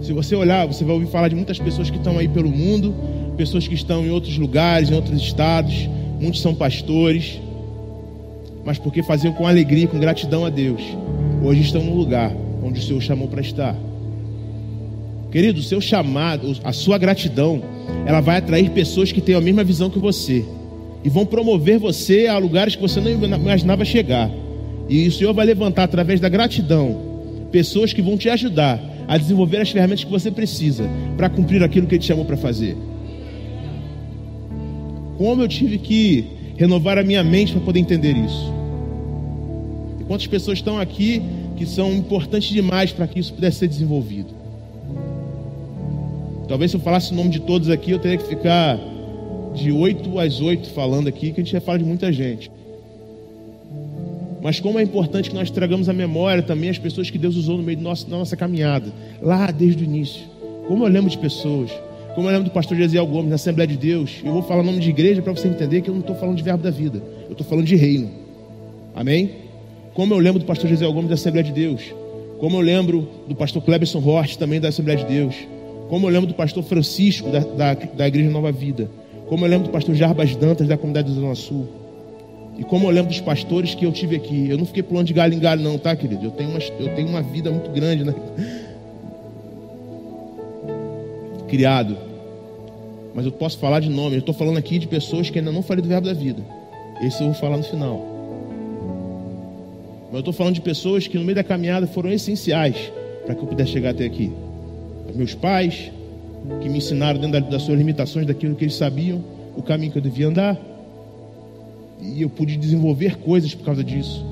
Se 0.03 0.13
você 0.13 0.35
olhar, 0.35 0.67
você 0.67 0.85
vai 0.85 0.93
ouvir 0.93 1.07
falar 1.07 1.27
de 1.27 1.35
muitas 1.35 1.57
pessoas 1.57 1.89
que 1.89 1.97
estão 1.97 2.17
aí 2.19 2.27
pelo 2.27 2.49
mundo, 2.49 2.93
pessoas 3.35 3.67
que 3.67 3.73
estão 3.73 4.05
em 4.05 4.11
outros 4.11 4.37
lugares, 4.37 4.91
em 4.91 4.93
outros 4.93 5.19
estados, 5.19 5.89
muitos 6.21 6.39
são 6.39 6.53
pastores, 6.53 7.41
mas 8.63 8.77
porque 8.77 9.01
faziam 9.01 9.33
com 9.33 9.47
alegria 9.47 9.87
com 9.87 9.99
gratidão 9.99 10.45
a 10.45 10.49
Deus. 10.49 10.81
Hoje 11.43 11.61
estão 11.61 11.83
no 11.83 11.95
lugar 11.95 12.31
onde 12.67 12.79
o 12.79 12.83
Senhor 12.83 13.01
chamou 13.01 13.27
para 13.27 13.41
estar. 13.41 13.75
Querido, 15.31 15.59
o 15.59 15.63
seu 15.63 15.81
chamado, 15.81 16.55
a 16.63 16.71
sua 16.71 16.97
gratidão, 16.97 17.61
ela 18.05 18.21
vai 18.21 18.37
atrair 18.37 18.69
pessoas 18.71 19.11
que 19.11 19.21
têm 19.21 19.35
a 19.35 19.41
mesma 19.41 19.63
visão 19.63 19.89
que 19.89 19.99
você 19.99 20.45
e 21.03 21.09
vão 21.09 21.25
promover 21.25 21.79
você 21.79 22.27
a 22.27 22.37
lugares 22.37 22.75
que 22.75 22.81
você 22.81 22.99
não 22.99 23.11
imaginava 23.11 23.85
chegar. 23.85 24.29
E 24.89 25.07
o 25.07 25.11
Senhor 25.11 25.33
vai 25.33 25.45
levantar 25.45 25.83
através 25.83 26.19
da 26.19 26.29
gratidão 26.29 27.07
pessoas 27.51 27.93
que 27.93 28.01
vão 28.01 28.17
te 28.17 28.29
ajudar 28.29 28.81
a 29.07 29.17
desenvolver 29.17 29.57
as 29.57 29.69
ferramentas 29.69 30.03
que 30.03 30.11
você 30.11 30.29
precisa 30.29 30.89
para 31.15 31.29
cumprir 31.29 31.63
aquilo 31.63 31.87
que 31.87 31.95
Ele 31.95 32.01
te 32.01 32.07
chamou 32.07 32.25
para 32.25 32.37
fazer. 32.37 32.75
Como 35.17 35.41
eu 35.41 35.47
tive 35.47 35.77
que 35.77 36.25
renovar 36.57 36.97
a 36.97 37.03
minha 37.03 37.23
mente 37.23 37.53
para 37.53 37.61
poder 37.61 37.79
entender 37.79 38.15
isso. 38.17 38.53
E 39.99 40.03
quantas 40.03 40.27
pessoas 40.27 40.57
estão 40.57 40.79
aqui 40.79 41.21
que 41.57 41.65
são 41.65 41.91
importantes 41.91 42.49
demais 42.49 42.91
para 42.91 43.07
que 43.07 43.19
isso 43.19 43.33
pudesse 43.33 43.57
ser 43.57 43.67
desenvolvido. 43.67 44.29
Talvez 46.47 46.71
se 46.71 46.77
eu 46.77 46.81
falasse 46.81 47.11
o 47.11 47.15
nome 47.15 47.29
de 47.29 47.41
todos 47.41 47.69
aqui, 47.69 47.91
eu 47.91 47.99
teria 47.99 48.17
que 48.17 48.27
ficar 48.27 48.79
de 49.53 49.71
8 49.71 50.19
às 50.19 50.39
8 50.39 50.69
falando 50.69 51.07
aqui, 51.07 51.31
que 51.31 51.41
a 51.41 51.43
gente 51.43 51.51
já 51.51 51.59
fala 51.59 51.79
de 51.79 51.83
muita 51.83 52.13
gente. 52.13 52.49
Mas 54.41 54.59
como 54.59 54.79
é 54.79 54.83
importante 54.83 55.29
que 55.29 55.35
nós 55.35 55.49
tragamos 55.49 55.89
a 55.89 55.93
memória 55.93 56.43
também 56.43 56.69
as 56.69 56.77
pessoas 56.77 57.09
que 57.09 57.17
Deus 57.17 57.35
usou 57.35 57.57
no 57.57 57.63
meio 57.63 57.77
da 57.77 57.93
nossa, 58.07 58.37
caminhada, 58.37 58.93
lá 59.21 59.51
desde 59.51 59.83
o 59.83 59.85
início. 59.85 60.23
Como 60.67 60.85
eu 60.85 60.89
lembro 60.89 61.09
de 61.09 61.17
pessoas, 61.17 61.71
como 62.15 62.27
eu 62.27 62.31
lembro 62.31 62.45
do 62.49 62.53
pastor 62.53 62.77
Jesiel 62.77 63.05
Gomes 63.07 63.29
na 63.29 63.35
Assembleia 63.35 63.67
de 63.67 63.77
Deus. 63.77 64.21
Eu 64.23 64.31
vou 64.31 64.43
falar 64.43 64.63
nome 64.63 64.79
de 64.79 64.89
igreja 64.89 65.21
para 65.21 65.33
você 65.33 65.47
entender 65.47 65.81
que 65.81 65.89
eu 65.89 65.93
não 65.93 66.01
estou 66.01 66.15
falando 66.15 66.37
de 66.37 66.43
verbo 66.43 66.63
da 66.63 66.71
vida, 66.71 67.01
eu 67.25 67.31
estou 67.31 67.45
falando 67.45 67.65
de 67.65 67.75
reino. 67.75 68.09
Amém? 68.95 69.46
Como 69.97 70.13
eu 70.13 70.19
lembro 70.19 70.37
do 70.37 70.45
pastor 70.45 70.69
Josiel 70.69 70.93
Gomes 70.93 71.09
da 71.09 71.15
Assembleia 71.15 71.43
de 71.43 71.51
Deus. 71.51 71.91
Como 72.37 72.55
eu 72.55 72.61
lembro 72.61 73.09
do 73.27 73.33
pastor 73.33 73.63
Cleberson 73.63 73.97
Hort 73.97 74.35
também 74.35 74.61
da 74.61 74.67
Assembleia 74.67 74.99
de 74.99 75.05
Deus. 75.05 75.33
Como 75.89 76.05
eu 76.05 76.11
lembro 76.11 76.27
do 76.27 76.35
pastor 76.35 76.63
Francisco 76.63 77.31
da, 77.31 77.39
da, 77.39 77.73
da 77.73 78.07
Igreja 78.07 78.29
Nova 78.29 78.51
Vida. 78.51 78.91
Como 79.25 79.43
eu 79.43 79.49
lembro 79.49 79.69
do 79.69 79.71
pastor 79.71 79.95
Jarbas 79.95 80.35
Dantas 80.35 80.67
da 80.67 80.77
comunidade 80.77 81.07
do 81.07 81.19
Zona 81.19 81.33
Sul. 81.33 81.67
E 82.59 82.63
como 82.63 82.85
eu 82.85 82.91
lembro 82.91 83.09
dos 83.09 83.21
pastores 83.21 83.73
que 83.73 83.87
eu 83.87 83.91
tive 83.91 84.15
aqui. 84.15 84.47
Eu 84.47 84.59
não 84.59 84.67
fiquei 84.67 84.83
pulando 84.83 85.07
de 85.07 85.13
galho 85.13 85.33
em 85.33 85.39
galho, 85.39 85.63
não, 85.63 85.79
tá, 85.79 85.95
querido? 85.95 86.25
Eu 86.25 86.31
tenho 86.31 86.51
uma, 86.51 86.59
eu 86.59 86.93
tenho 86.93 87.07
uma 87.07 87.23
vida 87.23 87.49
muito 87.49 87.71
grande, 87.71 88.03
né? 88.03 88.13
Criado. 91.49 91.97
Mas 93.15 93.25
eu 93.25 93.31
posso 93.31 93.57
falar 93.57 93.79
de 93.79 93.89
nome. 93.89 94.15
Eu 94.15 94.19
estou 94.19 94.35
falando 94.35 94.57
aqui 94.57 94.77
de 94.77 94.87
pessoas 94.87 95.31
que 95.31 95.39
ainda 95.39 95.51
não 95.51 95.63
falei 95.63 95.81
do 95.81 95.89
verbo 95.89 96.05
da 96.05 96.13
vida. 96.13 96.43
Esse 97.01 97.23
eu 97.23 97.31
vou 97.31 97.35
falar 97.35 97.57
no 97.57 97.63
final. 97.63 98.16
Mas 100.07 100.13
eu 100.13 100.19
estou 100.19 100.33
falando 100.33 100.55
de 100.55 100.61
pessoas 100.61 101.07
que 101.07 101.17
no 101.17 101.23
meio 101.23 101.35
da 101.35 101.43
caminhada 101.43 101.85
foram 101.87 102.11
essenciais 102.11 102.91
para 103.25 103.35
que 103.35 103.41
eu 103.41 103.47
pudesse 103.47 103.71
chegar 103.71 103.91
até 103.91 104.05
aqui. 104.05 104.31
Meus 105.13 105.33
pais, 105.33 105.91
que 106.61 106.69
me 106.69 106.77
ensinaram 106.77 107.19
dentro 107.19 107.49
das 107.51 107.63
suas 107.63 107.77
limitações, 107.77 108.25
daquilo 108.25 108.55
que 108.55 108.63
eles 108.63 108.75
sabiam, 108.75 109.23
o 109.55 109.61
caminho 109.61 109.91
que 109.91 109.97
eu 109.97 110.01
devia 110.01 110.27
andar. 110.27 110.57
E 112.01 112.21
eu 112.21 112.29
pude 112.29 112.55
desenvolver 112.55 113.17
coisas 113.17 113.53
por 113.53 113.65
causa 113.65 113.83
disso. 113.83 114.23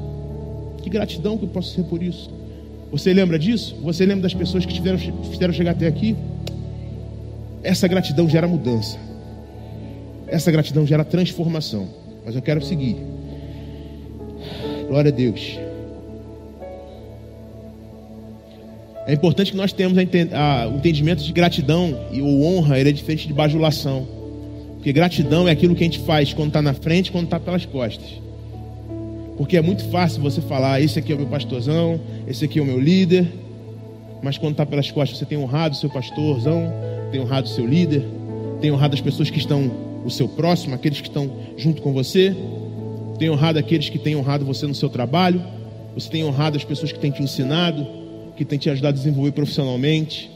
Que 0.82 0.90
gratidão 0.90 1.38
que 1.38 1.44
eu 1.44 1.50
posso 1.50 1.74
ser 1.74 1.84
por 1.84 2.02
isso. 2.02 2.32
Você 2.92 3.12
lembra 3.14 3.40
disso? 3.40 3.76
Você 3.82 4.06
lembra 4.06 4.24
das 4.24 4.34
pessoas 4.34 4.66
que 4.66 4.74
tiveram, 4.74 4.98
fizeram 4.98 5.54
chegar 5.54 5.72
até 5.72 5.88
aqui? 5.88 6.16
Essa 7.64 7.88
gratidão 7.88 8.30
gera 8.30 8.48
mudança. 8.48 9.00
Essa 10.28 10.52
gratidão 10.52 10.86
gera 10.86 11.04
transformação. 11.04 11.88
Mas 12.24 12.36
eu 12.36 12.42
quero 12.42 12.64
seguir. 12.64 12.96
Glória 14.88 15.12
a 15.12 15.16
Deus. 15.16 15.65
É 19.08 19.14
importante 19.14 19.52
que 19.52 19.58
nós 19.58 19.72
tenhamos 19.72 19.98
o 19.98 20.02
entendimento 20.78 21.24
de 21.24 21.32
gratidão 21.32 22.08
e 22.12 22.22
o 22.22 22.44
honra, 22.44 22.80
ele 22.80 22.90
é 22.90 22.92
diferente 22.92 23.28
de 23.28 23.34
bajulação. 23.34 24.08
Porque 24.76 24.92
gratidão 24.92 25.48
é 25.48 25.52
aquilo 25.52 25.76
que 25.76 25.84
a 25.84 25.86
gente 25.86 26.00
faz 26.00 26.34
quando 26.34 26.48
está 26.48 26.62
na 26.62 26.74
frente, 26.74 27.12
quando 27.12 27.26
está 27.26 27.40
pelas 27.40 27.66
costas. 27.66 28.20
Porque 29.38 29.58
é 29.58 29.62
muito 29.62 29.84
fácil 29.90 30.24
você 30.24 30.42
falar, 30.42 30.82
esse 30.82 30.98
aqui 30.98 31.12
é 31.12 31.16
o 31.16 31.20
meu 31.20 31.28
pastorzão, 31.28 32.00
esse 32.28 32.46
aqui 32.46 32.58
é 32.58 32.62
o 32.62 32.66
meu 32.66 32.80
líder. 32.80 33.28
Mas 34.24 34.40
quando 34.40 34.54
está 34.54 34.66
pelas 34.66 34.90
costas, 34.90 35.20
você 35.20 35.26
tem 35.26 35.38
honrado 35.38 35.76
o 35.76 35.78
seu 35.78 35.90
pastorzão, 35.90 36.74
tem 37.12 37.22
honrado 37.22 37.46
o 37.46 37.50
seu 37.50 37.66
líder, 37.66 38.04
tem 38.60 38.72
honrado 38.72 38.96
as 38.96 39.02
pessoas 39.02 39.30
que 39.30 39.38
estão 39.38 39.72
o 40.04 40.10
seu 40.10 40.28
próximo, 40.28 40.74
aqueles 40.74 41.00
que 41.00 41.08
estão 41.08 41.30
junto 41.58 41.80
com 41.84 41.94
você. 41.94 42.36
Tem 43.20 43.30
honrado 43.30 43.60
aqueles 43.60 43.88
que 43.88 44.00
têm 44.00 44.16
honrado 44.16 44.44
você 44.46 44.66
no 44.66 44.74
seu 44.74 44.90
trabalho. 44.90 45.44
Você 45.94 46.10
tem 46.10 46.24
honrado 46.24 46.58
as 46.58 46.64
pessoas 46.64 46.92
que 46.92 46.98
têm 46.98 47.12
te 47.12 47.22
ensinado 47.22 48.05
que 48.36 48.46
tem 48.46 48.58
te 48.58 48.70
ajudado 48.70 48.96
a 48.96 48.98
desenvolver 48.98 49.32
profissionalmente, 49.32 50.30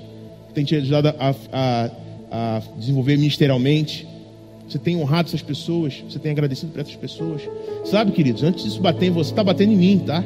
que 0.48 0.54
tem 0.54 0.64
te 0.64 0.76
ajudado 0.76 1.10
a, 1.10 1.36
a, 1.52 1.92
a 2.32 2.62
desenvolver 2.78 3.18
ministerialmente. 3.18 4.08
Você 4.68 4.78
tem 4.78 4.96
honrado 4.98 5.28
essas 5.28 5.42
pessoas, 5.42 6.04
você 6.08 6.20
tem 6.20 6.32
agradecido 6.32 6.72
para 6.72 6.82
essas 6.82 6.96
pessoas. 6.96 7.42
Sabe, 7.86 8.12
queridos, 8.12 8.44
antes 8.44 8.64
disso 8.64 8.82
bater 8.82 9.08
em 9.08 9.12
você, 9.12 9.32
está 9.32 9.44
batendo 9.44 9.74
em 9.74 9.78
mim, 9.78 10.00
tá? 10.00 10.24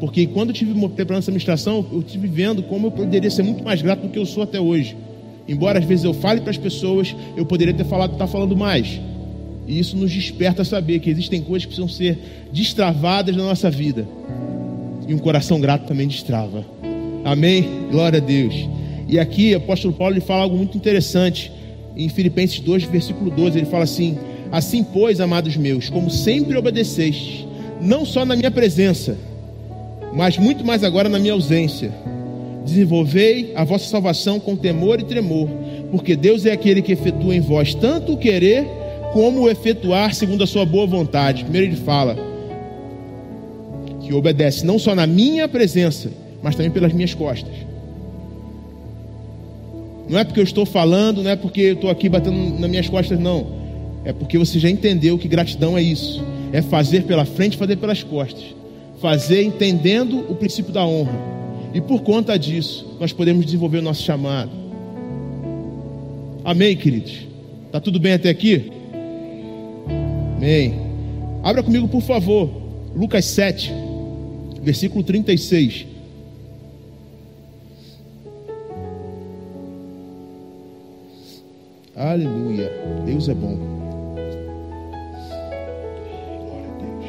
Porque 0.00 0.26
quando 0.26 0.50
eu 0.50 0.54
tive 0.54 0.74
preparando 0.88 1.22
essa 1.22 1.30
administração, 1.30 1.86
eu 1.92 2.02
tive 2.02 2.26
vendo 2.26 2.62
como 2.64 2.88
eu 2.88 2.90
poderia 2.90 3.30
ser 3.30 3.42
muito 3.42 3.62
mais 3.62 3.80
grato 3.80 4.00
do 4.02 4.08
que 4.08 4.18
eu 4.18 4.26
sou 4.26 4.42
até 4.42 4.60
hoje. 4.60 4.96
Embora 5.46 5.78
às 5.78 5.84
vezes 5.84 6.04
eu 6.04 6.12
fale 6.12 6.40
para 6.40 6.50
as 6.50 6.58
pessoas, 6.58 7.14
eu 7.36 7.46
poderia 7.46 7.72
ter 7.72 7.84
falado, 7.84 8.12
estar 8.12 8.26
tá 8.26 8.30
falando 8.30 8.56
mais. 8.56 9.00
E 9.66 9.78
isso 9.78 9.96
nos 9.96 10.12
desperta 10.12 10.62
a 10.62 10.64
saber 10.64 10.98
que 10.98 11.08
existem 11.08 11.40
coisas 11.40 11.64
que 11.64 11.68
precisam 11.68 11.88
ser 11.88 12.18
destravadas 12.52 13.36
na 13.36 13.44
nossa 13.44 13.70
vida. 13.70 14.06
E 15.06 15.14
um 15.14 15.18
coração 15.18 15.60
grato 15.60 15.86
também 15.86 16.08
destrava. 16.08 16.73
Amém? 17.24 17.88
Glória 17.90 18.18
a 18.18 18.22
Deus. 18.22 18.54
E 19.08 19.18
aqui 19.18 19.54
o 19.54 19.56
apóstolo 19.56 19.94
Paulo 19.94 20.14
ele 20.14 20.20
fala 20.20 20.42
algo 20.42 20.56
muito 20.56 20.76
interessante 20.76 21.50
em 21.96 22.08
Filipenses 22.08 22.60
2, 22.60 22.84
versículo 22.84 23.30
12, 23.30 23.58
ele 23.58 23.66
fala 23.66 23.84
assim: 23.84 24.18
Assim, 24.50 24.84
pois, 24.84 25.20
amados 25.20 25.56
meus, 25.56 25.88
como 25.88 26.10
sempre 26.10 26.56
obedeceste, 26.56 27.46
não 27.80 28.04
só 28.04 28.24
na 28.24 28.36
minha 28.36 28.50
presença, 28.50 29.16
mas 30.12 30.38
muito 30.38 30.64
mais 30.64 30.84
agora 30.84 31.08
na 31.08 31.18
minha 31.18 31.32
ausência, 31.32 31.92
desenvolvei 32.64 33.52
a 33.54 33.64
vossa 33.64 33.88
salvação 33.88 34.40
com 34.40 34.56
temor 34.56 35.00
e 35.00 35.04
tremor, 35.04 35.48
porque 35.90 36.16
Deus 36.16 36.46
é 36.46 36.52
aquele 36.52 36.82
que 36.82 36.92
efetua 36.92 37.34
em 37.34 37.40
vós 37.40 37.74
tanto 37.74 38.12
o 38.12 38.16
querer 38.16 38.66
como 39.12 39.42
o 39.42 39.50
efetuar 39.50 40.14
segundo 40.14 40.42
a 40.42 40.46
sua 40.46 40.64
boa 40.64 40.86
vontade. 40.86 41.44
Primeiro 41.44 41.68
ele 41.68 41.76
fala 41.76 42.16
que 44.00 44.12
obedece 44.12 44.66
não 44.66 44.78
só 44.78 44.94
na 44.94 45.06
minha 45.06 45.46
presença, 45.46 46.10
mas 46.44 46.54
também 46.54 46.70
pelas 46.70 46.92
minhas 46.92 47.14
costas. 47.14 47.54
Não 50.06 50.18
é 50.18 50.24
porque 50.24 50.40
eu 50.40 50.44
estou 50.44 50.66
falando, 50.66 51.22
não 51.22 51.30
é 51.30 51.36
porque 51.36 51.62
eu 51.62 51.72
estou 51.72 51.88
aqui 51.88 52.06
batendo 52.06 52.60
nas 52.60 52.68
minhas 52.68 52.86
costas, 52.86 53.18
não. 53.18 53.46
É 54.04 54.12
porque 54.12 54.36
você 54.36 54.58
já 54.58 54.68
entendeu 54.68 55.16
que 55.16 55.26
gratidão 55.26 55.78
é 55.78 55.80
isso. 55.80 56.22
É 56.52 56.60
fazer 56.60 57.04
pela 57.04 57.24
frente, 57.24 57.56
fazer 57.56 57.76
pelas 57.76 58.02
costas. 58.02 58.44
Fazer 59.00 59.42
entendendo 59.42 60.30
o 60.30 60.34
princípio 60.34 60.70
da 60.70 60.84
honra. 60.84 61.18
E 61.72 61.80
por 61.80 62.02
conta 62.02 62.38
disso, 62.38 62.94
nós 63.00 63.10
podemos 63.10 63.46
desenvolver 63.46 63.78
o 63.78 63.82
nosso 63.82 64.02
chamado. 64.02 64.50
Amém, 66.44 66.76
queridos? 66.76 67.26
Tá 67.72 67.80
tudo 67.80 67.98
bem 67.98 68.12
até 68.12 68.28
aqui? 68.28 68.70
Amém. 70.36 70.74
Abra 71.42 71.62
comigo, 71.62 71.88
por 71.88 72.02
favor, 72.02 72.50
Lucas 72.94 73.24
7, 73.24 73.72
versículo 74.62 75.02
36. 75.02 75.93
Aleluia. 81.96 82.72
Deus 83.06 83.28
é 83.28 83.34
bom. 83.34 83.54
Glória 86.44 86.68
a 86.68 86.76
Deus. 86.82 87.04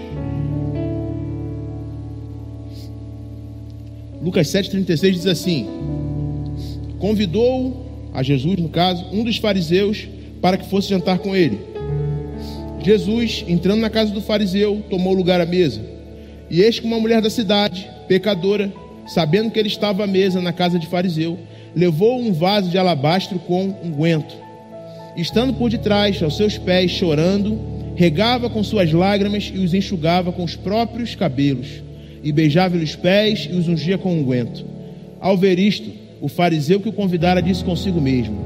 Lucas 4.22 4.48
7,36 4.48 5.12
diz 5.12 5.26
assim: 5.26 5.68
Convidou 7.00 7.84
a 8.14 8.22
Jesus, 8.22 8.58
no 8.58 8.70
caso, 8.70 9.04
um 9.12 9.24
dos 9.24 9.38
fariseus 9.38 10.08
para 10.40 10.56
que 10.56 10.70
fosse 10.70 10.90
jantar 10.90 11.18
com 11.18 11.36
ele. 11.36 11.60
Jesus, 12.84 13.44
entrando 13.48 13.80
na 13.82 13.90
casa 13.90 14.12
do 14.12 14.22
fariseu, 14.22 14.84
tomou 14.88 15.16
lugar 15.16 15.42
à 15.42 15.48
mesa. 15.48 15.82
E 16.48 16.62
eis 16.62 16.80
que 16.80 16.86
uma 16.86 17.00
mulher 17.00 17.24
da 17.24 17.30
cidade, 17.32 17.90
pecadora, 18.08 18.72
sabendo 19.08 19.50
que 19.50 19.58
ele 19.58 19.68
estava 19.68 20.04
à 20.04 20.08
mesa 20.08 20.40
na 20.40 20.54
casa 20.54 20.78
de 20.78 20.86
fariseu, 20.86 21.40
levou 21.76 22.20
um 22.22 22.32
vaso 22.32 22.70
de 22.70 22.78
alabastro 22.78 23.40
com 23.40 23.76
unguento 23.84 24.45
estando 25.18 25.54
por 25.54 25.70
detrás, 25.70 26.22
aos 26.22 26.36
seus 26.38 26.58
pés, 26.58 26.92
chorando, 26.92 27.60
regava 27.96 28.50
com 28.50 28.64
suas 28.64 28.92
lágrimas 28.92 29.52
e 29.54 29.60
os 29.60 29.74
enxugava 29.74 30.32
com 30.32 30.44
os 30.44 30.56
próprios 30.56 31.16
cabelos, 31.16 31.68
e 32.24 32.32
beijava-lhe 32.32 32.84
os 32.84 32.96
pés 32.96 33.48
e 33.50 33.56
os 33.56 33.68
ungia 33.68 33.98
com 33.98 34.14
unguento. 34.14 34.66
Ao 35.20 35.38
ver 35.38 35.58
isto, 35.60 35.90
o 36.22 36.28
fariseu 36.28 36.80
que 36.80 36.90
o 36.90 36.94
convidara 36.94 37.42
disse 37.42 37.64
consigo 37.64 38.02
mesmo: 38.02 38.38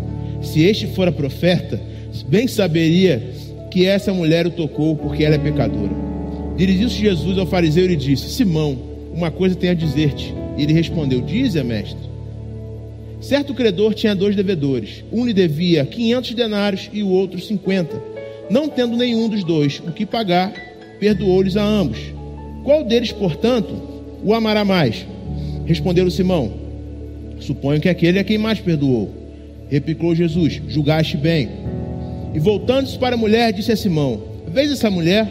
Se 0.41 0.61
este 0.61 0.87
fora 0.87 1.11
profeta, 1.11 1.79
bem 2.27 2.47
saberia 2.47 3.21
que 3.71 3.85
essa 3.85 4.13
mulher 4.13 4.45
o 4.45 4.51
tocou, 4.51 4.95
porque 4.95 5.23
ela 5.23 5.35
é 5.35 5.39
pecadora. 5.39 5.91
Dirigiu-se 6.57 6.95
Jesus 6.95 7.37
ao 7.37 7.45
fariseu 7.45 7.85
e 7.85 7.89
lhe 7.89 7.95
disse: 7.95 8.29
Simão, 8.29 8.77
uma 9.13 9.31
coisa 9.31 9.55
tenho 9.55 9.71
a 9.71 9.75
dizer-te. 9.75 10.33
Ele 10.57 10.73
respondeu: 10.73 11.21
Dize, 11.21 11.61
mestre. 11.63 12.08
Certo 13.19 13.53
credor 13.53 13.93
tinha 13.93 14.15
dois 14.15 14.35
devedores. 14.35 15.03
Um 15.11 15.25
lhe 15.25 15.33
devia 15.33 15.85
500 15.85 16.33
denários 16.33 16.89
e 16.93 17.03
o 17.03 17.09
outro 17.09 17.39
50. 17.39 18.01
Não 18.49 18.69
tendo 18.69 18.95
nenhum 18.95 19.27
dos 19.27 19.43
dois 19.43 19.81
o 19.85 19.91
que 19.91 20.05
pagar, 20.05 20.53
perdoou-lhes 20.99 21.57
a 21.57 21.63
ambos. 21.63 21.99
Qual 22.63 22.83
deles, 22.83 23.11
portanto, 23.11 23.75
o 24.23 24.33
amará 24.33 24.63
mais? 24.63 25.05
Respondeu 25.65 26.09
Simão: 26.09 26.51
Suponho 27.39 27.81
que 27.81 27.89
aquele 27.89 28.19
é 28.19 28.23
quem 28.23 28.37
mais 28.37 28.59
perdoou. 28.59 29.09
Replicou 29.69 30.15
Jesus: 30.15 30.61
Julgaste 30.67 31.17
bem. 31.17 31.49
E 32.33 32.39
voltando-se 32.39 32.97
para 32.97 33.15
a 33.15 33.17
mulher, 33.17 33.51
disse 33.51 33.71
a 33.71 33.75
Simão: 33.75 34.21
Vês 34.47 34.71
essa 34.71 34.89
mulher? 34.89 35.27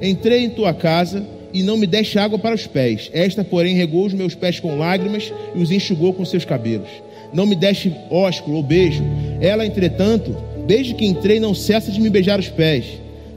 Entrei 0.00 0.44
em 0.44 0.50
tua 0.50 0.74
casa 0.74 1.24
e 1.52 1.62
não 1.62 1.76
me 1.76 1.86
deste 1.86 2.18
água 2.18 2.38
para 2.38 2.54
os 2.54 2.66
pés. 2.66 3.10
Esta, 3.12 3.44
porém, 3.44 3.74
regou 3.74 4.06
os 4.06 4.14
meus 4.14 4.34
pés 4.34 4.58
com 4.58 4.76
lágrimas 4.76 5.32
e 5.54 5.58
os 5.58 5.70
enxugou 5.70 6.12
com 6.12 6.24
seus 6.24 6.44
cabelos. 6.44 6.88
Não 7.32 7.46
me 7.46 7.54
deste 7.54 7.92
ósculo 8.10 8.58
ou 8.58 8.62
beijo. 8.62 9.02
Ela, 9.40 9.66
entretanto, 9.66 10.36
desde 10.66 10.94
que 10.94 11.06
entrei, 11.06 11.40
não 11.40 11.54
cessa 11.54 11.90
de 11.90 12.00
me 12.00 12.10
beijar 12.10 12.38
os 12.38 12.48
pés. 12.48 12.84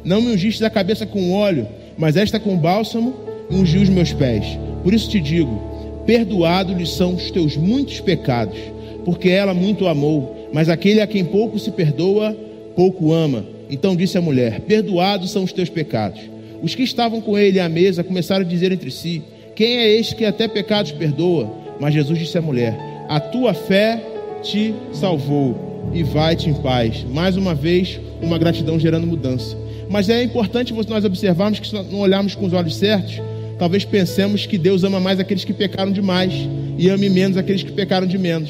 Não 0.04 0.22
me 0.22 0.32
ungiste 0.32 0.64
a 0.64 0.70
cabeça 0.70 1.06
com 1.06 1.34
óleo, 1.34 1.68
mas 1.98 2.16
esta 2.16 2.40
com 2.40 2.58
bálsamo 2.58 3.14
ungiu 3.50 3.82
os 3.82 3.90
meus 3.90 4.14
pés. 4.14 4.46
Por 4.84 4.94
isso 4.94 5.10
te 5.10 5.20
digo: 5.20 6.04
perdoados-lhe 6.06 6.86
são 6.86 7.16
os 7.16 7.32
teus 7.32 7.58
muitos 7.58 8.00
pecados, 8.00 8.58
porque 9.04 9.30
ela 9.30 9.54
muito 9.54 9.88
amou. 9.88 10.50
Mas 10.54 10.70
aquele 10.70 11.02
a 11.02 11.08
quem 11.08 11.26
pouco 11.26 11.58
se 11.58 11.72
perdoa, 11.72 12.38
pouco 12.76 13.12
ama. 13.12 13.46
Então 13.70 13.96
disse 13.96 14.18
a 14.18 14.22
mulher: 14.22 14.62
Perdoados 14.62 15.32
são 15.32 15.44
os 15.44 15.52
teus 15.52 15.70
pecados. 15.70 16.22
Os 16.66 16.74
que 16.74 16.82
estavam 16.82 17.22
com 17.22 17.38
ele 17.38 17.60
à 17.60 17.70
mesa 17.70 18.04
começaram 18.04 18.44
a 18.44 18.48
dizer 18.48 18.72
entre 18.72 18.90
si: 18.90 19.22
Quem 19.56 19.78
é 19.78 19.88
este 19.88 20.16
que 20.16 20.26
até 20.26 20.48
pecados 20.48 20.92
perdoa? 20.92 21.54
Mas 21.80 21.94
Jesus 21.94 22.18
disse 22.18 22.40
à 22.40 22.42
mulher: 22.42 22.76
A 23.08 23.20
tua 23.20 23.54
fé 23.54 24.04
te 24.42 24.74
salvou 24.92 25.92
e 25.94 26.02
vai-te 26.02 26.50
em 26.50 26.56
paz. 26.56 27.06
Mais 27.14 27.38
uma 27.38 27.54
vez, 27.54 28.00
uma 28.20 28.40
gratidão 28.40 28.80
gerando 28.80 29.06
mudança. 29.06 29.56
Mas 29.88 30.10
é 30.10 30.24
importante 30.24 30.74
nós 30.90 31.06
observarmos 31.06 31.60
que 31.60 31.68
se 31.68 31.74
não 31.76 32.00
olharmos 32.00 32.34
com 32.34 32.48
os 32.48 32.54
olhos 32.54 32.76
certos, 32.76 33.22
talvez 33.60 33.86
pensemos 33.86 34.48
que 34.48 34.58
Deus 34.58 34.84
ama 34.84 35.00
mais 35.00 35.20
aqueles 35.20 35.44
que 35.44 35.54
pecaram 35.54 35.92
demais 35.92 36.34
e 36.80 36.90
ame 36.90 37.10
menos 37.10 37.38
aqueles 37.38 37.62
que 37.62 37.72
pecaram 37.72 38.08
de 38.08 38.18
menos. 38.18 38.50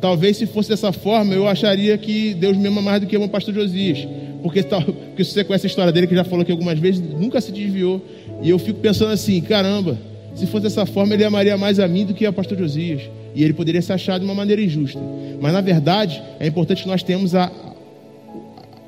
Talvez 0.00 0.36
se 0.36 0.46
fosse 0.46 0.68
dessa 0.68 0.92
forma, 0.92 1.34
eu 1.34 1.48
acharia 1.48 1.98
que 1.98 2.34
Deus 2.34 2.56
me 2.56 2.68
ama 2.68 2.80
mais 2.80 3.00
do 3.00 3.08
que 3.08 3.16
ama 3.16 3.26
o 3.26 3.28
pastor 3.28 3.52
Josias. 3.52 4.06
Porque, 4.42 4.62
porque 4.62 5.24
você 5.24 5.44
conhece 5.44 5.66
a 5.66 5.68
história 5.68 5.92
dele, 5.92 6.06
que 6.06 6.14
já 6.14 6.24
falou 6.24 6.42
aqui 6.42 6.52
algumas 6.52 6.78
vezes, 6.78 7.00
nunca 7.00 7.40
se 7.40 7.50
desviou. 7.50 8.00
E 8.42 8.50
eu 8.50 8.58
fico 8.58 8.80
pensando 8.80 9.12
assim: 9.12 9.40
caramba, 9.40 9.98
se 10.34 10.46
fosse 10.46 10.64
dessa 10.64 10.86
forma, 10.86 11.14
ele 11.14 11.24
amaria 11.24 11.56
mais 11.56 11.80
a 11.80 11.88
mim 11.88 12.04
do 12.04 12.14
que 12.14 12.24
ao 12.24 12.32
pastor 12.32 12.58
Josias. 12.58 13.02
E 13.34 13.42
ele 13.42 13.52
poderia 13.52 13.82
se 13.82 13.92
achar 13.92 14.18
de 14.18 14.24
uma 14.24 14.34
maneira 14.34 14.62
injusta. 14.62 15.00
Mas 15.40 15.52
na 15.52 15.60
verdade, 15.60 16.22
é 16.38 16.46
importante 16.46 16.82
que 16.82 16.88
nós 16.88 17.02
tenhamos 17.02 17.34
a, 17.34 17.50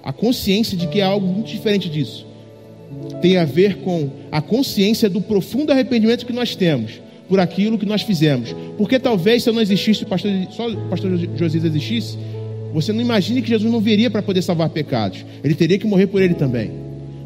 a 0.03 0.13
consciência 0.13 0.77
de 0.77 0.87
que 0.87 1.01
é 1.01 1.05
algo 1.05 1.27
muito 1.27 1.49
diferente 1.49 1.89
disso. 1.89 2.27
Tem 3.21 3.37
a 3.37 3.45
ver 3.45 3.77
com 3.79 4.09
a 4.33 4.41
consciência 4.41 5.09
do 5.09 5.21
profundo 5.21 5.73
arrependimento 5.73 6.25
que 6.25 6.33
nós 6.33 6.57
temos 6.57 7.01
por 7.29 7.39
aquilo 7.39 7.79
que 7.79 7.87
nós 7.87 8.03
fizemos. 8.03 8.55
Porque 8.77 8.99
talvez 8.99 9.45
se 9.45 9.49
eu 9.49 9.55
não 9.55 9.63
existisse, 9.63 10.05
pastor, 10.05 10.33
só 10.51 10.69
o 10.69 10.89
pastor 10.89 11.17
Josias 11.37 11.65
existisse, 11.65 12.19
você 12.73 12.93
não 12.93 13.01
imagine 13.01 13.43
que 13.43 13.49
Jesus 13.49 13.71
não 13.71 13.81
viria 13.81 14.11
para 14.11 14.23
poder 14.23 14.43
salvar 14.43 14.69
pecados. 14.71 15.25
Ele 15.43 15.55
teria 15.55 15.79
que 15.79 15.87
morrer 15.87 16.07
por 16.07 16.23
ele 16.23 16.35
também. 16.35 16.71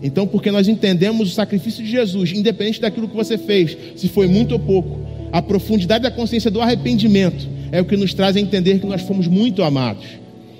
Então, 0.02 0.26
porque 0.26 0.50
nós 0.50 0.68
entendemos 0.68 1.30
o 1.30 1.34
sacrifício 1.34 1.82
de 1.82 1.90
Jesus, 1.90 2.32
independente 2.32 2.80
daquilo 2.80 3.08
que 3.08 3.16
você 3.16 3.38
fez, 3.38 3.76
se 3.96 4.08
foi 4.08 4.26
muito 4.26 4.52
ou 4.52 4.58
pouco, 4.58 5.00
a 5.32 5.40
profundidade 5.40 6.04
da 6.04 6.10
consciência 6.10 6.50
do 6.50 6.60
arrependimento 6.60 7.48
é 7.72 7.80
o 7.80 7.84
que 7.84 7.96
nos 7.96 8.14
traz 8.14 8.36
a 8.36 8.40
entender 8.40 8.78
que 8.78 8.86
nós 8.86 9.02
fomos 9.02 9.26
muito 9.26 9.62
amados. 9.62 10.04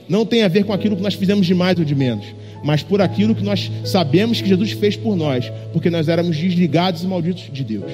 Não 0.09 0.27
tem 0.27 0.43
a 0.43 0.49
ver 0.49 0.65
com 0.65 0.73
aquilo 0.73 0.97
que 0.97 1.03
nós 1.03 1.15
fizemos 1.15 1.47
de 1.47 1.55
mais 1.55 1.79
ou 1.79 1.85
de 1.85 1.95
menos, 1.95 2.27
mas 2.65 2.83
por 2.83 3.01
aquilo 3.01 3.35
que 3.35 3.45
nós 3.45 3.71
sabemos 3.85 4.41
que 4.41 4.49
Jesus 4.49 4.73
fez 4.73 4.97
por 4.97 5.15
nós, 5.15 5.53
porque 5.73 5.91
nós 5.91 6.09
éramos 6.09 6.37
desligados 6.37 7.03
e 7.03 7.07
malditos 7.07 7.51
de 7.53 7.63
Deus. 7.63 7.93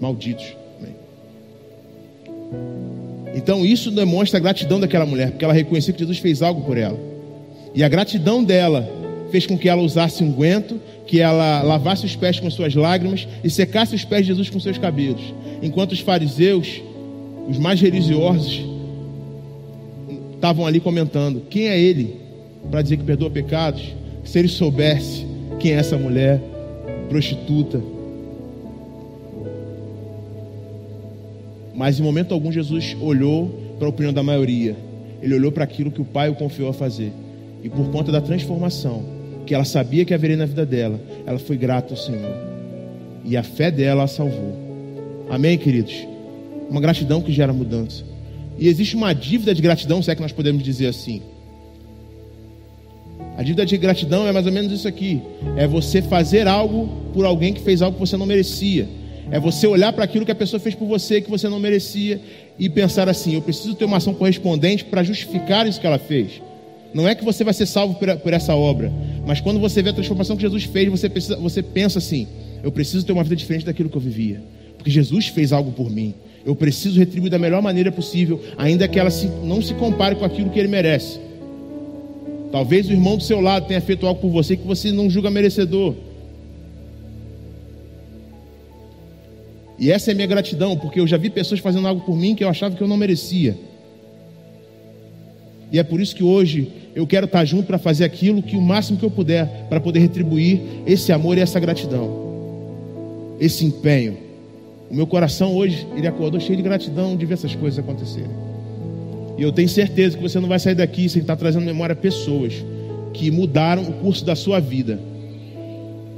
Malditos. 0.00 0.57
Então 3.38 3.64
isso 3.64 3.92
demonstra 3.92 4.36
a 4.36 4.42
gratidão 4.42 4.80
daquela 4.80 5.06
mulher, 5.06 5.30
porque 5.30 5.44
ela 5.44 5.54
reconheceu 5.54 5.94
que 5.94 6.00
Jesus 6.00 6.18
fez 6.18 6.42
algo 6.42 6.62
por 6.62 6.76
ela. 6.76 6.98
E 7.72 7.84
a 7.84 7.88
gratidão 7.88 8.42
dela 8.42 8.90
fez 9.30 9.46
com 9.46 9.56
que 9.56 9.68
ela 9.68 9.80
usasse 9.80 10.24
um 10.24 10.32
guento, 10.32 10.80
que 11.06 11.20
ela 11.20 11.62
lavasse 11.62 12.04
os 12.04 12.16
pés 12.16 12.40
com 12.40 12.50
suas 12.50 12.74
lágrimas 12.74 13.28
e 13.44 13.48
secasse 13.48 13.94
os 13.94 14.04
pés 14.04 14.22
de 14.22 14.32
Jesus 14.32 14.50
com 14.50 14.58
seus 14.58 14.76
cabelos. 14.76 15.22
Enquanto 15.62 15.92
os 15.92 16.00
fariseus, 16.00 16.82
os 17.48 17.58
mais 17.58 17.80
religiosos, 17.80 18.60
estavam 20.34 20.66
ali 20.66 20.80
comentando: 20.80 21.42
quem 21.48 21.68
é 21.68 21.78
ele 21.78 22.16
para 22.72 22.82
dizer 22.82 22.96
que 22.96 23.04
perdoa 23.04 23.30
pecados? 23.30 23.82
Se 24.24 24.36
ele 24.40 24.48
soubesse 24.48 25.24
quem 25.60 25.74
é 25.74 25.76
essa 25.76 25.96
mulher 25.96 26.40
prostituta, 27.08 27.80
Mas 31.78 32.00
em 32.00 32.02
momento 32.02 32.34
algum 32.34 32.50
Jesus 32.50 32.96
olhou 33.00 33.48
para 33.78 33.86
a 33.86 33.90
opinião 33.90 34.12
da 34.12 34.20
maioria. 34.20 34.76
Ele 35.22 35.32
olhou 35.32 35.52
para 35.52 35.62
aquilo 35.62 35.92
que 35.92 36.00
o 36.00 36.04
Pai 36.04 36.28
o 36.28 36.34
confiou 36.34 36.68
a 36.68 36.72
fazer. 36.72 37.12
E 37.62 37.68
por 37.68 37.88
conta 37.92 38.10
da 38.10 38.20
transformação 38.20 39.04
que 39.46 39.54
ela 39.54 39.64
sabia 39.64 40.04
que 40.04 40.12
haveria 40.12 40.36
na 40.36 40.44
vida 40.44 40.66
dela, 40.66 41.00
ela 41.24 41.38
foi 41.38 41.56
grata 41.56 41.94
ao 41.94 41.96
Senhor. 41.96 42.34
E 43.24 43.36
a 43.36 43.44
fé 43.44 43.70
dela 43.70 44.02
a 44.02 44.06
salvou. 44.08 44.56
Amém, 45.30 45.56
queridos? 45.56 46.04
Uma 46.68 46.80
gratidão 46.80 47.22
que 47.22 47.30
gera 47.30 47.52
mudança. 47.52 48.02
E 48.58 48.66
existe 48.66 48.96
uma 48.96 49.12
dívida 49.14 49.54
de 49.54 49.62
gratidão, 49.62 50.02
se 50.02 50.10
é 50.10 50.16
que 50.16 50.20
nós 50.20 50.32
podemos 50.32 50.64
dizer 50.64 50.88
assim. 50.88 51.22
A 53.36 53.42
dívida 53.44 53.64
de 53.64 53.76
gratidão 53.76 54.26
é 54.26 54.32
mais 54.32 54.46
ou 54.46 54.52
menos 54.52 54.72
isso 54.72 54.88
aqui: 54.88 55.22
é 55.56 55.64
você 55.64 56.02
fazer 56.02 56.48
algo 56.48 56.88
por 57.14 57.24
alguém 57.24 57.54
que 57.54 57.60
fez 57.60 57.80
algo 57.82 57.94
que 57.94 58.00
você 58.00 58.16
não 58.16 58.26
merecia. 58.26 58.97
É 59.30 59.38
você 59.38 59.66
olhar 59.66 59.92
para 59.92 60.04
aquilo 60.04 60.24
que 60.24 60.32
a 60.32 60.34
pessoa 60.34 60.58
fez 60.58 60.74
por 60.74 60.86
você 60.86 61.20
que 61.20 61.30
você 61.30 61.48
não 61.48 61.60
merecia 61.60 62.20
e 62.58 62.68
pensar 62.68 63.08
assim: 63.08 63.34
eu 63.34 63.42
preciso 63.42 63.74
ter 63.74 63.84
uma 63.84 63.98
ação 63.98 64.14
correspondente 64.14 64.84
para 64.84 65.02
justificar 65.02 65.66
isso 65.66 65.80
que 65.80 65.86
ela 65.86 65.98
fez. 65.98 66.40
Não 66.94 67.06
é 67.06 67.14
que 67.14 67.24
você 67.24 67.44
vai 67.44 67.52
ser 67.52 67.66
salvo 67.66 67.94
por, 67.94 68.32
essa 68.32 68.54
obra, 68.54 68.90
mas 69.26 69.40
quando 69.40 69.60
você 69.60 69.82
vê 69.82 69.90
a 69.90 69.92
transformação 69.92 70.36
que 70.36 70.42
Jesus 70.42 70.64
fez, 70.64 70.88
você, 70.88 71.08
precisa, 71.08 71.36
você 71.36 71.62
pensa 71.62 71.98
assim: 71.98 72.26
eu 72.62 72.72
preciso 72.72 73.04
ter 73.04 73.12
uma 73.12 73.22
vida 73.22 73.36
diferente 73.36 73.66
daquilo 73.66 73.90
que 73.90 73.96
eu 73.96 74.00
vivia, 74.00 74.42
porque 74.76 74.90
Jesus 74.90 75.28
fez 75.28 75.52
algo 75.52 75.72
por 75.72 75.90
mim. 75.90 76.14
Eu 76.46 76.56
preciso 76.56 76.98
retribuir 76.98 77.30
da 77.30 77.38
melhor 77.38 77.60
maneira 77.60 77.92
possível, 77.92 78.42
ainda 78.56 78.88
que 78.88 78.98
ela 78.98 79.10
se, 79.10 79.26
não 79.44 79.60
se 79.60 79.74
compare 79.74 80.14
com 80.14 80.24
aquilo 80.24 80.48
que 80.48 80.58
ele 80.58 80.68
merece. 80.68 81.20
Talvez 82.50 82.88
o 82.88 82.92
irmão 82.92 83.18
do 83.18 83.22
seu 83.22 83.40
lado 83.40 83.66
tenha 83.66 83.80
feito 83.82 84.06
algo 84.06 84.20
por 84.20 84.30
você 84.30 84.56
que 84.56 84.66
você 84.66 84.90
não 84.90 85.10
julga 85.10 85.30
merecedor. 85.30 85.94
E 89.78 89.92
essa 89.92 90.10
é 90.10 90.12
a 90.12 90.14
minha 90.14 90.26
gratidão, 90.26 90.76
porque 90.76 90.98
eu 90.98 91.06
já 91.06 91.16
vi 91.16 91.30
pessoas 91.30 91.60
fazendo 91.60 91.86
algo 91.86 92.00
por 92.00 92.16
mim 92.16 92.34
que 92.34 92.42
eu 92.42 92.48
achava 92.48 92.74
que 92.74 92.82
eu 92.82 92.88
não 92.88 92.96
merecia. 92.96 93.56
E 95.70 95.78
é 95.78 95.82
por 95.82 96.00
isso 96.00 96.16
que 96.16 96.24
hoje 96.24 96.72
eu 96.96 97.06
quero 97.06 97.26
estar 97.26 97.44
junto 97.44 97.66
para 97.66 97.78
fazer 97.78 98.04
aquilo 98.04 98.42
que 98.42 98.56
o 98.56 98.60
máximo 98.60 98.98
que 98.98 99.04
eu 99.04 99.10
puder 99.10 99.66
para 99.68 99.80
poder 99.80 100.00
retribuir 100.00 100.60
esse 100.86 101.12
amor 101.12 101.38
e 101.38 101.40
essa 101.40 101.60
gratidão. 101.60 102.26
Esse 103.38 103.64
empenho. 103.64 104.16
O 104.90 104.94
meu 104.94 105.06
coração 105.06 105.54
hoje, 105.54 105.86
ele 105.94 106.08
acordou 106.08 106.40
cheio 106.40 106.56
de 106.56 106.62
gratidão 106.62 107.16
de 107.16 107.26
ver 107.26 107.34
essas 107.34 107.54
coisas 107.54 107.78
acontecerem. 107.78 108.30
E 109.36 109.42
eu 109.42 109.52
tenho 109.52 109.68
certeza 109.68 110.16
que 110.16 110.22
você 110.22 110.40
não 110.40 110.48
vai 110.48 110.58
sair 110.58 110.74
daqui 110.74 111.08
sem 111.08 111.20
estar 111.20 111.36
trazendo 111.36 111.64
memória 111.64 111.94
pessoas 111.94 112.64
que 113.12 113.30
mudaram 113.30 113.82
o 113.82 113.92
curso 113.92 114.24
da 114.24 114.34
sua 114.34 114.58
vida. 114.58 114.98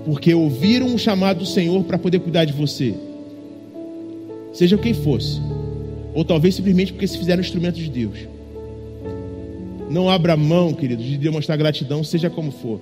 Porque 0.07 0.33
ouviram 0.33 0.95
o 0.95 0.99
chamado 0.99 1.41
do 1.41 1.47
Senhor 1.47 1.83
para 1.85 1.99
poder 1.99 2.21
cuidar 2.21 2.47
de 2.47 2.53
você. 2.53 2.95
Seja 4.53 4.77
quem 4.77 4.95
fosse. 4.95 5.41
Ou 6.15 6.25
talvez 6.25 6.55
simplesmente 6.55 6.93
porque 6.93 7.07
se 7.07 7.19
fizeram 7.19 7.41
instrumento 7.41 7.77
de 7.77 7.89
Deus. 7.89 8.19
Não 9.91 10.09
abra 10.09 10.37
mão, 10.37 10.73
querido, 10.73 11.03
de 11.03 11.19
demonstrar 11.19 11.59
gratidão, 11.59 12.05
seja 12.05 12.31
como 12.31 12.53
for. 12.53 12.81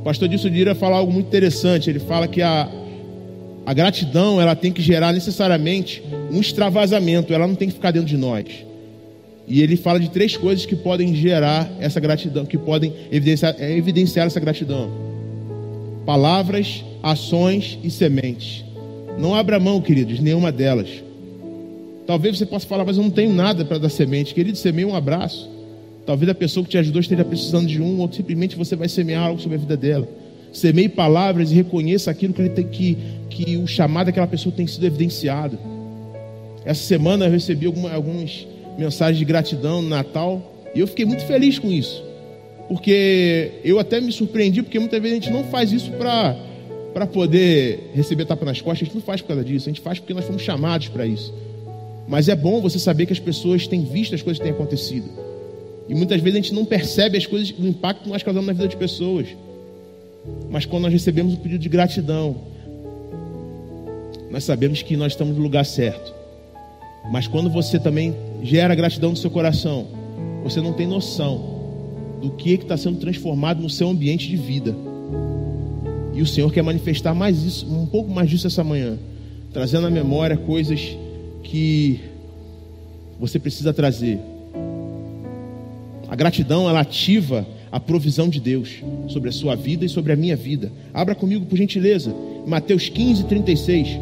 O 0.00 0.04
pastor 0.04 0.28
Dilson 0.28 0.50
Dira 0.50 0.74
fala 0.74 0.96
algo 0.96 1.12
muito 1.12 1.26
interessante. 1.26 1.88
Ele 1.88 2.00
fala 2.00 2.26
que 2.26 2.42
a, 2.42 2.68
a 3.64 3.72
gratidão, 3.72 4.40
ela 4.40 4.56
tem 4.56 4.72
que 4.72 4.82
gerar 4.82 5.12
necessariamente 5.12 6.02
um 6.32 6.40
extravasamento, 6.40 7.32
ela 7.32 7.46
não 7.46 7.54
tem 7.54 7.68
que 7.68 7.74
ficar 7.74 7.92
dentro 7.92 8.08
de 8.08 8.16
nós. 8.16 8.46
E 9.46 9.60
ele 9.60 9.76
fala 9.76 10.00
de 10.00 10.10
três 10.10 10.36
coisas 10.36 10.66
que 10.66 10.74
podem 10.74 11.14
gerar 11.14 11.70
essa 11.78 12.00
gratidão, 12.00 12.44
que 12.44 12.58
podem 12.58 12.92
evidenciar, 13.10 13.54
evidenciar 13.60 14.26
essa 14.26 14.40
gratidão: 14.40 14.90
palavras, 16.04 16.84
ações 17.02 17.78
e 17.82 17.90
sementes. 17.90 18.64
Não 19.18 19.34
abra 19.34 19.60
mão, 19.60 19.80
queridos, 19.80 20.20
nenhuma 20.20 20.50
delas. 20.50 20.88
Talvez 22.06 22.38
você 22.38 22.46
possa 22.46 22.66
falar, 22.66 22.84
mas 22.84 22.96
eu 22.96 23.02
não 23.02 23.10
tenho 23.10 23.32
nada 23.32 23.64
para 23.64 23.78
dar 23.78 23.88
semente. 23.88 24.34
Querido, 24.34 24.58
semeie 24.58 24.84
um 24.84 24.94
abraço. 24.94 25.48
Talvez 26.04 26.28
a 26.28 26.34
pessoa 26.34 26.64
que 26.64 26.70
te 26.70 26.78
ajudou 26.78 27.00
esteja 27.00 27.24
precisando 27.24 27.66
de 27.66 27.80
um, 27.80 28.00
ou 28.00 28.12
simplesmente 28.12 28.56
você 28.56 28.74
vai 28.74 28.88
semear 28.88 29.26
algo 29.26 29.40
sobre 29.40 29.56
a 29.56 29.60
vida 29.60 29.76
dela. 29.76 30.08
Semeie 30.52 30.88
palavras 30.88 31.52
e 31.52 31.54
reconheça 31.54 32.10
aquilo 32.10 32.34
que, 32.34 32.42
ele 32.42 32.50
tem, 32.50 32.66
que, 32.66 32.98
que 33.30 33.56
o 33.56 33.66
chamado 33.66 34.06
daquela 34.06 34.26
pessoa 34.26 34.54
tem 34.54 34.66
sido 34.66 34.84
evidenciado. 34.84 35.58
Essa 36.64 36.82
semana 36.82 37.26
eu 37.26 37.30
recebi 37.30 37.66
alguma, 37.66 37.92
algumas 37.92 38.46
mensagens 38.76 39.18
de 39.18 39.24
gratidão 39.24 39.80
no 39.80 39.88
Natal 39.88 40.70
e 40.74 40.80
eu 40.80 40.86
fiquei 40.86 41.04
muito 41.04 41.24
feliz 41.24 41.58
com 41.58 41.70
isso. 41.70 42.02
Porque 42.68 43.52
eu 43.64 43.78
até 43.78 44.00
me 44.00 44.10
surpreendi, 44.10 44.62
porque 44.62 44.78
muitas 44.78 45.00
vezes 45.00 45.18
a 45.18 45.20
gente 45.20 45.32
não 45.32 45.44
faz 45.44 45.72
isso 45.72 45.90
para 45.92 46.36
para 46.92 47.06
poder 47.06 47.90
receber 47.94 48.24
tapa 48.24 48.44
nas 48.44 48.60
costas, 48.60 48.82
a 48.82 48.84
gente 48.84 48.94
não 48.94 49.02
faz 49.02 49.20
por 49.20 49.28
causa 49.28 49.44
disso, 49.44 49.68
a 49.68 49.72
gente 49.72 49.80
faz 49.80 49.98
porque 49.98 50.12
nós 50.12 50.24
fomos 50.24 50.42
chamados 50.42 50.88
para 50.88 51.06
isso. 51.06 51.32
Mas 52.06 52.28
é 52.28 52.36
bom 52.36 52.60
você 52.60 52.78
saber 52.78 53.06
que 53.06 53.12
as 53.12 53.18
pessoas 53.18 53.66
têm 53.66 53.84
visto 53.84 54.14
as 54.14 54.22
coisas 54.22 54.38
que 54.38 54.44
têm 54.44 54.52
acontecido. 54.52 55.08
E 55.88 55.94
muitas 55.94 56.20
vezes 56.20 56.38
a 56.38 56.42
gente 56.42 56.54
não 56.54 56.64
percebe 56.64 57.16
as 57.16 57.26
coisas, 57.26 57.50
o 57.58 57.66
impacto 57.66 58.04
que 58.04 58.08
nós 58.08 58.22
causamos 58.22 58.46
na 58.46 58.52
vida 58.52 58.68
de 58.68 58.76
pessoas. 58.76 59.28
Mas 60.50 60.66
quando 60.66 60.84
nós 60.84 60.92
recebemos 60.92 61.34
o 61.34 61.36
pedido 61.38 61.60
de 61.60 61.68
gratidão, 61.68 62.36
nós 64.30 64.44
sabemos 64.44 64.82
que 64.82 64.96
nós 64.96 65.12
estamos 65.12 65.36
no 65.36 65.42
lugar 65.42 65.64
certo. 65.64 66.14
Mas 67.10 67.26
quando 67.26 67.50
você 67.50 67.78
também 67.78 68.14
gera 68.42 68.74
gratidão 68.74 69.10
no 69.10 69.16
seu 69.16 69.30
coração, 69.30 69.88
você 70.42 70.60
não 70.60 70.72
tem 70.72 70.86
noção 70.86 71.60
do 72.20 72.30
que 72.30 72.52
está 72.52 72.76
sendo 72.76 72.98
transformado 72.98 73.60
no 73.60 73.68
seu 73.68 73.88
ambiente 73.88 74.28
de 74.28 74.36
vida. 74.36 74.74
E 76.14 76.20
o 76.20 76.26
Senhor 76.26 76.52
quer 76.52 76.62
manifestar 76.62 77.14
mais 77.14 77.42
isso, 77.42 77.66
um 77.66 77.86
pouco 77.86 78.10
mais 78.10 78.28
disso 78.28 78.46
essa 78.46 78.62
manhã, 78.62 78.98
trazendo 79.52 79.86
à 79.86 79.90
memória 79.90 80.36
coisas 80.36 80.96
que 81.42 82.00
você 83.18 83.38
precisa 83.38 83.72
trazer. 83.72 84.18
A 86.08 86.14
gratidão 86.14 86.68
ela 86.68 86.80
ativa 86.80 87.46
a 87.70 87.80
provisão 87.80 88.28
de 88.28 88.38
Deus 88.38 88.82
sobre 89.08 89.30
a 89.30 89.32
sua 89.32 89.54
vida 89.56 89.84
e 89.84 89.88
sobre 89.88 90.12
a 90.12 90.16
minha 90.16 90.36
vida. 90.36 90.70
Abra 90.92 91.14
comigo, 91.14 91.46
por 91.46 91.56
gentileza, 91.56 92.14
Mateus 92.46 92.88
15, 92.88 93.24
36. 93.24 93.98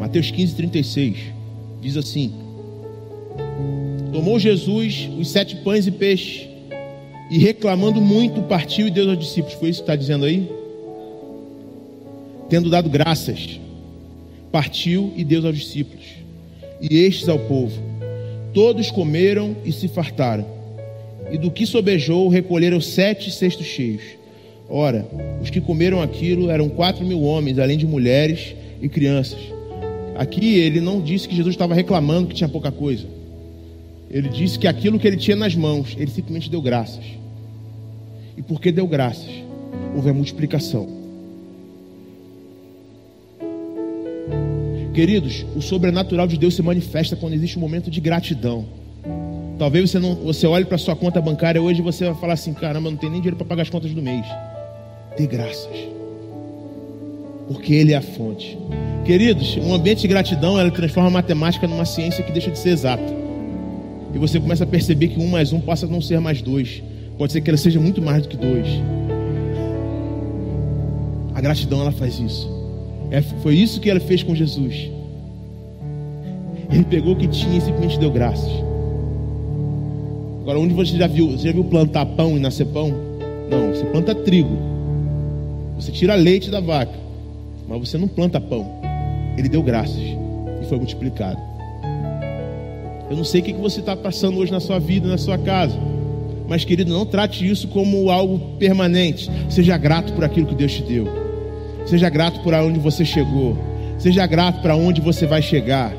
Mateus 0.00 0.30
15, 0.30 0.54
36. 0.54 1.16
Diz 1.80 1.96
assim: 1.96 2.41
Tomou 4.12 4.38
Jesus 4.38 5.08
os 5.18 5.30
sete 5.30 5.56
pães 5.56 5.86
e 5.86 5.90
peixes, 5.90 6.48
e 7.30 7.38
reclamando 7.38 8.00
muito, 8.00 8.42
partiu 8.42 8.86
e 8.86 8.90
deu 8.90 9.08
aos 9.08 9.18
discípulos. 9.18 9.54
Foi 9.54 9.70
isso 9.70 9.80
que 9.80 9.84
está 9.84 9.96
dizendo 9.96 10.26
aí? 10.26 10.46
Tendo 12.50 12.68
dado 12.68 12.90
graças 12.90 13.58
partiu 14.52 15.10
e 15.16 15.24
deu 15.24 15.44
aos 15.46 15.58
discípulos, 15.58 16.04
e 16.78 16.98
estes 16.98 17.26
ao 17.26 17.38
povo. 17.38 17.72
Todos 18.52 18.90
comeram 18.90 19.56
e 19.64 19.72
se 19.72 19.88
fartaram, 19.88 20.44
e 21.32 21.38
do 21.38 21.50
que 21.50 21.64
sobejou 21.64 22.28
recolheram 22.28 22.80
sete 22.80 23.30
cestos 23.30 23.66
cheios. 23.66 24.02
Ora, 24.68 25.06
os 25.42 25.48
que 25.48 25.60
comeram 25.60 26.02
aquilo 26.02 26.50
eram 26.50 26.68
quatro 26.68 27.04
mil 27.04 27.22
homens, 27.22 27.58
além 27.58 27.78
de 27.78 27.86
mulheres 27.86 28.54
e 28.80 28.88
crianças. 28.88 29.40
Aqui 30.14 30.58
ele 30.58 30.80
não 30.80 31.00
disse 31.00 31.26
que 31.26 31.34
Jesus 31.34 31.54
estava 31.54 31.74
reclamando 31.74 32.28
que 32.28 32.34
tinha 32.34 32.48
pouca 32.48 32.70
coisa. 32.70 33.06
Ele 34.12 34.28
disse 34.28 34.58
que 34.58 34.68
aquilo 34.68 34.98
que 34.98 35.08
ele 35.08 35.16
tinha 35.16 35.34
nas 35.34 35.56
mãos, 35.56 35.96
ele 35.98 36.10
simplesmente 36.10 36.50
deu 36.50 36.60
graças. 36.60 37.02
E 38.36 38.42
porque 38.42 38.70
deu 38.70 38.86
graças, 38.86 39.30
houve 39.96 40.10
a 40.10 40.14
multiplicação. 40.14 40.86
Queridos, 44.92 45.46
o 45.56 45.62
sobrenatural 45.62 46.26
de 46.26 46.36
Deus 46.36 46.54
se 46.54 46.62
manifesta 46.62 47.16
quando 47.16 47.32
existe 47.32 47.56
um 47.56 47.60
momento 47.62 47.90
de 47.90 47.98
gratidão. 47.98 48.66
Talvez 49.58 49.90
você 49.90 49.98
não, 49.98 50.14
você 50.16 50.46
olhe 50.46 50.66
para 50.66 50.76
sua 50.76 50.94
conta 50.94 51.18
bancária 51.18 51.62
hoje 51.62 51.80
e 51.80 51.82
você 51.82 52.04
vai 52.04 52.14
falar 52.14 52.34
assim: 52.34 52.52
caramba, 52.52 52.90
não 52.90 52.98
tem 52.98 53.08
nem 53.08 53.20
dinheiro 53.20 53.36
para 53.36 53.46
pagar 53.46 53.62
as 53.62 53.70
contas 53.70 53.92
do 53.92 54.02
mês. 54.02 54.26
Dê 55.16 55.26
graças, 55.26 55.88
porque 57.48 57.72
Ele 57.72 57.94
é 57.94 57.96
a 57.96 58.02
fonte. 58.02 58.58
Queridos, 59.06 59.56
um 59.56 59.72
ambiente 59.72 60.02
de 60.02 60.08
gratidão 60.08 60.60
ela 60.60 60.70
transforma 60.70 61.08
a 61.08 61.12
matemática 61.12 61.66
numa 61.66 61.86
ciência 61.86 62.22
que 62.22 62.32
deixa 62.32 62.50
de 62.50 62.58
ser 62.58 62.70
exata. 62.70 63.21
E 64.14 64.18
você 64.18 64.38
começa 64.38 64.64
a 64.64 64.66
perceber 64.66 65.08
que 65.08 65.20
um 65.20 65.28
mais 65.28 65.52
um 65.52 65.60
passa 65.60 65.86
a 65.86 65.88
não 65.88 66.00
ser 66.00 66.20
mais 66.20 66.42
dois. 66.42 66.82
Pode 67.16 67.32
ser 67.32 67.40
que 67.40 67.50
ela 67.50 67.56
seja 67.56 67.80
muito 67.80 68.02
mais 68.02 68.22
do 68.22 68.28
que 68.28 68.36
dois. 68.36 68.66
A 71.34 71.40
gratidão 71.40 71.80
ela 71.80 71.92
faz 71.92 72.18
isso. 72.18 72.50
É, 73.10 73.20
foi 73.22 73.56
isso 73.56 73.80
que 73.80 73.90
ela 73.90 74.00
fez 74.00 74.22
com 74.22 74.34
Jesus. 74.34 74.90
Ele 76.70 76.84
pegou 76.84 77.12
o 77.12 77.16
que 77.16 77.28
tinha 77.28 77.58
e 77.58 77.60
simplesmente 77.60 77.98
deu 77.98 78.10
graças. 78.10 78.50
Agora, 80.40 80.58
onde 80.58 80.74
você 80.74 80.96
já 80.96 81.06
viu? 81.06 81.30
Você 81.30 81.48
já 81.48 81.52
viu 81.52 81.64
plantar 81.64 82.06
pão 82.06 82.36
e 82.36 82.40
nascer 82.40 82.66
pão? 82.66 82.92
Não, 83.50 83.74
você 83.74 83.84
planta 83.84 84.14
trigo. 84.14 84.56
Você 85.76 85.92
tira 85.92 86.14
leite 86.14 86.50
da 86.50 86.60
vaca. 86.60 86.98
Mas 87.68 87.78
você 87.88 87.98
não 87.98 88.08
planta 88.08 88.40
pão. 88.40 88.66
Ele 89.36 89.48
deu 89.48 89.62
graças 89.62 89.98
e 89.98 90.66
foi 90.68 90.78
multiplicado. 90.78 91.51
Eu 93.12 93.16
não 93.18 93.24
sei 93.24 93.42
o 93.42 93.44
que 93.44 93.52
você 93.52 93.80
está 93.80 93.94
passando 93.94 94.38
hoje 94.38 94.50
na 94.50 94.58
sua 94.58 94.78
vida, 94.78 95.06
na 95.06 95.18
sua 95.18 95.36
casa. 95.36 95.78
Mas, 96.48 96.64
querido, 96.64 96.90
não 96.90 97.04
trate 97.04 97.46
isso 97.46 97.68
como 97.68 98.08
algo 98.08 98.56
permanente. 98.58 99.30
Seja 99.50 99.76
grato 99.76 100.14
por 100.14 100.24
aquilo 100.24 100.46
que 100.46 100.54
Deus 100.54 100.72
te 100.72 100.82
deu. 100.82 101.06
Seja 101.84 102.08
grato 102.08 102.40
por 102.40 102.54
onde 102.54 102.78
você 102.78 103.04
chegou. 103.04 103.54
Seja 103.98 104.26
grato 104.26 104.62
para 104.62 104.74
onde 104.74 105.02
você 105.02 105.26
vai 105.26 105.42
chegar. 105.42 105.94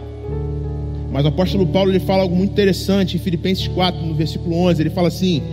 Mas 1.11 1.24
o 1.24 1.28
apóstolo 1.28 1.68
Paulo 1.68 1.91
ele 1.91 1.99
fala 1.99 2.24
algo 2.24 2.36
muito 2.36 2.49
interessante 2.49 3.16
em 3.16 3.20
Filipenses 3.20 3.68
4, 3.68 4.03
no 4.03 4.16
versículo 4.16 4.55
11. 4.55 4.82
Ele 4.82 4.89
fala 4.89 5.09
assim: 5.09 5.43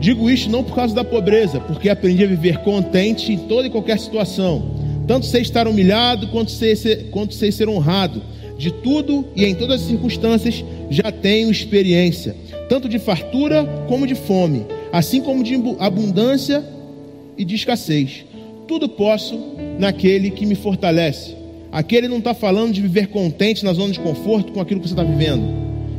Digo 0.00 0.28
isto 0.28 0.50
não 0.50 0.64
por 0.64 0.74
causa 0.74 0.92
da 0.92 1.04
pobreza, 1.04 1.60
porque 1.60 1.90
aprendi 1.90 2.24
a 2.24 2.26
viver 2.26 2.58
contente 2.58 3.32
em 3.32 3.38
toda 3.38 3.68
e 3.68 3.70
qualquer 3.70 4.00
situação. 4.00 4.72
Tanto 5.06 5.26
sei 5.26 5.42
estar 5.42 5.68
humilhado, 5.68 6.26
quanto 6.26 6.50
sei 6.50 6.74
ser, 6.74 7.08
quanto 7.12 7.34
sei 7.34 7.52
ser 7.52 7.68
honrado. 7.68 8.20
De 8.62 8.70
tudo 8.70 9.24
e 9.34 9.44
em 9.44 9.56
todas 9.56 9.80
as 9.80 9.88
circunstâncias 9.88 10.64
já 10.88 11.10
tenho 11.10 11.50
experiência, 11.50 12.36
tanto 12.68 12.88
de 12.88 12.96
fartura 13.00 13.64
como 13.88 14.06
de 14.06 14.14
fome, 14.14 14.64
assim 14.92 15.20
como 15.20 15.42
de 15.42 15.60
abundância 15.80 16.64
e 17.36 17.44
de 17.44 17.56
escassez. 17.56 18.24
Tudo 18.68 18.88
posso 18.88 19.36
naquele 19.80 20.30
que 20.30 20.46
me 20.46 20.54
fortalece. 20.54 21.34
Aquele 21.72 22.06
não 22.06 22.18
está 22.18 22.34
falando 22.34 22.72
de 22.72 22.80
viver 22.80 23.08
contente 23.08 23.64
na 23.64 23.72
zona 23.72 23.92
de 23.92 23.98
conforto 23.98 24.52
com 24.52 24.60
aquilo 24.60 24.78
que 24.78 24.86
você 24.86 24.94
está 24.94 25.02
vivendo. 25.02 25.42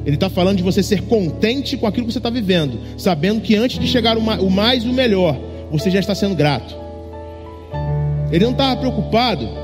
Ele 0.06 0.16
está 0.16 0.30
falando 0.30 0.56
de 0.56 0.64
você 0.64 0.82
ser 0.82 1.02
contente 1.02 1.76
com 1.76 1.86
aquilo 1.86 2.08
que 2.08 2.14
você 2.14 2.20
está 2.20 2.30
vivendo, 2.30 2.80
sabendo 2.98 3.42
que 3.42 3.58
antes 3.58 3.78
de 3.78 3.88
chegar 3.88 4.18
o 4.18 4.50
mais 4.50 4.86
e 4.86 4.88
o 4.88 4.94
melhor, 4.94 5.38
você 5.70 5.92
já 5.92 6.00
está 6.00 6.16
sendo 6.16 6.34
grato. 6.34 6.74
Ele 8.32 8.46
não 8.46 8.54
estava 8.54 8.80
preocupado, 8.80 9.63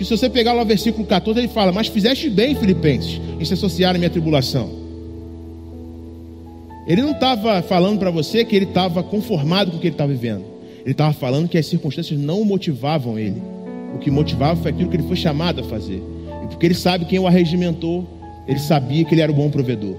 porque 0.00 0.06
se 0.06 0.16
você 0.16 0.30
pegar 0.30 0.54
lá 0.54 0.62
o 0.62 0.64
versículo 0.64 1.06
14, 1.06 1.38
ele 1.38 1.48
fala: 1.48 1.72
Mas 1.72 1.88
fizeste 1.88 2.30
bem, 2.30 2.54
Filipenses, 2.54 3.20
em 3.38 3.44
se 3.44 3.52
associar 3.52 3.94
à 3.94 3.98
minha 3.98 4.08
tribulação. 4.08 4.70
Ele 6.86 7.02
não 7.02 7.10
estava 7.10 7.60
falando 7.60 7.98
para 7.98 8.10
você 8.10 8.42
que 8.42 8.56
ele 8.56 8.64
estava 8.64 9.02
conformado 9.02 9.70
com 9.70 9.76
o 9.76 9.80
que 9.80 9.88
ele 9.88 9.94
estava 9.94 10.10
vivendo. 10.10 10.42
Ele 10.80 10.92
estava 10.92 11.12
falando 11.12 11.50
que 11.50 11.58
as 11.58 11.66
circunstâncias 11.66 12.18
não 12.18 12.42
motivavam 12.44 13.18
ele. 13.18 13.42
O 13.94 13.98
que 13.98 14.10
motivava 14.10 14.58
foi 14.62 14.70
aquilo 14.70 14.88
que 14.88 14.96
ele 14.96 15.06
foi 15.06 15.16
chamado 15.16 15.60
a 15.60 15.64
fazer. 15.64 16.02
E 16.44 16.46
porque 16.46 16.64
ele 16.64 16.74
sabe 16.74 17.04
quem 17.04 17.18
o 17.18 17.26
arregimentou, 17.26 18.08
ele 18.48 18.58
sabia 18.58 19.04
que 19.04 19.14
ele 19.14 19.20
era 19.20 19.30
o 19.30 19.34
bom 19.34 19.50
provedor. 19.50 19.96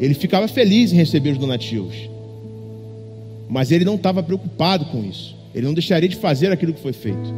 Ele 0.00 0.14
ficava 0.14 0.48
feliz 0.48 0.92
em 0.92 0.96
receber 0.96 1.30
os 1.30 1.38
donativos. 1.38 1.94
Mas 3.48 3.70
ele 3.70 3.84
não 3.84 3.94
estava 3.94 4.24
preocupado 4.24 4.86
com 4.86 5.04
isso. 5.04 5.33
Ele 5.54 5.66
não 5.66 5.74
deixaria 5.74 6.08
de 6.08 6.16
fazer 6.16 6.50
aquilo 6.50 6.72
que 6.72 6.80
foi 6.80 6.92
feito. 6.92 7.32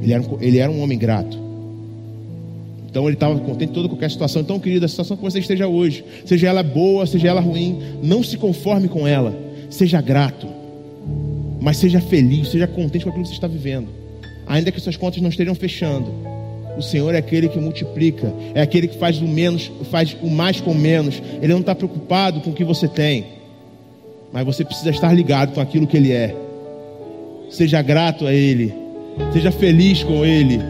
Ele 0.00 0.12
era 0.12 0.22
um, 0.22 0.38
ele 0.40 0.58
era 0.58 0.70
um 0.70 0.80
homem 0.80 0.96
grato. 0.96 1.36
Então 2.88 3.04
ele 3.06 3.14
estava 3.14 3.38
contente 3.40 3.70
em 3.70 3.74
toda 3.74 3.88
qualquer 3.88 4.10
situação. 4.10 4.40
Então, 4.40 4.58
querido, 4.58 4.86
a 4.86 4.88
situação 4.88 5.16
que 5.16 5.22
você 5.22 5.40
esteja 5.40 5.66
hoje, 5.66 6.04
seja 6.24 6.48
ela 6.48 6.62
boa, 6.62 7.04
seja 7.06 7.28
ela 7.28 7.40
ruim, 7.40 7.78
não 8.02 8.22
se 8.22 8.38
conforme 8.38 8.88
com 8.88 9.06
ela. 9.06 9.36
Seja 9.68 10.00
grato. 10.00 10.46
Mas 11.60 11.76
seja 11.78 12.00
feliz, 12.00 12.48
seja 12.48 12.66
contente 12.66 13.04
com 13.04 13.10
aquilo 13.10 13.24
que 13.24 13.30
você 13.30 13.34
está 13.34 13.48
vivendo. 13.48 13.88
Ainda 14.46 14.70
que 14.70 14.80
suas 14.80 14.96
contas 14.96 15.20
não 15.20 15.28
estejam 15.28 15.54
fechando. 15.54 16.10
O 16.78 16.82
Senhor 16.82 17.14
é 17.14 17.18
aquele 17.18 17.48
que 17.48 17.58
multiplica, 17.58 18.32
é 18.54 18.60
aquele 18.60 18.86
que 18.86 18.98
faz 18.98 19.20
o 19.20 19.26
menos, 19.26 19.72
faz 19.90 20.16
o 20.22 20.30
mais 20.30 20.60
com 20.60 20.74
menos. 20.74 21.22
Ele 21.42 21.52
não 21.52 21.60
está 21.60 21.74
preocupado 21.74 22.40
com 22.40 22.50
o 22.50 22.54
que 22.54 22.64
você 22.64 22.86
tem, 22.86 23.24
mas 24.30 24.44
você 24.44 24.64
precisa 24.64 24.90
estar 24.90 25.12
ligado 25.12 25.54
com 25.54 25.60
aquilo 25.60 25.86
que 25.86 25.96
Ele 25.96 26.12
é. 26.12 26.45
Seja 27.50 27.80
grato 27.82 28.26
a 28.26 28.32
Ele, 28.32 28.74
seja 29.32 29.50
feliz 29.50 30.02
com 30.02 30.24
Ele, 30.24 30.60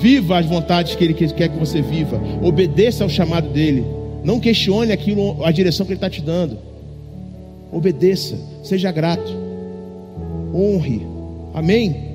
viva 0.00 0.38
as 0.38 0.46
vontades 0.46 0.94
que 0.94 1.04
Ele 1.04 1.14
quer 1.14 1.48
que 1.48 1.58
você 1.58 1.80
viva, 1.80 2.20
obedeça 2.42 3.04
ao 3.04 3.10
chamado 3.10 3.48
dele. 3.48 3.84
Não 4.22 4.38
questione 4.38 4.92
aquilo, 4.92 5.44
a 5.44 5.50
direção 5.50 5.86
que 5.86 5.92
Ele 5.92 5.96
está 5.96 6.10
te 6.10 6.20
dando. 6.20 6.58
Obedeça, 7.72 8.38
seja 8.62 8.90
grato, 8.92 9.32
honre. 10.54 11.06
Amém. 11.54 12.08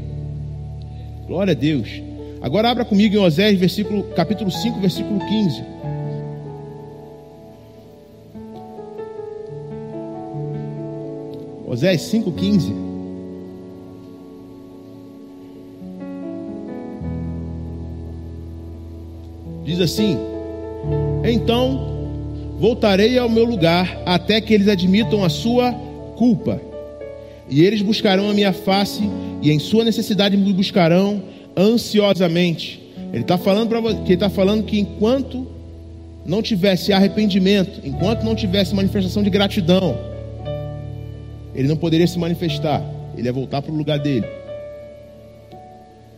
Glória 1.28 1.52
a 1.52 1.56
Deus. 1.56 2.02
Agora 2.42 2.70
abra 2.70 2.84
comigo 2.84 3.16
em 3.16 3.20
Osés, 3.20 3.58
versículo, 3.58 4.04
capítulo 4.16 4.52
5, 4.52 4.80
versículo 4.80 5.20
15. 5.20 5.64
Osés 11.66 12.02
5,15. 12.02 12.93
Diz 19.74 19.82
assim: 19.82 20.20
Então 21.24 21.94
voltarei 22.60 23.18
ao 23.18 23.28
meu 23.28 23.44
lugar 23.44 24.00
até 24.06 24.40
que 24.40 24.54
eles 24.54 24.68
admitam 24.68 25.24
a 25.24 25.30
sua 25.30 25.74
culpa. 26.16 26.62
E 27.50 27.64
eles 27.64 27.82
buscarão 27.82 28.30
a 28.30 28.34
minha 28.36 28.54
face 28.54 29.02
e 29.42 29.52
em 29.52 29.58
sua 29.58 29.84
necessidade 29.84 30.38
me 30.38 30.54
buscarão 30.54 31.24
ansiosamente. 31.58 32.84
Ele 33.12 33.24
está 33.24 33.36
falando 33.36 33.70
para 33.70 33.80
você, 33.80 33.98
ele 33.98 34.14
está 34.14 34.30
falando 34.30 34.64
que 34.64 34.80
enquanto 34.80 35.48
não 36.24 36.44
tivesse 36.44 36.94
arrependimento, 36.94 37.82
enquanto 37.84 38.24
não 38.24 38.36
tivesse 38.36 38.76
manifestação 38.76 39.24
de 39.24 39.32
gratidão, 39.32 39.98
ele 41.56 41.68
não 41.68 41.76
poderia 41.76 42.06
se 42.06 42.20
manifestar. 42.20 42.84
Ele 43.18 43.28
ia 43.28 43.34
voltar 43.34 43.62
para 43.64 43.72
o 43.72 43.76
lugar 43.76 43.98
dele. 43.98 44.28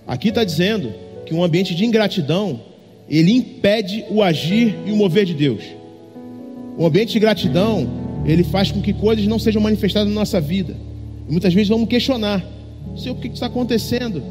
Aqui 0.05 0.27
está 0.27 0.43
dizendo 0.43 0.93
que 1.25 1.33
um 1.33 1.41
ambiente 1.41 1.73
de 1.73 1.85
ingratidão 1.85 2.74
ele 3.09 3.31
impede 3.31 4.03
o 4.09 4.21
agir 4.21 4.75
e 4.85 4.91
o 4.91 4.95
mover 4.95 5.25
de 5.25 5.33
Deus. 5.33 5.63
O 6.77 6.85
ambiente 6.85 7.13
de 7.13 7.19
gratidão 7.19 7.87
ele 8.25 8.43
faz 8.43 8.71
com 8.71 8.81
que 8.81 8.93
coisas 8.93 9.25
não 9.27 9.37
sejam 9.37 9.61
manifestadas 9.61 10.09
na 10.09 10.15
nossa 10.15 10.41
vida. 10.41 10.75
E 11.27 11.31
muitas 11.31 11.53
vezes 11.53 11.69
vamos 11.69 11.87
questionar. 11.87 12.43
Sei 12.97 13.11
o 13.11 13.15
que 13.15 13.27
está 13.27 13.45
acontecendo. 13.45 14.23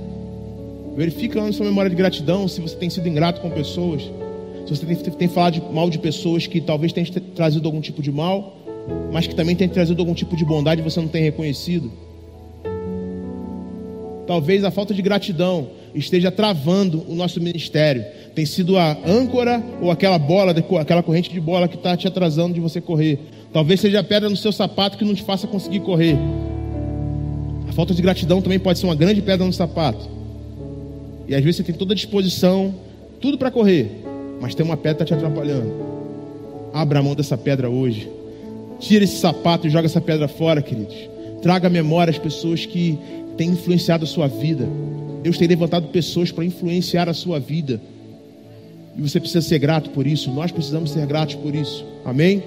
Verifica 0.96 1.40
lá 1.40 1.46
na 1.46 1.52
sua 1.52 1.66
memória 1.66 1.90
de 1.90 1.96
gratidão 1.96 2.48
se 2.48 2.60
você 2.60 2.76
tem 2.76 2.90
sido 2.90 3.08
ingrato 3.08 3.40
com 3.40 3.50
pessoas. 3.50 4.02
Se 4.66 4.74
você 4.74 4.86
tem, 4.86 4.96
tem 4.96 5.28
falado 5.28 5.54
de, 5.54 5.60
mal 5.72 5.88
de 5.88 5.98
pessoas 5.98 6.46
que 6.46 6.60
talvez 6.60 6.92
tenham 6.92 7.08
trazido 7.34 7.66
algum 7.66 7.80
tipo 7.80 8.02
de 8.02 8.10
mal, 8.10 8.56
mas 9.12 9.26
que 9.26 9.34
também 9.34 9.54
tenham 9.54 9.72
trazido 9.72 10.00
algum 10.00 10.14
tipo 10.14 10.36
de 10.36 10.44
bondade 10.44 10.80
e 10.80 10.84
você 10.84 11.00
não 11.00 11.08
tem 11.08 11.22
reconhecido. 11.22 11.92
Talvez 14.26 14.64
a 14.64 14.70
falta 14.70 14.94
de 14.94 15.02
gratidão 15.02 15.68
esteja 15.94 16.30
travando 16.30 17.04
o 17.08 17.14
nosso 17.14 17.40
ministério. 17.40 18.04
Tem 18.34 18.44
sido 18.44 18.76
a 18.76 18.96
âncora 19.06 19.62
ou 19.80 19.90
aquela 19.90 20.18
bola, 20.18 20.54
aquela 20.80 21.02
corrente 21.02 21.30
de 21.30 21.40
bola 21.40 21.68
que 21.68 21.76
está 21.76 21.96
te 21.96 22.08
atrasando 22.08 22.54
de 22.54 22.60
você 22.60 22.80
correr. 22.80 23.18
Talvez 23.52 23.80
seja 23.80 24.00
a 24.00 24.04
pedra 24.04 24.28
no 24.28 24.36
seu 24.36 24.52
sapato 24.52 24.98
que 24.98 25.04
não 25.04 25.14
te 25.14 25.22
faça 25.22 25.46
conseguir 25.46 25.80
correr 25.80 26.18
falta 27.74 27.92
de 27.92 28.00
gratidão 28.00 28.40
também 28.40 28.58
pode 28.58 28.78
ser 28.78 28.86
uma 28.86 28.94
grande 28.94 29.20
pedra 29.20 29.44
no 29.44 29.52
sapato. 29.52 30.08
E 31.26 31.34
às 31.34 31.42
vezes 31.42 31.56
você 31.56 31.64
tem 31.64 31.74
toda 31.74 31.92
a 31.92 31.96
disposição, 31.96 32.74
tudo 33.20 33.36
para 33.36 33.50
correr, 33.50 33.90
mas 34.40 34.54
tem 34.54 34.64
uma 34.64 34.76
pedra 34.76 35.04
que 35.04 35.12
está 35.12 35.16
te 35.16 35.24
atrapalhando. 35.24 35.72
Abra 36.72 37.00
a 37.00 37.02
mão 37.02 37.14
dessa 37.14 37.36
pedra 37.36 37.68
hoje. 37.68 38.08
Tira 38.78 39.04
esse 39.04 39.16
sapato 39.16 39.66
e 39.66 39.70
joga 39.70 39.86
essa 39.86 40.00
pedra 40.00 40.28
fora, 40.28 40.62
queridos. 40.62 40.94
Traga 41.42 41.66
à 41.66 41.70
memória 41.70 42.10
as 42.10 42.18
pessoas 42.18 42.64
que 42.64 42.98
têm 43.36 43.50
influenciado 43.50 44.04
a 44.04 44.06
sua 44.06 44.28
vida. 44.28 44.68
Deus 45.24 45.38
tem 45.38 45.48
levantado 45.48 45.88
pessoas 45.88 46.30
para 46.30 46.44
influenciar 46.44 47.08
a 47.08 47.14
sua 47.14 47.40
vida. 47.40 47.80
E 48.94 49.00
você 49.00 49.18
precisa 49.18 49.40
ser 49.40 49.58
grato 49.58 49.88
por 49.88 50.06
isso. 50.06 50.30
Nós 50.30 50.52
precisamos 50.52 50.90
ser 50.90 51.06
gratos 51.06 51.34
por 51.36 51.54
isso. 51.54 51.82
Amém? 52.04 52.42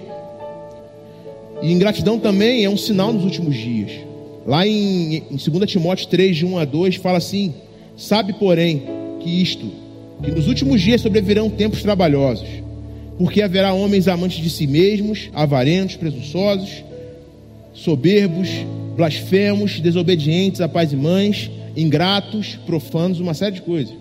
E 1.63 1.71
ingratidão 1.71 2.19
também 2.19 2.63
é 2.63 2.69
um 2.69 2.77
sinal 2.77 3.11
nos 3.11 3.23
últimos 3.23 3.55
dias. 3.55 3.89
Lá 4.45 4.67
em, 4.67 5.23
em 5.31 5.37
2 5.37 5.71
Timóteo 5.71 6.07
3, 6.07 6.37
de 6.37 6.45
1 6.45 6.59
a 6.59 6.65
2, 6.65 6.97
fala 6.97 7.17
assim: 7.17 7.51
Sabe, 7.97 8.33
porém, 8.33 8.83
que 9.21 9.41
isto, 9.41 9.71
que 10.23 10.29
nos 10.29 10.47
últimos 10.47 10.79
dias 10.79 11.01
sobrevirão 11.01 11.49
tempos 11.49 11.81
trabalhosos, 11.81 12.47
porque 13.17 13.41
haverá 13.41 13.73
homens 13.73 14.07
amantes 14.07 14.37
de 14.37 14.51
si 14.51 14.67
mesmos, 14.67 15.31
avarentos, 15.33 15.95
presunçosos, 15.95 16.83
soberbos, 17.73 18.49
blasfemos, 18.95 19.79
desobedientes 19.79 20.61
a 20.61 20.69
pais 20.69 20.93
e 20.93 20.95
mães, 20.95 21.49
ingratos, 21.77 22.57
profanos, 22.65 23.19
uma 23.19 23.35
série 23.35 23.55
de 23.55 23.61
coisas. 23.61 23.95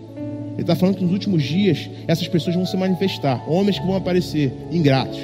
Ele 0.54 0.62
está 0.62 0.74
falando 0.74 0.96
que 0.96 1.04
nos 1.04 1.12
últimos 1.12 1.42
dias 1.42 1.90
essas 2.08 2.26
pessoas 2.26 2.56
vão 2.56 2.64
se 2.64 2.76
manifestar, 2.78 3.44
homens 3.46 3.78
que 3.78 3.86
vão 3.86 3.94
aparecer 3.94 4.50
ingratos. 4.72 5.20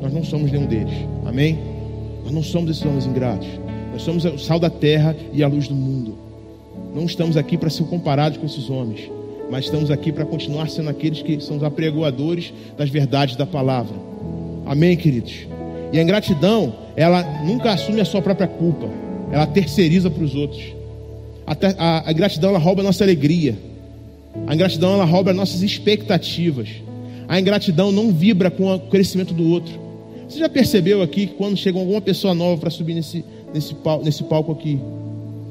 Nós 0.00 0.12
não 0.12 0.22
somos 0.22 0.52
nenhum 0.52 0.66
deles, 0.66 0.94
amém? 1.26 1.58
Nós 2.22 2.32
não 2.32 2.42
somos 2.42 2.70
esses 2.70 2.84
homens 2.84 3.06
ingratos. 3.06 3.48
Nós 3.92 4.02
somos 4.02 4.24
o 4.24 4.38
sal 4.38 4.60
da 4.60 4.70
terra 4.70 5.16
e 5.32 5.42
a 5.42 5.48
luz 5.48 5.66
do 5.66 5.74
mundo. 5.74 6.16
Não 6.94 7.04
estamos 7.06 7.36
aqui 7.36 7.58
para 7.58 7.68
ser 7.68 7.84
comparados 7.84 8.38
com 8.38 8.46
esses 8.46 8.70
homens, 8.70 9.10
mas 9.50 9.64
estamos 9.64 9.90
aqui 9.90 10.12
para 10.12 10.24
continuar 10.24 10.70
sendo 10.70 10.88
aqueles 10.90 11.20
que 11.20 11.40
são 11.40 11.56
os 11.56 11.64
apregoadores 11.64 12.52
das 12.78 12.88
verdades 12.88 13.34
da 13.34 13.44
palavra. 13.44 13.96
Amém, 14.64 14.96
queridos? 14.96 15.46
E 15.92 15.98
a 15.98 16.02
ingratidão, 16.02 16.72
ela 16.94 17.22
nunca 17.44 17.72
assume 17.72 18.00
a 18.00 18.04
sua 18.04 18.22
própria 18.22 18.46
culpa, 18.46 18.88
ela 19.32 19.46
terceiriza 19.46 20.08
para 20.08 20.22
os 20.22 20.36
outros. 20.36 20.83
A, 21.46 21.52
a, 21.78 22.08
a 22.08 22.12
ingratidão, 22.12 22.50
ela 22.50 22.58
rouba 22.58 22.80
a 22.80 22.84
nossa 22.84 23.04
alegria. 23.04 23.56
A 24.46 24.54
ingratidão, 24.54 24.94
ela 24.94 25.04
rouba 25.04 25.30
as 25.30 25.36
nossas 25.36 25.62
expectativas. 25.62 26.68
A 27.28 27.40
ingratidão 27.40 27.92
não 27.92 28.12
vibra 28.12 28.50
com 28.50 28.74
o 28.74 28.80
crescimento 28.80 29.32
do 29.32 29.48
outro. 29.48 29.84
Você 30.28 30.38
já 30.38 30.48
percebeu 30.48 31.02
aqui 31.02 31.26
que 31.26 31.34
quando 31.34 31.56
chega 31.56 31.78
alguma 31.78 32.00
pessoa 32.00 32.34
nova 32.34 32.60
para 32.60 32.70
subir 32.70 32.94
nesse, 32.94 33.24
nesse, 33.52 33.74
palco, 33.74 34.04
nesse 34.04 34.24
palco 34.24 34.52
aqui, 34.52 34.80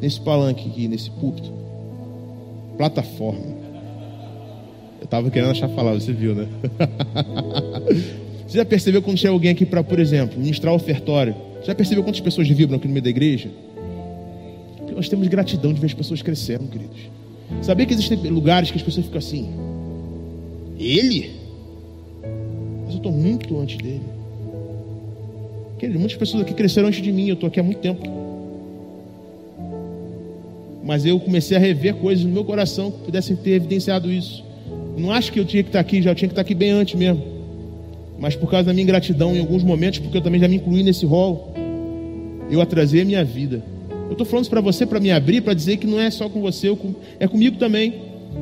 nesse 0.01 0.19
palanque 0.19 0.67
aqui, 0.67 0.87
nesse 0.87 1.09
púlpito. 1.09 1.51
Plataforma. 2.77 3.63
Eu 4.99 5.05
estava 5.05 5.29
querendo 5.29 5.51
achar 5.51 5.69
falar, 5.69 5.93
você 5.93 6.11
viu, 6.11 6.33
né? 6.33 6.47
você 8.47 8.57
já 8.57 8.65
percebeu 8.65 9.01
quando 9.01 9.17
chega 9.17 9.33
alguém 9.33 9.51
aqui 9.51 9.65
para, 9.65 9.83
por 9.83 9.99
exemplo, 9.99 10.39
ministrar 10.39 10.73
ofertório? 10.73 11.35
Você 11.59 11.67
já 11.67 11.75
percebeu 11.75 12.03
quantas 12.03 12.21
pessoas 12.21 12.47
vibram 12.47 12.77
aqui 12.77 12.87
no 12.87 12.93
meio 12.93 13.03
da 13.03 13.09
igreja? 13.09 13.49
Nós 14.95 15.09
temos 15.09 15.27
gratidão 15.27 15.73
de 15.73 15.79
ver 15.79 15.87
as 15.87 15.93
pessoas 15.93 16.21
crescendo, 16.21 16.67
queridos. 16.67 17.09
Sabia 17.61 17.85
que 17.85 17.93
existem 17.93 18.17
lugares 18.29 18.71
que 18.71 18.77
as 18.77 18.83
pessoas 18.83 19.05
ficam 19.05 19.19
assim? 19.19 19.49
Ele? 20.79 21.31
Mas 22.85 22.91
eu 22.91 22.97
estou 22.97 23.11
muito 23.11 23.59
antes 23.59 23.77
dele. 23.77 24.01
Muitas 25.95 26.15
pessoas 26.15 26.43
aqui 26.43 26.53
cresceram 26.53 26.87
antes 26.87 27.01
de 27.01 27.11
mim, 27.11 27.27
eu 27.27 27.33
estou 27.33 27.47
aqui 27.47 27.59
há 27.59 27.63
muito 27.63 27.79
tempo. 27.79 28.01
Mas 30.83 31.05
eu 31.05 31.19
comecei 31.19 31.57
a 31.57 31.59
rever 31.59 31.95
coisas 31.95 32.23
no 32.23 32.31
meu 32.31 32.45
coração 32.45 32.89
que 32.91 32.99
pudessem 32.99 33.35
ter 33.35 33.51
evidenciado 33.51 34.11
isso. 34.11 34.43
Não 34.97 35.11
acho 35.11 35.31
que 35.31 35.39
eu 35.39 35.45
tinha 35.45 35.63
que 35.63 35.69
estar 35.69 35.79
aqui, 35.79 36.01
já 36.01 36.15
tinha 36.15 36.29
que 36.29 36.33
estar 36.33 36.41
aqui 36.41 36.55
bem 36.55 36.71
antes 36.71 36.95
mesmo. 36.95 37.21
Mas 38.17 38.35
por 38.35 38.49
causa 38.49 38.67
da 38.67 38.73
minha 38.73 38.83
ingratidão 38.83 39.35
em 39.35 39.39
alguns 39.39 39.63
momentos, 39.63 39.99
porque 39.99 40.17
eu 40.17 40.21
também 40.21 40.39
já 40.39 40.47
me 40.47 40.55
incluí 40.55 40.83
nesse 40.83 41.05
rol, 41.05 41.53
eu 42.49 42.61
atrasei 42.61 43.01
a 43.01 43.05
minha 43.05 43.23
vida. 43.23 43.63
Eu 44.13 44.15
estou 44.15 44.27
falando 44.27 44.43
isso 44.43 44.51
para 44.51 44.61
você, 44.61 44.85
para 44.85 44.99
me 44.99 45.09
abrir, 45.09 45.41
para 45.41 45.55
dizer 45.55 45.77
que 45.77 45.87
não 45.87 45.99
é 45.99 46.11
só 46.11 46.29
com 46.29 46.39
você, 46.39 46.67
é 47.19 47.27
comigo 47.27 47.57
também. 47.57 47.95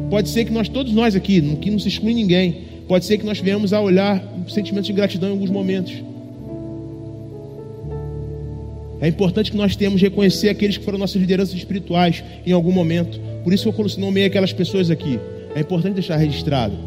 Pode 0.09 0.27
ser 0.27 0.43
que 0.43 0.51
nós, 0.51 0.67
todos 0.67 0.91
nós 0.91 1.15
aqui, 1.15 1.39
que 1.61 1.71
não 1.71 1.79
se 1.79 1.87
exclui 1.87 2.13
ninguém, 2.13 2.63
pode 2.89 3.05
ser 3.05 3.17
que 3.17 3.25
nós 3.25 3.39
venhamos 3.39 3.71
a 3.71 3.79
olhar 3.79 4.21
um 4.37 4.49
sentimento 4.49 4.83
de 4.83 4.91
gratidão 4.91 5.29
em 5.29 5.31
alguns 5.31 5.49
momentos. 5.49 5.93
É 8.99 9.07
importante 9.07 9.49
que 9.49 9.55
nós 9.55 9.73
tenhamos 9.73 10.01
reconhecer 10.01 10.49
aqueles 10.49 10.77
que 10.77 10.83
foram 10.83 10.99
nossas 10.99 11.21
lideranças 11.21 11.55
espirituais 11.55 12.21
em 12.45 12.51
algum 12.51 12.73
momento. 12.73 13.17
Por 13.41 13.53
isso 13.53 13.69
eu 13.69 13.85
nomeei 13.97 14.25
aquelas 14.25 14.51
pessoas 14.51 14.91
aqui. 14.91 15.17
É 15.55 15.61
importante 15.61 15.93
deixar 15.93 16.17
registrado. 16.17 16.77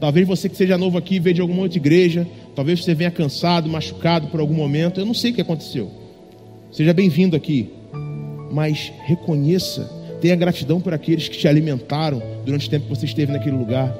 Talvez 0.00 0.26
você 0.26 0.48
que 0.48 0.56
seja 0.56 0.78
novo 0.78 0.96
aqui 0.96 1.18
veja 1.18 1.34
de 1.34 1.40
alguma 1.42 1.60
outra 1.60 1.76
igreja, 1.76 2.26
talvez 2.54 2.82
você 2.82 2.94
venha 2.94 3.10
cansado, 3.10 3.68
machucado 3.68 4.28
por 4.28 4.40
algum 4.40 4.54
momento. 4.54 4.98
Eu 4.98 5.04
não 5.04 5.12
sei 5.12 5.30
o 5.30 5.34
que 5.34 5.42
aconteceu. 5.42 6.05
Seja 6.70 6.92
bem-vindo 6.92 7.36
aqui. 7.36 7.70
Mas 8.50 8.92
reconheça, 9.04 9.90
tenha 10.20 10.36
gratidão 10.36 10.80
por 10.80 10.94
aqueles 10.94 11.28
que 11.28 11.36
te 11.36 11.48
alimentaram 11.48 12.22
durante 12.44 12.66
o 12.66 12.70
tempo 12.70 12.86
que 12.86 12.94
você 12.94 13.06
esteve 13.06 13.32
naquele 13.32 13.56
lugar. 13.56 13.94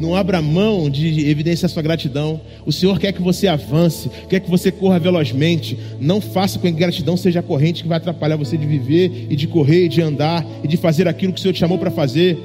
Não 0.00 0.16
abra 0.16 0.40
mão 0.40 0.88
de 0.88 1.28
evidenciar 1.28 1.68
sua 1.68 1.82
gratidão. 1.82 2.40
O 2.64 2.72
Senhor 2.72 2.98
quer 2.98 3.12
que 3.12 3.20
você 3.20 3.46
avance, 3.46 4.10
quer 4.30 4.40
que 4.40 4.48
você 4.48 4.72
corra 4.72 4.98
velozmente. 4.98 5.78
Não 6.00 6.22
faça 6.22 6.58
com 6.58 6.62
que 6.62 6.68
a 6.68 6.78
gratidão 6.78 7.18
seja 7.18 7.40
a 7.40 7.42
corrente 7.42 7.82
que 7.82 7.88
vai 7.88 7.98
atrapalhar 7.98 8.36
você 8.36 8.56
de 8.56 8.66
viver 8.66 9.26
e 9.28 9.36
de 9.36 9.46
correr, 9.46 9.84
e 9.84 9.88
de 9.88 10.00
andar 10.00 10.46
e 10.64 10.68
de 10.68 10.78
fazer 10.78 11.06
aquilo 11.06 11.34
que 11.34 11.38
o 11.38 11.42
Senhor 11.42 11.52
te 11.52 11.60
chamou 11.60 11.76
para 11.76 11.90
fazer. 11.90 12.38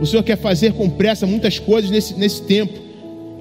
O 0.00 0.06
Senhor 0.06 0.22
quer 0.22 0.38
fazer 0.38 0.72
com 0.72 0.88
pressa 0.88 1.26
muitas 1.26 1.58
coisas 1.58 1.90
nesse, 1.90 2.14
nesse 2.14 2.42
tempo. 2.42 2.91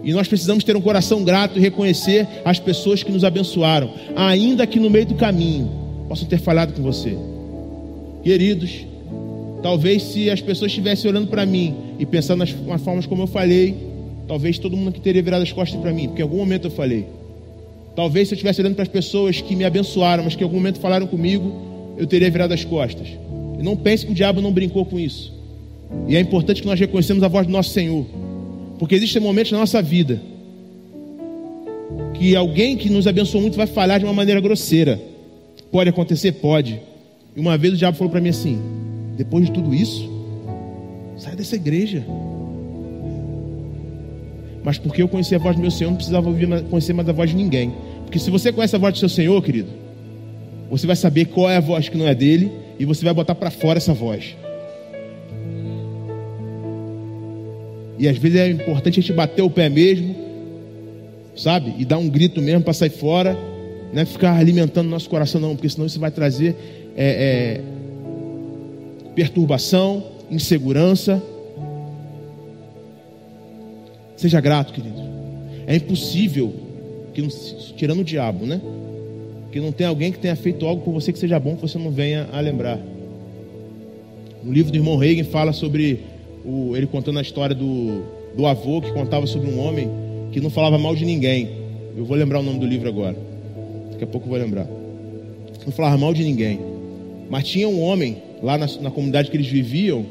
E 0.04 0.14
nós 0.14 0.28
precisamos 0.28 0.64
ter 0.64 0.76
um 0.76 0.82
coração 0.82 1.24
grato 1.24 1.58
e 1.58 1.62
reconhecer 1.62 2.28
as 2.44 2.60
pessoas 2.60 3.04
que 3.04 3.12
nos 3.12 3.24
abençoaram, 3.24 3.94
ainda 4.16 4.66
que 4.66 4.80
no 4.80 4.90
meio 4.90 5.06
do 5.06 5.16
caminho 5.16 5.70
possam 6.08 6.28
ter 6.28 6.40
falhado 6.40 6.74
com 6.74 6.82
você. 6.82 7.16
Queridos, 8.24 8.86
Talvez 9.62 10.02
se 10.04 10.30
as 10.30 10.42
pessoas 10.42 10.72
estivessem 10.72 11.10
olhando 11.10 11.28
para 11.28 11.46
mim 11.46 11.76
e 12.00 12.06
pensando 12.06 12.40
nas, 12.40 12.54
nas 12.66 12.82
formas 12.82 13.06
como 13.06 13.24
eu 13.24 13.28
falei, 13.28 13.78
talvez 14.28 14.58
todo 14.58 14.76
mundo 14.76 14.90
aqui 14.90 15.00
teria 15.00 15.22
virado 15.22 15.44
as 15.44 15.52
costas 15.52 15.80
para 15.80 15.94
mim, 15.94 16.08
porque 16.08 16.22
em 16.22 16.24
algum 16.24 16.38
momento 16.38 16.66
eu 16.66 16.72
falei. 16.72 17.06
Talvez 17.96 18.28
se 18.28 18.34
eu 18.34 18.36
estivesse 18.36 18.62
olhando 18.62 18.76
para 18.76 18.84
as 18.84 18.90
pessoas 18.90 19.40
que 19.40 19.56
me 19.56 19.64
abençoaram, 19.64 20.24
mas 20.24 20.36
que 20.36 20.42
em 20.42 20.46
algum 20.46 20.58
momento 20.58 20.80
falaram 20.80 21.06
comigo, 21.06 21.96
eu 21.98 22.08
teria 22.08 22.32
virado 22.32 22.54
as 22.54 22.64
costas. 22.64 23.08
E 23.60 23.64
não 23.64 23.76
pense 23.76 24.06
que 24.06 24.12
o 24.12 24.16
diabo 24.16 24.42
não 24.42 24.52
brincou 24.52 24.84
com 24.86 24.98
isso. 24.98 25.32
E 26.08 26.16
é 26.16 26.20
importante 26.20 26.62
que 26.62 26.68
nós 26.68 26.80
reconhecemos 26.80 27.22
a 27.22 27.28
voz 27.28 27.46
do 27.46 27.52
nosso 27.52 27.70
Senhor. 27.70 28.06
Porque 28.82 28.96
existem 28.96 29.22
momentos 29.22 29.52
na 29.52 29.60
nossa 29.60 29.80
vida 29.80 30.20
que 32.16 32.36
alguém 32.36 32.76
que 32.76 32.90
nos 32.90 33.06
abençoou 33.06 33.40
muito 33.40 33.56
vai 33.56 33.68
falhar 33.68 34.00
de 34.00 34.06
uma 34.06 34.14
maneira 34.14 34.42
grosseira. 34.42 35.00
Pode 35.72 35.92
acontecer? 35.92 36.32
Pode. 36.32 36.82
E 37.36 37.40
uma 37.40 37.56
vez 37.60 37.76
o 37.76 37.78
diabo 37.78 37.96
falou 37.96 38.10
para 38.10 38.20
mim 38.20 38.30
assim: 38.30 38.60
depois 39.16 39.46
de 39.46 39.52
tudo 39.52 39.72
isso, 39.72 40.10
sai 41.16 41.36
dessa 41.36 41.56
igreja. 41.56 42.04
Mas 44.64 44.80
porque 44.80 45.04
eu 45.04 45.08
conheci 45.08 45.36
a 45.36 45.38
voz 45.38 45.56
do 45.56 45.62
meu 45.62 45.70
Senhor, 45.70 45.92
não 45.92 45.98
precisava 45.98 46.28
ouvir, 46.28 46.48
conhecer 46.64 46.94
mais 46.94 47.08
a 47.08 47.14
voz 47.14 47.30
de 47.30 47.36
ninguém. 47.36 47.72
Porque 48.06 48.18
se 48.18 48.32
você 48.32 48.52
conhece 48.52 48.76
a 48.76 48.80
voz 48.80 48.96
do 48.96 49.00
seu 49.00 49.10
Senhor, 49.10 49.40
querido, 49.44 49.70
você 50.72 50.88
vai 50.88 50.96
saber 50.96 51.26
qual 51.26 51.48
é 51.52 51.58
a 51.58 51.62
voz 51.62 51.88
que 51.88 52.00
não 52.00 52.08
é 52.08 52.16
dele 52.16 52.52
e 52.80 52.86
você 52.86 53.06
vai 53.06 53.14
botar 53.14 53.36
para 53.36 53.52
fora 53.52 53.78
essa 53.78 53.94
voz. 53.94 54.36
E 58.02 58.10
às 58.10 58.18
vezes 58.18 58.40
é 58.40 58.50
importante 58.50 58.98
a 58.98 59.02
gente 59.04 59.14
bater 59.14 59.44
o 59.44 59.50
pé 59.50 59.70
mesmo, 59.70 60.16
sabe? 61.36 61.76
E 61.78 61.86
dar 61.86 62.00
um 62.00 62.10
grito 62.10 62.42
mesmo 62.42 62.64
para 62.64 62.74
sair 62.74 62.90
fora, 62.90 63.38
não 63.94 64.02
é 64.02 64.06
ficar 64.06 64.36
alimentando 64.36 64.90
nosso 64.90 65.08
coração, 65.08 65.40
não, 65.40 65.56
porque 65.56 65.70
senão 65.70 65.86
isso 65.86 66.00
vai 66.00 66.10
trazer 66.10 66.56
é, 66.98 67.60
é, 67.60 67.62
perturbação, 69.14 70.04
insegurança. 70.32 71.22
Seja 74.18 74.42
grato, 74.42 74.74
querido. 74.74 75.00
É 75.68 75.76
impossível 75.76 76.56
que 77.14 77.22
tirando 77.78 78.00
o 78.00 78.04
diabo, 78.04 78.48
né? 78.48 78.60
Que 79.52 79.60
não 79.60 79.72
tenha 79.72 79.90
alguém 79.90 80.12
que 80.12 80.18
tenha 80.18 80.36
feito 80.36 80.66
algo 80.66 80.82
por 80.82 80.92
você 80.92 81.14
que 81.14 81.20
seja 81.20 81.40
bom 81.40 81.56
que 81.56 81.62
você 81.62 81.78
não 81.78 81.92
venha 81.92 82.28
a 82.34 82.40
lembrar. 82.40 82.80
No 84.44 84.52
livro 84.52 84.72
do 84.72 84.78
irmão 84.80 84.98
Reagan 84.98 85.24
fala 85.26 85.54
sobre 85.54 86.00
o, 86.46 86.76
ele 86.76 86.88
contando 86.88 87.20
a 87.20 87.22
história 87.22 87.56
do, 87.56 88.04
do 88.36 88.46
avô 88.46 88.82
que 88.82 88.92
contava 88.92 89.28
sobre 89.28 89.50
um 89.50 89.60
homem 89.60 89.90
que 90.32 90.40
não 90.40 90.50
falava 90.50 90.78
mal 90.78 90.96
de 90.96 91.06
ninguém. 91.06 91.50
Eu 91.96 92.06
vou 92.06 92.16
lembrar 92.16 92.40
o 92.40 92.44
nome 92.44 92.60
do 92.60 92.66
livro 92.66 92.88
agora. 92.88 93.16
Daqui 93.92 94.04
a 94.04 94.08
pouco 94.08 94.28
eu 94.28 94.32
vou 94.32 94.40
lembrar. 94.40 94.68
Não 95.66 95.72
falava 95.72 95.98
mal 95.98 96.14
de 96.14 96.24
ninguém. 96.24 96.60
Mas 97.30 97.48
tinha 97.48 97.68
um 97.68 97.82
homem 97.82 98.18
lá 98.42 98.58
na, 98.58 98.68
na 98.82 98.92
comunidade 98.92 99.30
que 99.30 99.38
eles 99.38 99.48
viviam, 99.48 100.06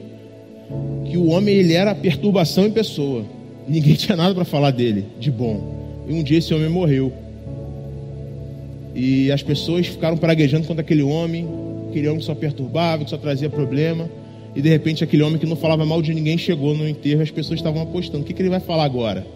que 1.05 1.17
o 1.17 1.29
homem 1.29 1.55
ele 1.55 1.75
era 1.75 1.95
perturbação 1.95 2.67
em 2.67 2.71
pessoa. 2.71 3.25
Ninguém 3.67 3.95
tinha 3.97 4.17
nada 4.17 4.35
para 4.35 4.45
falar 4.45 4.71
dele 4.71 5.07
de 5.19 5.31
bom. 5.31 6.05
E 6.07 6.13
um 6.13 6.23
dia 6.23 6.39
esse 6.39 6.53
homem 6.55 6.69
morreu. 6.69 7.13
E 8.95 9.31
as 9.31 9.43
pessoas 9.43 9.87
ficaram 9.87 10.17
praguejando 10.17 10.67
contra 10.67 10.83
aquele 10.83 11.03
homem, 11.03 11.47
aquele 11.89 12.09
homem 12.09 12.21
que 12.21 12.27
só 12.27 12.35
perturbava, 12.35 13.05
que 13.05 13.11
só 13.11 13.17
trazia 13.17 13.49
problema. 13.49 14.09
E 14.55 14.61
de 14.61 14.69
repente 14.69 15.05
aquele 15.05 15.23
homem 15.23 15.39
que 15.39 15.47
não 15.47 15.57
falava 15.57 15.85
mal 15.87 16.03
de 16.03 16.13
ninguém 16.13 16.37
chegou 16.37 16.77
no 16.77 16.89
enterro, 16.89 17.23
as 17.23 17.31
pessoas 17.31 17.61
estavam 17.61 17.83
apostando. 17.83 18.25
O 18.25 18.27
que, 18.27 18.33
que 18.33 18.43
ele 18.43 18.51
vai 18.51 18.61
falar 18.61 18.85
agora? 18.85 19.27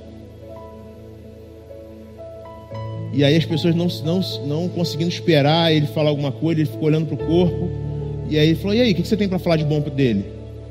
E 3.13 3.23
aí 3.23 3.37
as 3.37 3.45
pessoas 3.45 3.77
não, 3.77 3.87
não, 4.05 4.21
não 4.45 4.69
conseguindo 4.69 5.09
esperar 5.09 5.73
ele 5.73 5.87
falar 5.87 6.11
alguma 6.11 6.33
coisa, 6.33 6.61
ele 6.61 6.69
ficou 6.69 6.89
olhando 6.89 7.07
para 7.07 7.15
o 7.15 7.27
corpo. 7.27 7.71
E 8.29 8.37
aí 8.37 8.49
ele 8.49 8.57
falou: 8.57 8.75
E 8.75 8.81
aí, 8.81 8.93
o 8.93 8.95
que 8.95 9.07
você 9.07 9.17
tem 9.17 9.29
para 9.29 9.39
falar 9.39 9.57
de 9.57 9.65
bom 9.65 9.81
dele? 9.81 10.25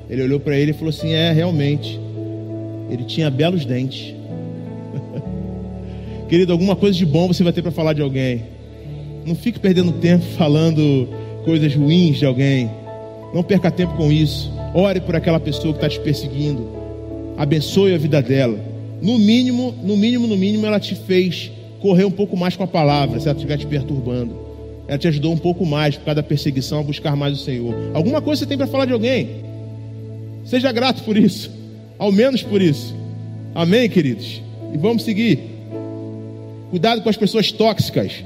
Ele 0.09 0.23
olhou 0.23 0.39
para 0.39 0.57
ele 0.57 0.71
e 0.71 0.73
falou 0.73 0.89
assim: 0.89 1.13
É, 1.13 1.31
realmente, 1.31 1.97
ele 2.89 3.05
tinha 3.05 3.29
belos 3.29 3.65
dentes. 3.65 4.13
Querido, 6.27 6.51
alguma 6.51 6.75
coisa 6.75 6.97
de 6.97 7.05
bom 7.05 7.27
você 7.27 7.43
vai 7.43 7.53
ter 7.53 7.61
para 7.61 7.71
falar 7.71 7.93
de 7.93 8.01
alguém. 8.01 8.43
Não 9.25 9.35
fique 9.35 9.57
perdendo 9.57 9.93
tempo 9.93 10.25
falando 10.37 11.07
coisas 11.45 11.73
ruins 11.73 12.17
de 12.17 12.25
alguém. 12.25 12.69
Não 13.33 13.43
perca 13.43 13.71
tempo 13.71 13.95
com 13.95 14.11
isso. 14.11 14.51
Ore 14.73 15.01
por 15.01 15.15
aquela 15.15 15.39
pessoa 15.39 15.73
que 15.73 15.77
está 15.77 15.89
te 15.89 15.99
perseguindo. 15.99 16.67
Abençoe 17.37 17.93
a 17.93 17.97
vida 17.97 18.21
dela. 18.21 18.57
No 19.01 19.17
mínimo, 19.17 19.73
no 19.83 19.97
mínimo, 19.97 20.27
no 20.27 20.37
mínimo, 20.37 20.65
ela 20.65 20.79
te 20.79 20.95
fez 20.95 21.51
correr 21.81 22.05
um 22.05 22.11
pouco 22.11 22.37
mais 22.37 22.55
com 22.55 22.63
a 22.63 22.67
palavra, 22.67 23.19
se 23.19 23.27
ela 23.27 23.35
estiver 23.35 23.57
te 23.57 23.67
perturbando 23.67 24.43
ela 24.87 24.97
te 24.97 25.07
ajudou 25.07 25.33
um 25.33 25.37
pouco 25.37 25.65
mais 25.65 25.95
por 25.95 26.05
causa 26.05 26.15
da 26.15 26.23
perseguição 26.23 26.79
a 26.79 26.83
buscar 26.83 27.15
mais 27.15 27.33
o 27.33 27.43
Senhor. 27.43 27.73
Alguma 27.93 28.21
coisa 28.21 28.39
você 28.39 28.45
tem 28.45 28.57
para 28.57 28.67
falar 28.67 28.85
de 28.85 28.93
alguém. 28.93 29.29
Seja 30.45 30.71
grato 30.71 31.03
por 31.03 31.17
isso, 31.17 31.49
ao 31.97 32.11
menos 32.11 32.43
por 32.43 32.61
isso. 32.61 32.93
Amém, 33.55 33.89
queridos? 33.89 34.41
E 34.73 34.77
vamos 34.77 35.03
seguir. 35.03 35.39
Cuidado 36.69 37.01
com 37.01 37.09
as 37.09 37.15
pessoas 37.15 37.51
tóxicas. 37.51 38.23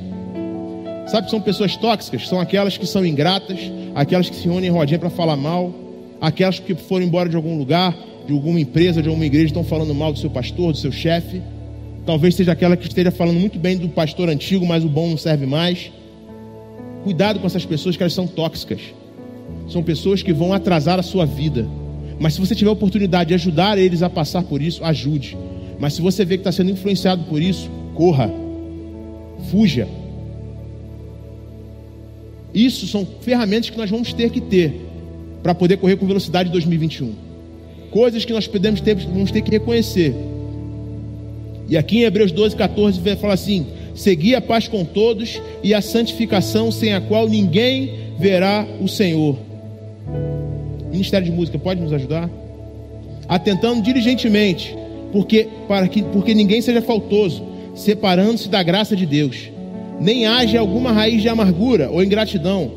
Sabe 1.07 1.25
que 1.25 1.31
são 1.31 1.39
pessoas 1.39 1.75
tóxicas? 1.77 2.27
São 2.27 2.39
aquelas 2.39 2.77
que 2.77 2.85
são 2.85 3.05
ingratas, 3.05 3.59
aquelas 3.95 4.29
que 4.29 4.35
se 4.35 4.49
unem 4.49 4.69
em 4.69 4.71
rodinha 4.71 4.99
para 4.99 5.09
falar 5.09 5.37
mal, 5.37 5.73
aquelas 6.19 6.59
que 6.59 6.75
foram 6.75 7.05
embora 7.05 7.29
de 7.29 7.35
algum 7.35 7.57
lugar, 7.57 7.95
de 8.27 8.33
alguma 8.33 8.59
empresa, 8.59 9.01
de 9.01 9.07
alguma 9.07 9.25
igreja, 9.25 9.47
estão 9.47 9.63
falando 9.63 9.95
mal 9.95 10.11
do 10.11 10.19
seu 10.19 10.29
pastor, 10.29 10.73
do 10.73 10.77
seu 10.77 10.91
chefe. 10.91 11.41
Talvez 12.05 12.35
seja 12.35 12.51
aquela 12.51 12.75
que 12.75 12.87
esteja 12.87 13.09
falando 13.09 13.39
muito 13.39 13.57
bem 13.57 13.77
do 13.77 13.87
pastor 13.87 14.29
antigo, 14.29 14.65
mas 14.65 14.83
o 14.83 14.89
bom 14.89 15.09
não 15.09 15.17
serve 15.17 15.45
mais. 15.45 15.91
Cuidado 17.03 17.39
com 17.39 17.47
essas 17.47 17.65
pessoas 17.65 17.95
que 17.95 18.03
elas 18.03 18.13
são 18.13 18.27
tóxicas. 18.27 18.81
São 19.69 19.81
pessoas 19.81 20.21
que 20.21 20.33
vão 20.33 20.51
atrasar 20.51 20.99
a 20.99 21.03
sua 21.03 21.25
vida. 21.25 21.65
Mas 22.19 22.33
se 22.33 22.41
você 22.41 22.53
tiver 22.53 22.69
a 22.69 22.73
oportunidade 22.73 23.29
de 23.29 23.33
ajudar 23.33 23.77
eles 23.77 24.01
a 24.03 24.09
passar 24.09 24.43
por 24.43 24.61
isso, 24.61 24.83
ajude. 24.83 25.37
Mas 25.79 25.93
se 25.93 26.01
você 26.01 26.25
vê 26.25 26.35
que 26.35 26.41
está 26.41 26.51
sendo 26.51 26.71
influenciado 26.71 27.23
por 27.25 27.41
isso, 27.41 27.69
corra. 27.95 28.29
Fuja. 29.49 29.87
Isso 32.57 32.87
são 32.87 33.07
ferramentas 33.21 33.69
que 33.69 33.77
nós 33.77 33.87
vamos 33.87 34.11
ter 34.13 34.31
que 34.31 34.41
ter 34.41 34.81
para 35.43 35.53
poder 35.53 35.77
correr 35.77 35.95
com 35.95 36.07
velocidade 36.07 36.49
em 36.49 36.51
2021. 36.51 37.13
Coisas 37.91 38.25
que 38.25 38.33
nós 38.33 38.47
podemos 38.47 38.81
ter, 38.81 38.95
vamos 38.95 39.29
ter 39.29 39.43
que 39.43 39.51
reconhecer. 39.51 40.15
E 41.69 41.77
aqui 41.77 41.99
em 41.99 42.01
Hebreus 42.01 42.31
12, 42.31 42.55
14, 42.55 42.99
fala 43.17 43.35
assim: 43.35 43.67
Segui 43.93 44.33
a 44.33 44.41
paz 44.41 44.67
com 44.67 44.83
todos 44.83 45.39
e 45.61 45.71
a 45.71 45.81
santificação 45.81 46.71
sem 46.71 46.95
a 46.95 46.99
qual 46.99 47.29
ninguém 47.29 47.91
verá 48.17 48.65
o 48.81 48.87
Senhor. 48.87 49.37
Ministério 50.91 51.27
de 51.27 51.31
Música 51.31 51.59
pode 51.59 51.79
nos 51.79 51.93
ajudar? 51.93 52.27
Atentando 53.29 53.83
diligentemente, 53.83 54.75
porque 55.11 55.47
para 55.67 55.87
que 55.87 56.01
porque 56.01 56.33
ninguém 56.33 56.59
seja 56.63 56.81
faltoso, 56.81 57.43
separando-se 57.75 58.49
da 58.49 58.63
graça 58.63 58.95
de 58.95 59.05
Deus. 59.05 59.56
Nem 59.99 60.25
haja 60.25 60.59
alguma 60.59 60.91
raiz 60.91 61.21
de 61.21 61.29
amargura 61.29 61.89
ou 61.89 62.03
ingratidão 62.03 62.71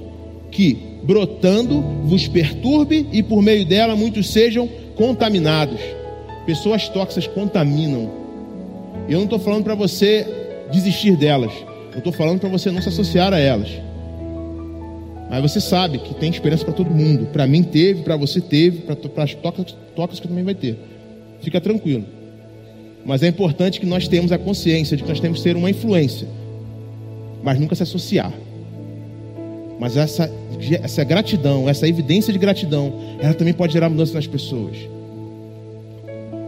que, 0.50 0.76
brotando, 1.02 1.80
vos 2.04 2.26
perturbe 2.26 3.06
e 3.12 3.22
por 3.22 3.42
meio 3.42 3.64
dela 3.64 3.94
muitos 3.94 4.28
sejam 4.28 4.68
contaminados. 4.96 5.80
Pessoas 6.46 6.88
tóxicas 6.88 7.26
contaminam. 7.26 8.10
Eu 9.08 9.18
não 9.18 9.24
estou 9.24 9.38
falando 9.38 9.64
para 9.64 9.74
você 9.74 10.26
desistir 10.72 11.16
delas. 11.16 11.52
Eu 11.92 11.98
estou 11.98 12.12
falando 12.12 12.40
para 12.40 12.48
você 12.48 12.70
não 12.70 12.80
se 12.80 12.88
associar 12.88 13.32
a 13.32 13.38
elas. 13.38 13.68
Mas 15.28 15.42
você 15.42 15.60
sabe 15.60 15.98
que 15.98 16.14
tem 16.14 16.30
esperança 16.30 16.64
para 16.64 16.74
todo 16.74 16.90
mundo. 16.90 17.26
Para 17.26 17.46
mim 17.46 17.62
teve, 17.62 18.02
para 18.02 18.16
você 18.16 18.40
teve, 18.40 18.78
para 18.80 19.24
as 19.24 19.34
tocas 19.94 20.18
que 20.18 20.26
também 20.26 20.42
vai 20.42 20.54
ter. 20.54 20.76
Fica 21.40 21.60
tranquilo. 21.60 22.04
Mas 23.04 23.22
é 23.22 23.28
importante 23.28 23.78
que 23.78 23.86
nós 23.86 24.08
tenhamos 24.08 24.32
a 24.32 24.38
consciência 24.38 24.96
de 24.96 25.02
que 25.02 25.08
nós 25.08 25.20
temos 25.20 25.38
que 25.38 25.42
ser 25.42 25.56
uma 25.56 25.70
influência, 25.70 26.28
mas 27.42 27.58
nunca 27.58 27.74
se 27.74 27.82
associar. 27.82 28.32
Mas 29.78 29.96
essa, 29.96 30.30
essa 30.82 31.02
gratidão, 31.04 31.68
essa 31.68 31.88
evidência 31.88 32.32
de 32.32 32.38
gratidão, 32.38 32.92
ela 33.18 33.32
também 33.34 33.54
pode 33.54 33.72
gerar 33.72 33.88
mudança 33.88 34.14
nas 34.14 34.26
pessoas. 34.26 34.76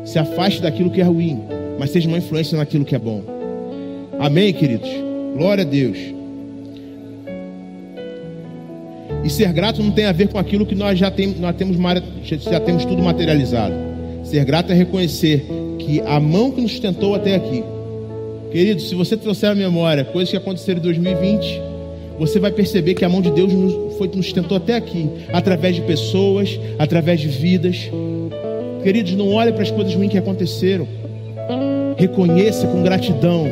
Se 0.05 0.19
afaste 0.19 0.61
daquilo 0.61 0.91
que 0.91 1.01
é 1.01 1.05
ruim, 1.05 1.41
mas 1.79 1.91
seja 1.91 2.09
uma 2.09 2.19
influência 2.19 2.59
naquilo 2.59 2.85
que 2.85 2.95
é 2.95 2.99
bom. 2.99 3.23
Amém, 4.19 4.53
queridos? 4.53 4.91
Glória 5.37 5.65
a 5.65 5.67
Deus. 5.67 5.99
E 9.25 9.31
ser 9.31 9.53
grato 9.53 9.83
não 9.83 9.93
tem 9.93 10.05
a 10.05 10.13
ver 10.13 10.29
com 10.29 10.39
aquilo 10.39 10.67
que 10.67 10.75
nós 10.75 10.99
já, 10.99 11.11
tem, 11.11 11.29
nós 11.39 11.55
temos, 11.57 11.77
já 12.43 12.61
temos 12.61 12.85
tudo 12.85 13.03
materializado. 13.03 13.75
Ser 14.25 14.45
grato 14.45 14.73
é 14.73 14.75
reconhecer 14.75 15.47
que 15.79 16.01
a 16.01 16.21
mão 16.21 16.51
que 16.51 16.61
nos 16.61 16.73
sustentou 16.73 17.15
até 17.15 17.37
aqui. 17.37 17.63
Querido, 18.53 18.83
se 18.83 18.95
você 18.95 19.17
trouxer 19.17 19.49
à 19.49 19.55
memória 19.55 20.05
coisas 20.05 20.31
que 20.31 20.37
aconteceram 20.37 20.79
em 20.79 20.83
2020, 20.83 21.63
você 22.19 22.39
vai 22.39 22.53
perceber 22.53 22.93
que 22.93 23.03
a 23.03 23.09
mão 23.09 23.23
de 23.23 23.31
Deus 23.31 23.51
nos, 23.51 23.97
foi, 23.97 24.09
nos 24.09 24.27
sustentou 24.27 24.59
até 24.59 24.77
aqui, 24.77 25.09
através 25.33 25.75
de 25.75 25.81
pessoas, 25.81 26.61
através 26.79 27.19
de 27.19 27.29
vidas. 27.29 27.91
Queridos, 28.83 29.15
não 29.15 29.33
olhe 29.33 29.53
para 29.53 29.63
as 29.63 29.71
coisas 29.71 29.95
ruins 29.95 30.11
que 30.11 30.19
aconteceram. 30.19 30.87
Reconheça 31.97 32.67
com 32.67 32.83
gratidão 32.83 33.47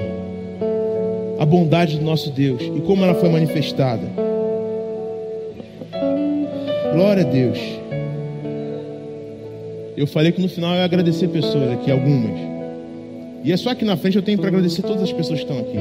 a 1.38 1.46
bondade 1.46 1.96
do 1.96 2.04
nosso 2.04 2.30
Deus 2.30 2.60
e 2.60 2.80
como 2.82 3.02
ela 3.02 3.14
foi 3.14 3.30
manifestada. 3.30 4.02
Glória 6.92 7.22
a 7.22 7.26
Deus. 7.26 7.58
Eu 9.96 10.06
falei 10.06 10.30
que 10.30 10.42
no 10.42 10.48
final 10.48 10.72
eu 10.72 10.78
ia 10.78 10.84
agradecer 10.84 11.28
pessoas 11.28 11.70
aqui, 11.72 11.90
algumas. 11.90 12.59
E 13.42 13.52
é 13.52 13.56
só 13.56 13.70
aqui 13.70 13.84
na 13.84 13.96
frente 13.96 14.16
eu 14.16 14.22
tenho 14.22 14.38
para 14.38 14.48
agradecer 14.48 14.82
todas 14.82 15.02
as 15.02 15.12
pessoas 15.12 15.40
que 15.40 15.46
estão 15.46 15.58
aqui. 15.58 15.78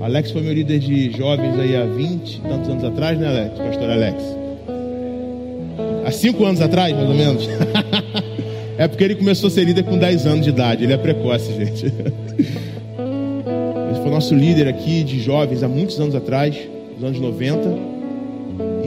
Alex 0.00 0.30
foi 0.30 0.40
meu 0.40 0.52
líder 0.52 0.78
de 0.78 1.10
jovens 1.10 1.58
aí 1.58 1.76
há 1.76 1.84
20 1.84 2.40
tantos 2.40 2.70
anos 2.70 2.84
atrás, 2.84 3.18
né, 3.18 3.28
Alex? 3.28 3.58
Pastor 3.58 3.90
Alex. 3.90 4.22
Há 6.06 6.10
5 6.10 6.44
anos 6.44 6.60
atrás, 6.60 6.94
mais 6.94 7.08
ou 7.08 7.14
menos. 7.14 7.46
é 8.78 8.88
porque 8.88 9.04
ele 9.04 9.16
começou 9.16 9.48
a 9.48 9.50
ser 9.50 9.64
líder 9.64 9.82
com 9.82 9.98
10 9.98 10.26
anos 10.26 10.44
de 10.44 10.50
idade. 10.50 10.84
Ele 10.84 10.92
é 10.92 10.96
precoce, 10.96 11.52
gente. 11.52 11.86
Ele 11.86 14.00
foi 14.00 14.10
nosso 14.10 14.34
líder 14.34 14.68
aqui 14.68 15.02
de 15.02 15.20
jovens 15.20 15.62
há 15.62 15.68
muitos 15.68 16.00
anos 16.00 16.14
atrás, 16.14 16.56
nos 16.94 17.04
anos 17.04 17.20
90. 17.20 17.60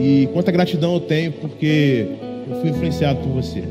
E 0.00 0.28
quanta 0.32 0.50
gratidão 0.50 0.94
eu 0.94 1.00
tenho 1.00 1.30
porque 1.32 2.06
eu 2.48 2.60
fui 2.60 2.70
influenciado 2.70 3.20
por 3.20 3.28
você. 3.28 3.62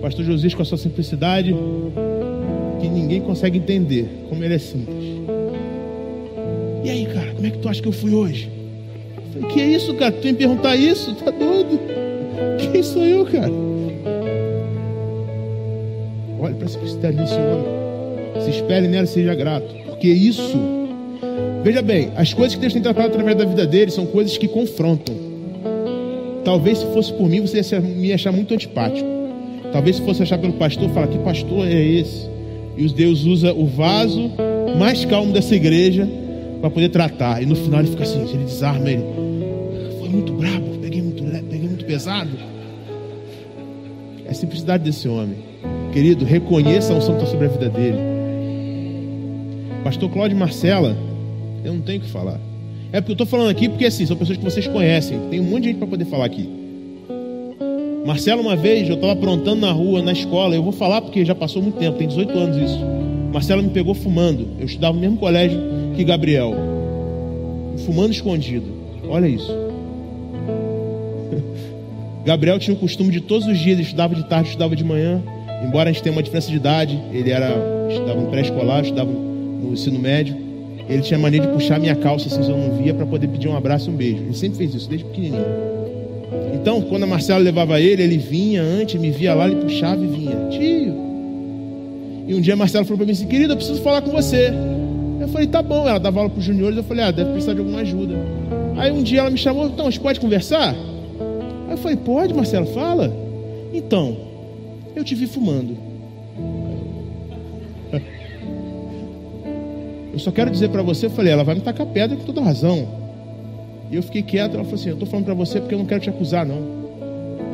Pastor 0.00 0.24
Josias, 0.24 0.54
com 0.54 0.62
a 0.62 0.64
sua 0.64 0.78
simplicidade, 0.78 1.54
que 2.80 2.88
ninguém 2.88 3.20
consegue 3.20 3.58
entender 3.58 4.08
como 4.28 4.42
ele 4.42 4.54
é 4.54 4.58
simples. 4.58 5.04
E 6.82 6.90
aí, 6.90 7.06
cara, 7.06 7.32
como 7.32 7.46
é 7.46 7.50
que 7.50 7.58
tu 7.58 7.68
acha 7.68 7.82
que 7.82 7.88
eu 7.88 7.92
fui 7.92 8.14
hoje? 8.14 8.50
Eu 9.26 9.42
falei, 9.42 9.54
que 9.54 9.60
é 9.60 9.66
isso, 9.66 9.94
cara? 9.94 10.12
Tu 10.12 10.26
me 10.26 10.34
perguntar 10.34 10.76
isso? 10.76 11.14
Tá 11.14 11.30
doido? 11.30 11.78
Quem 12.72 12.82
sou 12.82 13.04
eu, 13.04 13.24
cara? 13.26 13.52
Olha 16.40 16.54
para 16.54 16.66
a 16.66 16.68
simplicidade 16.68 17.16
desse 17.16 17.34
homem. 17.34 18.42
Se 18.42 18.50
espere 18.50 18.88
nela 18.88 19.04
e 19.04 19.08
seja 19.08 19.34
grato. 19.34 19.74
Porque 19.86 20.08
isso 20.08 20.58
Veja 21.62 21.82
bem, 21.82 22.10
as 22.16 22.32
coisas 22.32 22.54
que 22.54 22.60
Deus 22.60 22.72
tem 22.72 22.80
tratado 22.80 23.08
através 23.08 23.36
da 23.36 23.44
vida 23.44 23.66
dele 23.66 23.90
são 23.90 24.06
coisas 24.06 24.38
que 24.38 24.48
confrontam. 24.48 25.14
Talvez 26.42 26.78
se 26.78 26.86
fosse 26.86 27.12
por 27.12 27.28
mim, 27.28 27.40
você 27.42 27.60
ia 27.60 27.80
me 27.80 28.12
achar 28.12 28.32
muito 28.32 28.54
antipático. 28.54 29.19
Talvez 29.72 29.96
se 29.96 30.02
fosse 30.02 30.22
achar 30.22 30.38
pelo 30.38 30.54
pastor, 30.54 30.88
falar 30.90 31.06
que 31.06 31.18
pastor 31.18 31.66
é 31.66 31.82
esse? 31.82 32.28
E 32.76 32.84
os 32.84 32.92
Deus 32.92 33.24
usa 33.24 33.52
o 33.52 33.66
vaso 33.66 34.30
mais 34.78 35.04
calmo 35.04 35.32
dessa 35.32 35.54
igreja 35.54 36.08
para 36.60 36.70
poder 36.70 36.88
tratar. 36.88 37.42
E 37.42 37.46
no 37.46 37.54
final 37.54 37.80
ele 37.80 37.90
fica 37.90 38.02
assim, 38.02 38.20
ele 38.20 38.44
desarma 38.44 38.90
ele. 38.90 39.04
Foi 39.98 40.08
muito 40.08 40.32
brabo, 40.32 40.78
peguei 40.80 41.02
muito, 41.02 41.22
peguei 41.22 41.68
muito 41.68 41.84
pesado. 41.84 42.30
É 44.26 44.30
a 44.30 44.34
simplicidade 44.34 44.84
desse 44.84 45.08
homem. 45.08 45.36
Querido, 45.92 46.24
reconheça 46.24 46.92
a 46.92 46.96
unção 46.96 47.16
que 47.16 47.22
está 47.22 47.30
sobre 47.30 47.46
a 47.46 47.50
vida 47.50 47.68
dele. 47.68 47.98
Pastor 49.82 50.10
Cláudio 50.10 50.36
Marcela 50.36 50.96
eu 51.64 51.74
não 51.74 51.80
tenho 51.80 51.98
o 52.00 52.02
que 52.02 52.10
falar. 52.10 52.40
É 52.92 53.00
porque 53.00 53.12
eu 53.12 53.14
estou 53.14 53.26
falando 53.26 53.50
aqui 53.50 53.68
porque 53.68 53.84
assim, 53.84 54.06
são 54.06 54.16
pessoas 54.16 54.38
que 54.38 54.44
vocês 54.44 54.66
conhecem. 54.66 55.18
Tem 55.30 55.40
um 55.40 55.44
monte 55.44 55.62
de 55.62 55.68
gente 55.68 55.78
para 55.78 55.86
poder 55.86 56.04
falar 56.06 56.24
aqui. 56.24 56.59
Marcelo, 58.04 58.40
uma 58.40 58.56
vez, 58.56 58.88
eu 58.88 58.94
estava 58.94 59.12
aprontando 59.12 59.60
na 59.60 59.72
rua, 59.72 60.02
na 60.02 60.12
escola. 60.12 60.54
Eu 60.54 60.62
vou 60.62 60.72
falar 60.72 61.02
porque 61.02 61.24
já 61.24 61.34
passou 61.34 61.62
muito 61.62 61.78
tempo, 61.78 61.98
tem 61.98 62.08
18 62.08 62.38
anos 62.38 62.56
isso. 62.56 62.80
Marcelo 63.32 63.62
me 63.62 63.70
pegou 63.70 63.94
fumando. 63.94 64.48
Eu 64.58 64.66
estudava 64.66 64.94
no 64.94 65.00
mesmo 65.00 65.18
colégio 65.18 65.60
que 65.94 66.02
Gabriel. 66.02 66.54
Fumando 67.84 68.12
escondido. 68.12 68.66
Olha 69.08 69.26
isso. 69.26 69.52
Gabriel 72.24 72.58
tinha 72.58 72.74
o 72.74 72.78
costume 72.78 73.10
de 73.10 73.20
todos 73.20 73.46
os 73.46 73.58
dias, 73.58 73.78
estudava 73.78 74.14
de 74.14 74.24
tarde, 74.24 74.48
estudava 74.48 74.74
de 74.74 74.82
manhã. 74.82 75.22
Embora 75.62 75.90
a 75.90 75.92
gente 75.92 76.02
tenha 76.02 76.14
uma 76.14 76.22
diferença 76.22 76.50
de 76.50 76.56
idade, 76.56 76.98
ele 77.12 77.30
era 77.30 77.54
estudava 77.90 78.20
no 78.20 78.28
pré-escolar, 78.28 78.82
estudava 78.82 79.10
no 79.10 79.72
ensino 79.72 79.98
médio. 79.98 80.36
Ele 80.88 81.02
tinha 81.02 81.18
mania 81.18 81.40
de 81.40 81.48
puxar 81.48 81.78
minha 81.78 81.94
calça 81.94 82.26
assim, 82.26 82.50
eu 82.50 82.56
não 82.56 82.82
via 82.82 82.94
para 82.94 83.06
poder 83.06 83.28
pedir 83.28 83.46
um 83.46 83.56
abraço 83.56 83.90
e 83.90 83.92
um 83.92 83.96
beijo. 83.96 84.22
Ele 84.22 84.34
sempre 84.34 84.58
fez 84.58 84.74
isso, 84.74 84.88
desde 84.88 85.06
pequenininho. 85.06 85.79
Então, 86.54 86.82
quando 86.82 87.02
a 87.04 87.06
Marcela 87.06 87.38
levava 87.40 87.80
ele, 87.80 88.02
ele 88.02 88.18
vinha 88.18 88.62
antes, 88.62 89.00
me 89.00 89.10
via 89.10 89.34
lá, 89.34 89.46
ele 89.46 89.56
puxava 89.56 90.04
e 90.04 90.06
vinha. 90.06 90.36
Tio. 90.50 90.94
E 92.28 92.34
um 92.34 92.40
dia 92.40 92.54
a 92.54 92.56
Marcela 92.56 92.84
falou 92.84 92.98
para 92.98 93.06
mim 93.06 93.12
assim: 93.12 93.26
Querida, 93.26 93.52
eu 93.52 93.56
preciso 93.56 93.80
falar 93.82 94.02
com 94.02 94.10
você. 94.10 94.52
Eu 95.20 95.28
falei: 95.28 95.46
Tá 95.48 95.62
bom. 95.62 95.88
Ela 95.88 95.98
dava 95.98 96.20
aula 96.20 96.30
para 96.30 96.38
os 96.38 96.44
juniores. 96.44 96.76
Eu 96.76 96.84
falei: 96.84 97.04
Ah, 97.04 97.10
deve 97.10 97.32
precisar 97.32 97.54
de 97.54 97.60
alguma 97.60 97.80
ajuda. 97.80 98.14
Aí 98.76 98.92
um 98.92 99.02
dia 99.02 99.20
ela 99.20 99.30
me 99.30 99.38
chamou: 99.38 99.66
Então, 99.66 99.86
a 99.86 99.90
gente 99.90 100.00
pode 100.00 100.20
conversar? 100.20 100.74
Aí 101.66 101.72
eu 101.72 101.78
falei: 101.78 101.96
Pode, 101.96 102.32
Marcela, 102.32 102.66
fala. 102.66 103.12
Então, 103.72 104.16
eu 104.94 105.02
te 105.02 105.14
vi 105.14 105.26
fumando. 105.26 105.76
Eu 110.12 110.18
só 110.18 110.32
quero 110.32 110.50
dizer 110.50 110.68
para 110.70 110.82
você, 110.82 111.06
eu 111.06 111.10
falei, 111.10 111.32
ela 111.32 111.44
vai 111.44 111.54
me 111.54 111.60
tacar 111.60 111.86
pedra 111.86 112.16
com 112.16 112.24
toda 112.24 112.40
razão. 112.40 112.99
E 113.90 113.96
eu 113.96 114.02
fiquei 114.02 114.22
quieto, 114.22 114.54
ela 114.54 114.64
falou 114.64 114.78
assim, 114.78 114.88
eu 114.90 114.94
estou 114.94 115.08
falando 115.08 115.24
para 115.24 115.34
você 115.34 115.60
porque 115.60 115.74
eu 115.74 115.78
não 115.78 115.86
quero 115.86 116.00
te 116.00 116.08
acusar, 116.08 116.46
não. 116.46 116.80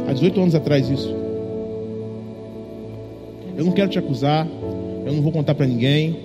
Há 0.06 0.12
18 0.12 0.40
anos 0.40 0.54
atrás 0.54 0.88
isso. 0.88 1.14
Eu 3.56 3.64
não 3.64 3.72
quero 3.72 3.88
te 3.88 3.98
acusar, 3.98 4.46
eu 5.06 5.12
não 5.12 5.22
vou 5.22 5.32
contar 5.32 5.54
para 5.54 5.66
ninguém. 5.66 6.16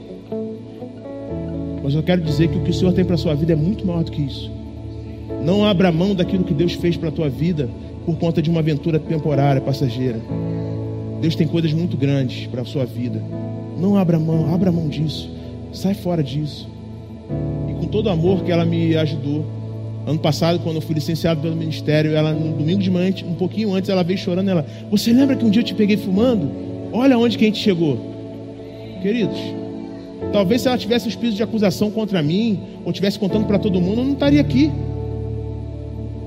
Mas 1.81 1.95
eu 1.95 2.03
quero 2.03 2.21
dizer 2.21 2.49
que 2.49 2.57
o 2.57 2.63
que 2.63 2.71
o 2.71 2.73
Senhor 2.73 2.93
tem 2.93 3.05
para 3.05 3.15
a 3.15 3.17
sua 3.17 3.33
vida 3.33 3.53
é 3.53 3.55
muito 3.55 3.87
maior 3.87 4.03
do 4.03 4.11
que 4.11 4.21
isso. 4.21 4.51
Não 5.43 5.65
abra 5.65 5.91
mão 5.91 6.13
daquilo 6.13 6.43
que 6.43 6.53
Deus 6.53 6.73
fez 6.73 6.97
para 6.97 7.09
a 7.09 7.11
tua 7.11 7.29
vida 7.29 7.69
por 8.05 8.17
conta 8.17 8.41
de 8.41 8.49
uma 8.49 8.59
aventura 8.59 8.99
temporária, 8.99 9.61
passageira. 9.61 10.19
Deus 11.21 11.35
tem 11.35 11.47
coisas 11.47 11.71
muito 11.71 11.95
grandes 11.95 12.47
para 12.47 12.61
a 12.61 12.65
sua 12.65 12.85
vida. 12.85 13.23
Não 13.79 13.95
abra 13.95 14.19
mão, 14.19 14.53
abra 14.53 14.71
mão 14.71 14.89
disso. 14.89 15.31
Sai 15.71 15.93
fora 15.93 16.21
disso. 16.23 16.69
E 17.69 17.73
com 17.73 17.85
todo 17.85 18.07
o 18.07 18.09
amor 18.09 18.43
que 18.43 18.51
ela 18.51 18.65
me 18.65 18.95
ajudou. 18.97 19.60
Ano 20.05 20.19
passado, 20.19 20.59
quando 20.59 20.77
eu 20.77 20.81
fui 20.81 20.95
licenciado 20.95 21.41
pelo 21.41 21.55
ministério, 21.55 22.15
ela 22.15 22.33
no 22.33 22.57
domingo 22.57 22.81
de 22.81 22.89
manhã, 22.89 23.13
um 23.25 23.35
pouquinho 23.35 23.73
antes, 23.73 23.89
ela 23.89 24.03
veio 24.03 24.17
chorando. 24.17 24.49
Ela, 24.49 24.65
você 24.89 25.13
lembra 25.13 25.35
que 25.35 25.45
um 25.45 25.49
dia 25.49 25.61
eu 25.61 25.65
te 25.65 25.75
peguei 25.75 25.97
fumando? 25.97 26.51
Olha 26.91 27.17
onde 27.17 27.37
que 27.37 27.43
a 27.43 27.47
gente 27.47 27.59
chegou, 27.59 27.97
queridos. 29.01 29.37
Talvez 30.33 30.61
se 30.61 30.67
ela 30.67 30.77
tivesse 30.77 31.05
um 31.05 31.09
espírito 31.09 31.35
de 31.35 31.43
acusação 31.43 31.91
contra 31.91 32.21
mim, 32.21 32.59
ou 32.83 32.91
tivesse 32.91 33.19
contando 33.19 33.45
para 33.45 33.59
todo 33.59 33.79
mundo, 33.79 34.01
eu 34.01 34.05
não 34.05 34.13
estaria 34.13 34.41
aqui. 34.41 34.71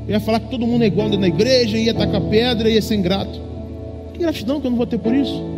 Eu 0.06 0.12
ia 0.12 0.20
falar 0.20 0.40
que 0.40 0.50
todo 0.50 0.66
mundo 0.66 0.82
é 0.82 0.86
igual 0.86 1.08
na 1.08 1.26
igreja, 1.26 1.76
ia 1.76 1.94
tacar 1.94 2.20
pedra, 2.22 2.68
ia 2.68 2.82
ser 2.82 2.94
ingrato. 2.94 3.40
Que 4.12 4.20
gratidão 4.20 4.60
que 4.60 4.66
eu 4.66 4.70
não 4.70 4.76
vou 4.76 4.86
ter 4.86 4.98
por 4.98 5.14
isso 5.14 5.54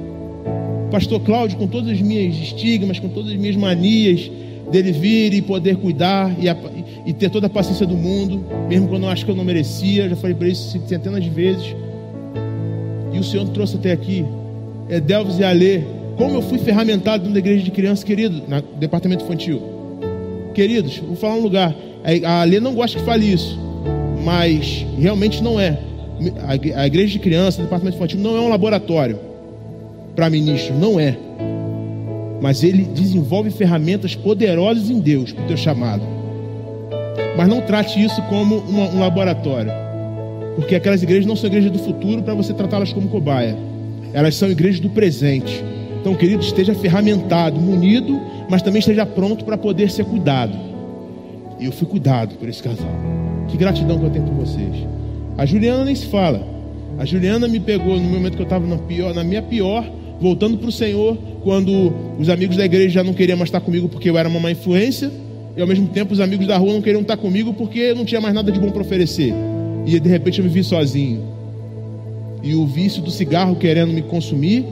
pastor 0.91 1.21
Cláudio, 1.21 1.59
com 1.59 1.67
todas 1.67 1.91
as 1.91 2.01
minhas 2.01 2.35
estigmas, 2.37 2.99
com 2.99 3.09
todas 3.09 3.31
as 3.33 3.37
minhas 3.37 3.57
manias, 3.57 4.31
dele 4.71 4.93
vir 4.93 5.33
e 5.35 5.43
poder 5.43 5.77
cuidar 5.77 6.35
e, 6.39 6.49
a, 6.49 6.57
e 7.05 7.13
ter 7.13 7.31
toda 7.31 7.47
a 7.47 7.51
paciência 7.51 7.87
do 7.87 7.97
mundo, 7.97 8.45
mesmo 8.69 8.89
quando 8.89 9.05
eu 9.05 9.09
acho 9.09 9.25
que 9.25 9.31
eu 9.31 9.37
não 9.37 9.45
merecia. 9.45 10.09
Já 10.09 10.17
falei 10.17 10.35
para 10.35 10.49
isso 10.49 10.79
centenas 10.87 11.23
de 11.23 11.31
vezes. 11.31 11.75
E 13.13 13.19
o 13.19 13.25
Senhor 13.25 13.45
me 13.45 13.53
trouxe 13.53 13.77
até 13.77 13.93
aqui. 13.93 14.25
É 14.89 15.01
Delves 15.01 15.39
e 15.39 15.45
Alê. 15.45 15.83
Como 16.17 16.35
eu 16.35 16.43
fui 16.43 16.59
ferramentado 16.59 17.29
da 17.29 17.39
igreja 17.39 17.63
de 17.63 17.71
criança, 17.71 18.05
querido, 18.05 18.43
no 18.49 18.63
departamento 18.79 19.25
infantil. 19.25 19.63
Queridos, 20.55 20.99
vou 20.99 21.17
falar 21.17 21.35
um 21.35 21.43
lugar. 21.43 21.75
A 22.25 22.41
Alê 22.41 22.61
não 22.61 22.75
gosta 22.75 22.99
que 22.99 23.05
fale 23.05 23.31
isso, 23.31 23.59
mas 24.25 24.87
realmente 24.99 25.43
não 25.43 25.61
é. 25.61 25.79
A 26.75 26.87
igreja 26.87 27.13
de 27.13 27.19
criança, 27.19 27.61
o 27.61 27.65
departamento 27.65 27.97
infantil, 27.97 28.19
não 28.21 28.37
é 28.37 28.41
um 28.41 28.49
laboratório 28.49 29.19
para 30.15 30.31
ministros, 30.31 30.79
não 30.79 30.99
é 30.99 31.19
mas 32.41 32.63
ele 32.63 32.85
desenvolve 32.85 33.51
ferramentas 33.51 34.15
poderosas 34.15 34.91
em 34.91 35.01
Deus 35.01 35.33
para 35.33 35.45
o 35.45 35.47
teu 35.47 35.57
chamado. 35.57 36.03
Mas 37.37 37.49
não 37.49 37.61
trate 37.61 38.03
isso 38.03 38.21
como 38.23 38.57
uma, 38.59 38.89
um 38.89 39.01
laboratório, 39.01 39.71
porque 40.55 40.75
aquelas 40.75 41.03
igrejas 41.03 41.27
não 41.27 41.37
são 41.37 41.49
igrejas 41.49 41.71
do 41.71 41.79
futuro 41.79 42.23
para 42.23 42.35
você 42.35 42.53
tratá-las 42.53 42.93
como 42.93 43.09
cobaia, 43.09 43.57
elas 44.13 44.35
são 44.35 44.51
igrejas 44.51 44.81
do 44.81 44.91
presente. 44.91 45.63
Então, 46.01 46.15
querido, 46.15 46.43
esteja 46.43 46.75
ferramentado, 46.75 47.61
munido, 47.61 48.21
mas 48.49 48.63
também 48.63 48.79
esteja 48.79 49.05
pronto 49.05 49.45
para 49.45 49.59
poder 49.59 49.91
ser 49.91 50.05
cuidado. 50.05 50.57
E 51.59 51.67
eu 51.67 51.73
fui 51.73 51.87
cuidado 51.87 52.37
por 52.37 52.49
esse 52.49 52.63
casal. 52.63 52.89
Que 53.49 53.57
gratidão 53.57 53.99
que 53.99 54.05
eu 54.05 54.11
tenho 54.11 54.25
por 54.25 54.35
vocês. 54.35 54.87
A 55.37 55.45
Juliana 55.45 55.85
nem 55.85 55.95
se 55.95 56.07
fala. 56.07 56.47
A 56.99 57.05
Juliana 57.05 57.49
me 57.49 57.61
pegou 57.61 57.97
no 57.97 58.09
momento 58.09 58.37
que 58.37 58.43
eu 58.43 58.45
estava 58.45 58.67
na, 58.67 58.77
na 59.15 59.25
minha 59.25 59.43
pior 59.43 59.85
voltando 60.21 60.59
para 60.59 60.69
o 60.69 60.73
Senhor, 60.73 61.17
quando 61.43 61.93
os 62.19 62.29
amigos 62.29 62.57
da 62.57 62.65
igreja 62.65 62.91
já 62.91 63.05
não 63.05 63.13
queriam 63.13 63.37
mais 63.37 63.49
estar 63.49 63.61
comigo 63.61 63.89
porque 63.89 64.09
eu 64.09 64.17
era 64.17 64.29
uma 64.29 64.41
má 64.41 64.51
influência, 64.51 65.11
e 65.57 65.61
ao 65.61 65.67
mesmo 65.67 65.89
tempo 65.89 66.13
os 66.13 66.21
amigos 66.21 66.47
da 66.47 66.57
rua 66.57 66.73
não 66.73 66.83
queriam 66.83 67.03
estar 67.03 67.17
comigo 67.17 67.53
porque 67.55 67.79
eu 67.79 67.97
não 67.97 68.05
tinha 68.05 68.21
mais 68.21 68.35
nada 68.35 68.51
de 68.53 68.59
bom 68.59 68.71
para 68.71 68.83
oferecer. 68.83 69.33
E 69.87 69.99
de 69.99 70.09
repente 70.09 70.39
eu 70.39 70.45
me 70.45 70.51
vi 70.51 70.63
sozinho. 70.63 71.23
E 72.43 72.55
o 72.55 72.67
vício 72.67 73.03
do 73.03 73.11
cigarro 73.11 73.57
querendo 73.57 73.93
me 73.93 74.03
consumir, 74.03 74.65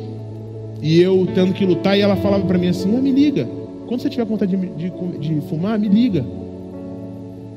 e 0.83 1.01
eu 1.01 1.27
tendo 1.35 1.55
que 1.55 1.65
lutar, 1.65 1.97
e 1.97 2.03
ela 2.03 2.17
falava 2.17 2.45
para 2.45 2.59
mim 2.59 2.69
assim: 2.69 2.95
ah, 2.95 3.01
me 3.01 3.11
liga. 3.11 3.49
Quando 3.87 4.01
você 4.01 4.11
tiver 4.11 4.25
vontade 4.25 4.57
de, 4.57 4.67
de, 4.67 4.93
de, 5.19 5.41
fumar, 5.49 5.79
me 5.79 5.89
liga. 5.89 6.25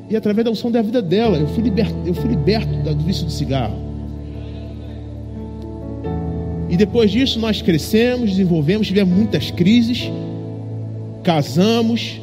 E 0.10 0.16
através 0.16 0.46
da 0.46 0.52
unção 0.52 0.72
da 0.72 0.82
vida 0.82 1.02
dela, 1.02 1.38
eu 1.38 1.48
fui 1.50 1.64
liberto, 1.64 1.96
eu 2.06 2.14
fui 2.14 2.30
liberto 2.30 2.70
do 2.70 3.04
vício 3.04 3.26
do 3.26 3.32
cigarro. 3.32 3.87
E 6.70 6.76
depois 6.76 7.12
disso 7.12 7.40
nós 7.40 7.62
crescemos, 7.62 8.32
desenvolvemos, 8.32 8.88
tivemos 8.88 9.16
muitas 9.16 9.52
crises, 9.52 10.12
casamos. 11.24 12.20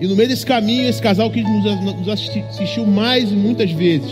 E 0.00 0.06
no 0.06 0.16
meio 0.16 0.28
desse 0.28 0.46
caminho, 0.46 0.88
esse 0.88 1.02
casal 1.02 1.30
que 1.30 1.42
nos 1.42 2.08
assistiu 2.08 2.86
mais 2.86 3.30
e 3.30 3.34
muitas 3.34 3.70
vezes. 3.70 4.10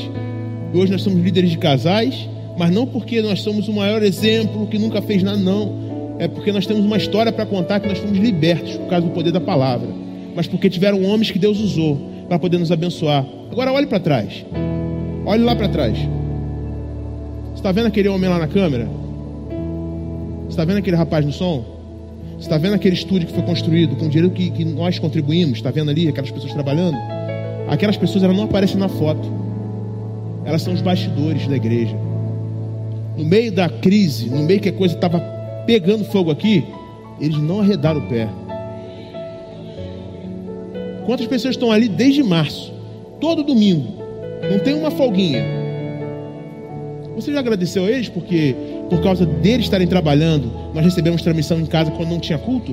E 0.72 0.76
hoje 0.76 0.92
nós 0.92 1.02
somos 1.02 1.22
líderes 1.22 1.50
de 1.50 1.58
casais, 1.58 2.28
mas 2.58 2.70
não 2.70 2.86
porque 2.86 3.22
nós 3.22 3.40
somos 3.40 3.68
o 3.68 3.72
maior 3.72 4.02
exemplo 4.02 4.66
que 4.66 4.78
nunca 4.78 5.00
fez 5.00 5.22
nada, 5.22 5.38
não. 5.38 6.16
É 6.18 6.26
porque 6.26 6.50
nós 6.50 6.66
temos 6.66 6.84
uma 6.84 6.96
história 6.96 7.32
para 7.32 7.46
contar 7.46 7.80
que 7.80 7.88
nós 7.88 7.98
fomos 7.98 8.18
libertos 8.18 8.76
por 8.76 8.88
causa 8.88 9.06
do 9.06 9.12
poder 9.12 9.30
da 9.30 9.40
palavra. 9.40 9.88
Mas 10.34 10.46
porque 10.46 10.68
tiveram 10.68 11.04
homens 11.04 11.30
que 11.30 11.38
Deus 11.38 11.58
usou 11.60 11.96
para 12.28 12.38
poder 12.38 12.58
nos 12.58 12.72
abençoar. 12.72 13.24
Agora 13.50 13.72
olhe 13.72 13.86
para 13.86 14.00
trás. 14.00 14.44
Olhe 15.24 15.42
lá 15.42 15.54
para 15.54 15.68
trás. 15.68 15.96
Você 15.96 17.54
está 17.54 17.72
vendo 17.72 17.86
aquele 17.86 18.08
homem 18.08 18.28
lá 18.28 18.38
na 18.38 18.48
câmera? 18.48 18.88
Está 20.48 20.64
vendo 20.64 20.78
aquele 20.78 20.96
rapaz 20.96 21.24
no 21.24 21.32
som? 21.32 21.78
está 22.38 22.56
vendo 22.56 22.74
aquele 22.74 22.94
estúdio 22.94 23.26
que 23.26 23.34
foi 23.34 23.42
construído 23.42 23.96
com 23.96 24.06
o 24.06 24.08
dinheiro 24.08 24.30
que, 24.30 24.50
que 24.50 24.64
nós 24.64 24.98
contribuímos? 24.98 25.58
Está 25.58 25.70
vendo 25.70 25.90
ali 25.90 26.08
aquelas 26.08 26.30
pessoas 26.30 26.52
trabalhando? 26.52 26.96
Aquelas 27.68 27.96
pessoas 27.96 28.22
elas 28.22 28.36
não 28.36 28.44
aparecem 28.44 28.76
na 28.76 28.88
foto. 28.88 29.28
Elas 30.44 30.62
são 30.62 30.72
os 30.72 30.80
bastidores 30.80 31.46
da 31.46 31.56
igreja. 31.56 31.96
No 33.16 33.24
meio 33.24 33.50
da 33.52 33.68
crise, 33.68 34.30
no 34.30 34.44
meio 34.44 34.60
que 34.60 34.68
a 34.68 34.72
coisa 34.72 34.94
estava 34.94 35.20
pegando 35.66 36.04
fogo 36.04 36.30
aqui, 36.30 36.64
eles 37.20 37.36
não 37.38 37.60
arredaram 37.60 38.00
o 38.00 38.08
pé. 38.08 38.28
Quantas 41.04 41.26
pessoas 41.26 41.54
estão 41.54 41.72
ali 41.72 41.88
desde 41.88 42.22
março? 42.22 42.72
Todo 43.20 43.42
domingo. 43.42 43.98
Não 44.50 44.60
tem 44.60 44.74
uma 44.74 44.90
folguinha. 44.90 45.42
Você 47.16 47.32
já 47.32 47.40
agradeceu 47.40 47.84
a 47.84 47.90
eles 47.90 48.08
porque 48.08 48.54
por 48.88 49.02
causa 49.02 49.26
deles 49.26 49.66
estarem 49.66 49.86
trabalhando, 49.86 50.50
nós 50.74 50.84
recebemos 50.84 51.22
transmissão 51.22 51.60
em 51.60 51.66
casa 51.66 51.90
quando 51.90 52.08
não 52.08 52.18
tinha 52.18 52.38
culto 52.38 52.72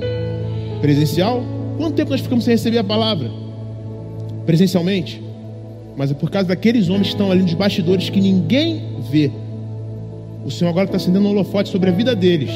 presencial. 0.82 1.44
Quanto 1.78 1.96
tempo 1.96 2.12
nós 2.12 2.22
ficamos 2.22 2.46
sem 2.46 2.54
receber 2.54 2.78
a 2.78 2.84
palavra 2.84 3.30
presencialmente? 4.46 5.22
Mas 5.98 6.12
é 6.12 6.14
por 6.14 6.30
causa 6.30 6.48
daqueles 6.48 6.90
homens 6.90 7.08
que 7.08 7.14
estão 7.14 7.32
ali 7.32 7.42
nos 7.42 7.54
bastidores 7.54 8.10
que 8.10 8.22
ninguém 8.22 8.82
vê. 9.10 9.32
O 10.46 10.52
Senhor 10.52 10.70
agora 10.70 10.86
está 10.86 10.98
acendendo 10.98 11.28
um 11.28 11.32
holofote 11.32 11.70
sobre 11.70 11.90
a 11.90 11.94
vida 11.94 12.16
deles, 12.16 12.52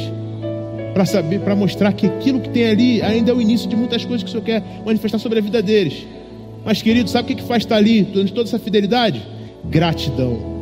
para 0.94 1.06
saber, 1.06 1.40
para 1.40 1.56
mostrar 1.56 1.92
que 1.94 2.06
aquilo 2.06 2.40
que 2.40 2.50
tem 2.50 2.68
ali 2.68 3.02
ainda 3.02 3.32
é 3.32 3.34
o 3.34 3.42
início 3.42 3.68
de 3.68 3.76
muitas 3.76 4.06
coisas 4.06 4.24
que 4.24 4.30
o 4.30 4.32
Senhor 4.32 4.44
quer 4.44 4.64
manifestar 4.86 5.18
sobre 5.18 5.40
a 5.40 5.42
vida 5.42 5.62
deles. 5.62 6.06
Mas, 6.64 6.82
querido, 6.82 7.10
sabe 7.10 7.34
o 7.34 7.36
que 7.36 7.44
faz 7.44 7.64
estar 7.64 7.78
ali 7.78 8.04
durante 8.04 8.34
toda 8.34 8.48
essa 8.48 8.60
fidelidade? 8.60 9.26
Gratidão. 9.66 10.59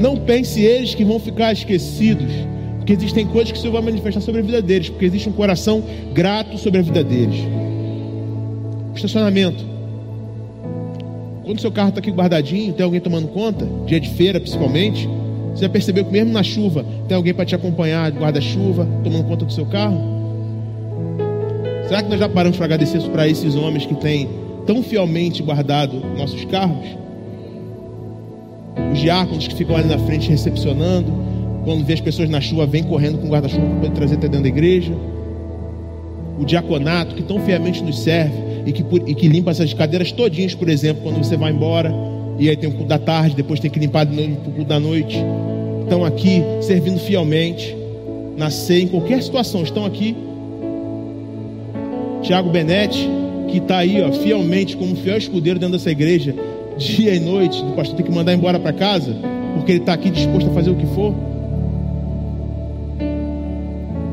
Não 0.00 0.16
pense 0.16 0.60
eles 0.60 0.94
que 0.94 1.04
vão 1.04 1.18
ficar 1.18 1.52
esquecidos, 1.52 2.32
porque 2.76 2.92
existem 2.92 3.26
coisas 3.26 3.50
que 3.50 3.58
o 3.58 3.60
Senhor 3.60 3.72
vai 3.72 3.82
manifestar 3.82 4.20
sobre 4.20 4.40
a 4.40 4.44
vida 4.44 4.62
deles, 4.62 4.88
porque 4.88 5.06
existe 5.06 5.28
um 5.28 5.32
coração 5.32 5.82
grato 6.12 6.56
sobre 6.56 6.80
a 6.80 6.82
vida 6.82 7.02
deles. 7.02 7.40
Estacionamento. 8.94 9.64
Quando 11.44 11.60
seu 11.60 11.72
carro 11.72 11.88
está 11.88 12.00
aqui 12.00 12.10
guardadinho, 12.10 12.72
tem 12.72 12.84
alguém 12.84 13.00
tomando 13.00 13.28
conta, 13.28 13.66
dia 13.86 13.98
de 13.98 14.10
feira 14.10 14.38
principalmente, 14.38 15.08
você 15.54 15.62
já 15.62 15.68
percebeu 15.68 16.04
que 16.04 16.12
mesmo 16.12 16.32
na 16.32 16.42
chuva 16.42 16.84
tem 17.08 17.16
alguém 17.16 17.34
para 17.34 17.44
te 17.44 17.54
acompanhar, 17.54 18.12
guarda-chuva, 18.12 18.86
tomando 19.02 19.24
conta 19.24 19.44
do 19.44 19.52
seu 19.52 19.66
carro? 19.66 19.98
Será 21.88 22.02
que 22.02 22.08
nós 22.10 22.20
já 22.20 22.28
paramos 22.28 22.56
para 22.56 22.66
agradecer 22.66 23.00
para 23.10 23.26
esses 23.26 23.56
homens 23.56 23.86
que 23.86 23.94
têm 23.94 24.28
tão 24.66 24.82
fielmente 24.82 25.42
guardado 25.42 26.00
nossos 26.16 26.44
carros? 26.44 26.86
Os 28.92 28.98
diáconos 28.98 29.46
que 29.46 29.54
ficam 29.54 29.76
ali 29.76 29.88
na 29.88 29.98
frente 29.98 30.28
recepcionando, 30.28 31.12
quando 31.64 31.84
vê 31.84 31.92
as 31.92 32.00
pessoas 32.00 32.28
na 32.28 32.40
chuva, 32.40 32.66
vem 32.66 32.82
correndo 32.82 33.18
com 33.18 33.28
guarda-chuva 33.28 33.64
para 33.66 33.74
poder 33.76 33.90
trazer 33.90 34.14
até 34.14 34.28
dentro 34.28 34.42
da 34.42 34.48
igreja. 34.48 34.92
O 36.38 36.44
diaconato 36.44 37.14
que 37.14 37.22
tão 37.22 37.40
fielmente 37.40 37.82
nos 37.82 37.98
serve 38.00 38.36
e 38.64 38.72
que, 38.72 38.84
e 39.06 39.14
que 39.14 39.28
limpa 39.28 39.50
essas 39.50 39.74
cadeiras 39.74 40.12
todinhas, 40.12 40.54
por 40.54 40.68
exemplo, 40.68 41.02
quando 41.02 41.18
você 41.18 41.36
vai 41.36 41.52
embora, 41.52 41.92
e 42.38 42.48
aí 42.48 42.56
tem 42.56 42.68
o 42.68 42.72
culto 42.72 42.88
da 42.88 42.98
tarde, 42.98 43.34
depois 43.34 43.58
tem 43.60 43.70
que 43.70 43.78
limpar 43.78 44.06
o 44.06 44.36
culto 44.36 44.64
da 44.64 44.78
noite. 44.78 45.18
Estão 45.82 46.04
aqui 46.04 46.42
servindo 46.60 46.98
fielmente, 47.00 47.76
na 48.36 48.50
ceia, 48.50 48.84
em 48.84 48.88
qualquer 48.88 49.22
situação, 49.22 49.62
estão 49.62 49.84
aqui. 49.84 50.16
Tiago 52.22 52.50
Benetti, 52.50 53.08
que 53.48 53.58
está 53.58 53.78
aí 53.78 54.00
ó, 54.00 54.12
fielmente 54.12 54.76
como 54.76 54.94
fiel 54.94 55.18
escudeiro 55.18 55.58
dentro 55.58 55.76
dessa 55.76 55.90
igreja, 55.90 56.34
dia 56.78 57.14
e 57.14 57.20
noite, 57.20 57.60
o 57.60 57.72
pastor 57.72 57.96
tem 57.96 58.06
que 58.06 58.12
mandar 58.12 58.32
embora 58.32 58.58
para 58.58 58.72
casa, 58.72 59.14
porque 59.54 59.72
ele 59.72 59.80
está 59.80 59.92
aqui 59.92 60.10
disposto 60.10 60.48
a 60.48 60.54
fazer 60.54 60.70
o 60.70 60.76
que 60.76 60.86
for. 60.94 61.12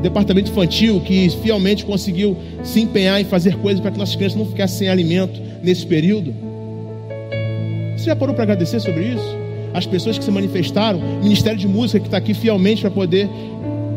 Departamento 0.02 0.50
infantil 0.50 1.00
que 1.00 1.30
fielmente 1.42 1.84
conseguiu 1.84 2.36
se 2.62 2.80
empenhar 2.80 3.20
em 3.20 3.24
fazer 3.24 3.56
coisas 3.56 3.80
para 3.80 3.90
que 3.90 3.98
nossas 3.98 4.16
crianças 4.16 4.38
não 4.38 4.46
ficassem 4.46 4.78
sem 4.78 4.88
alimento 4.88 5.40
nesse 5.62 5.86
período. 5.86 6.34
Você 7.96 8.06
já 8.06 8.16
parou 8.16 8.34
para 8.34 8.44
agradecer 8.44 8.80
sobre 8.80 9.04
isso? 9.04 9.36
As 9.72 9.86
pessoas 9.86 10.18
que 10.18 10.24
se 10.24 10.30
manifestaram, 10.30 11.00
Ministério 11.22 11.58
de 11.58 11.68
Música 11.68 12.00
que 12.00 12.06
está 12.06 12.18
aqui 12.18 12.34
fielmente 12.34 12.82
para 12.82 12.90
poder 12.90 13.28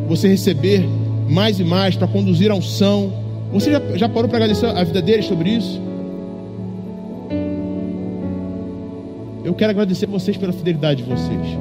você 0.08 0.28
receber 0.28 0.84
mais 1.28 1.60
e 1.60 1.64
mais, 1.64 1.96
para 1.96 2.08
conduzir 2.08 2.50
a 2.52 2.56
unção. 2.56 3.14
Você 3.52 3.72
já, 3.72 3.82
já 3.96 4.10
parou 4.10 4.28
para 4.28 4.38
agradecer 4.38 4.66
a 4.66 4.84
vida 4.84 5.02
deles 5.02 5.26
sobre 5.26 5.50
isso? 5.50 5.89
Quero 9.60 9.72
agradecer 9.72 10.06
vocês 10.06 10.38
pela 10.38 10.54
fidelidade 10.54 11.04
de 11.04 11.10
vocês. 11.10 11.58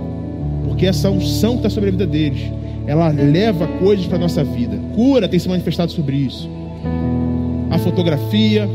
Porque 0.65 0.87
essa 0.87 1.11
unção 1.11 1.53
que 1.53 1.59
está 1.59 1.71
sobre 1.71 1.89
a 1.89 1.93
vida 1.93 2.07
deles, 2.07 2.41
ela 2.87 3.09
leva 3.09 3.67
coisas 3.67 4.07
para 4.07 4.17
a 4.17 4.21
nossa 4.21 4.45
vida. 4.45 4.79
Cura 4.95 5.29
tem 5.29 5.39
se 5.39 5.49
manifestado 5.49 5.91
sobre 5.91 6.17
isso. 6.17 6.49
A 7.71 7.79
fotografia. 7.79 8.69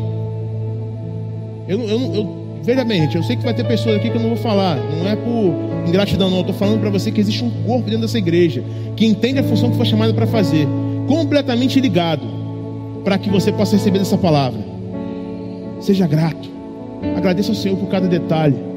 Eu, 1.66 1.80
eu, 1.80 2.14
eu, 2.14 2.60
veja 2.62 2.84
bem, 2.84 3.04
gente, 3.04 3.16
eu 3.16 3.24
sei 3.24 3.38
que 3.38 3.44
vai 3.44 3.54
ter 3.54 3.66
pessoas 3.66 3.96
aqui 3.96 4.10
que 4.10 4.18
eu 4.18 4.22
não 4.22 4.28
vou 4.28 4.38
falar. 4.38 4.76
Não 4.76 5.08
é 5.08 5.16
por 5.16 5.88
ingratidão, 5.88 6.30
não. 6.30 6.38
Eu 6.38 6.42
estou 6.42 6.56
falando 6.56 6.82
para 6.82 6.90
você 6.90 7.10
que 7.10 7.22
existe 7.22 7.46
um 7.46 7.50
corpo 7.66 7.86
dentro 7.86 8.02
dessa 8.02 8.18
igreja 8.18 8.62
que 8.98 9.06
entende 9.06 9.40
a 9.40 9.44
função 9.44 9.72
que 9.72 9.78
foi 9.78 9.86
chamado 9.86 10.14
para 10.14 10.28
fazer, 10.28 10.68
completamente 11.08 11.80
ligado, 11.80 12.28
para 13.06 13.18
que 13.18 13.30
você 13.30 13.54
possa 13.54 13.78
receber 13.78 14.00
essa 14.00 14.18
palavra. 14.18 14.60
Seja 15.80 16.06
grato. 16.06 16.52
Agradeça 17.16 17.52
ao 17.52 17.56
Senhor 17.56 17.78
por 17.78 17.88
cada 17.88 18.08
detalhe. 18.08 18.73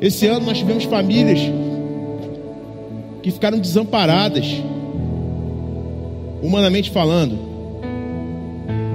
Esse 0.00 0.26
ano 0.26 0.46
nós 0.46 0.58
tivemos 0.58 0.84
famílias 0.84 1.40
que 3.22 3.30
ficaram 3.30 3.58
desamparadas, 3.58 4.46
humanamente 6.42 6.90
falando. 6.90 7.38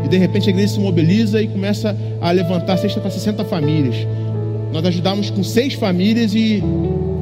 E 0.06 0.08
de 0.08 0.18
repente 0.18 0.50
a 0.50 0.52
igreja 0.52 0.74
se 0.76 0.80
mobiliza 0.80 1.42
e 1.42 1.48
começa 1.48 1.98
a 2.22 2.32
levantar 2.32 2.78
cesta 2.78 3.00
para 3.00 3.10
60 3.10 3.44
famílias. 3.46 3.96
Nós 4.72 4.86
ajudamos 4.86 5.30
com 5.30 5.44
seis 5.44 5.74
famílias 5.74 6.36
e 6.36 6.62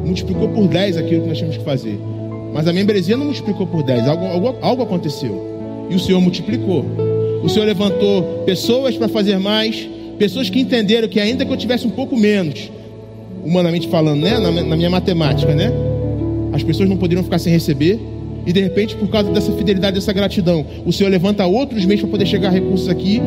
multiplicou 0.05 0.49
por 0.49 0.67
10 0.67 0.97
aquilo 0.97 1.23
que 1.23 1.29
nós 1.29 1.37
tínhamos 1.37 1.57
que 1.57 1.63
fazer. 1.63 1.97
Mas 2.53 2.67
a 2.67 2.73
membresia 2.73 3.15
não 3.15 3.25
multiplicou 3.25 3.65
por 3.65 3.81
10, 3.81 4.07
algo, 4.07 4.25
algo, 4.25 4.55
algo 4.61 4.83
aconteceu. 4.83 5.87
E 5.89 5.95
o 5.95 5.99
Senhor 5.99 6.19
multiplicou. 6.19 6.85
O 7.41 7.49
Senhor 7.49 7.65
levantou 7.65 8.43
pessoas 8.45 8.97
para 8.97 9.07
fazer 9.07 9.39
mais, 9.39 9.87
pessoas 10.17 10.49
que 10.49 10.59
entenderam 10.59 11.07
que 11.07 11.19
ainda 11.19 11.45
que 11.45 11.51
eu 11.51 11.57
tivesse 11.57 11.87
um 11.87 11.91
pouco 11.91 12.17
menos, 12.17 12.69
humanamente 13.43 13.87
falando, 13.87 14.21
né? 14.21 14.37
Na, 14.37 14.51
na 14.51 14.75
minha 14.75 14.89
matemática, 14.89 15.53
né? 15.53 15.71
As 16.53 16.63
pessoas 16.63 16.89
não 16.89 16.97
poderiam 16.97 17.23
ficar 17.23 17.39
sem 17.39 17.51
receber. 17.51 17.99
E 18.45 18.53
de 18.53 18.61
repente, 18.61 18.95
por 18.95 19.09
causa 19.09 19.31
dessa 19.31 19.51
fidelidade, 19.51 19.95
dessa 19.95 20.13
gratidão, 20.13 20.65
o 20.85 20.91
Senhor 20.91 21.09
levanta 21.09 21.45
outros 21.45 21.85
meios 21.85 22.01
para 22.01 22.09
poder 22.09 22.25
chegar 22.25 22.49
a 22.49 22.51
recursos 22.51 22.87
aqui. 22.87 23.21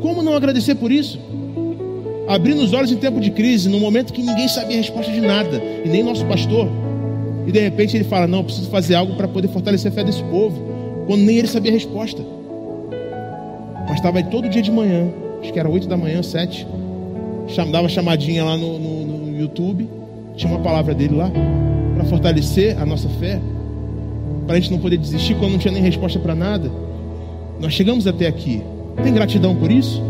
Como 0.00 0.22
não 0.22 0.34
agradecer 0.34 0.74
por 0.74 0.92
isso? 0.92 1.18
Abrindo 2.28 2.62
os 2.62 2.72
olhos 2.72 2.92
em 2.92 2.96
tempo 2.96 3.20
de 3.20 3.30
crise, 3.30 3.68
no 3.68 3.78
momento 3.80 4.12
que 4.12 4.22
ninguém 4.22 4.48
sabia 4.48 4.76
a 4.76 4.80
resposta 4.80 5.10
de 5.10 5.20
nada, 5.20 5.60
e 5.84 5.88
nem 5.88 6.02
nosso 6.02 6.24
pastor. 6.26 6.68
E 7.46 7.52
de 7.52 7.58
repente 7.58 7.96
ele 7.96 8.04
fala: 8.04 8.26
Não, 8.26 8.44
preciso 8.44 8.70
fazer 8.70 8.94
algo 8.94 9.14
para 9.16 9.28
poder 9.28 9.48
fortalecer 9.48 9.90
a 9.90 9.94
fé 9.94 10.04
desse 10.04 10.22
povo, 10.24 10.62
quando 11.06 11.22
nem 11.22 11.36
ele 11.36 11.48
sabia 11.48 11.70
a 11.70 11.74
resposta. 11.74 12.22
Mas 13.88 13.96
estava 13.96 14.18
aí 14.18 14.24
todo 14.24 14.48
dia 14.48 14.62
de 14.62 14.70
manhã, 14.70 15.10
acho 15.40 15.52
que 15.52 15.58
era 15.58 15.68
8 15.68 15.86
da 15.86 15.96
manhã, 15.96 16.22
7, 16.22 16.66
dava 17.70 17.88
chamadinha 17.88 18.44
lá 18.44 18.56
no, 18.56 18.78
no, 18.78 19.04
no 19.04 19.38
YouTube, 19.38 19.88
tinha 20.36 20.52
uma 20.52 20.60
palavra 20.60 20.94
dele 20.94 21.14
lá, 21.14 21.30
para 21.94 22.04
fortalecer 22.04 22.80
a 22.80 22.84
nossa 22.84 23.08
fé, 23.08 23.40
para 24.46 24.56
a 24.56 24.60
gente 24.60 24.70
não 24.72 24.78
poder 24.78 24.96
desistir 24.96 25.34
quando 25.36 25.52
não 25.52 25.58
tinha 25.58 25.72
nem 25.72 25.82
resposta 25.82 26.18
para 26.18 26.34
nada. 26.34 26.70
Nós 27.60 27.72
chegamos 27.72 28.06
até 28.06 28.26
aqui. 28.26 28.62
Tem 29.02 29.12
gratidão 29.12 29.54
por 29.56 29.70
isso? 29.70 30.02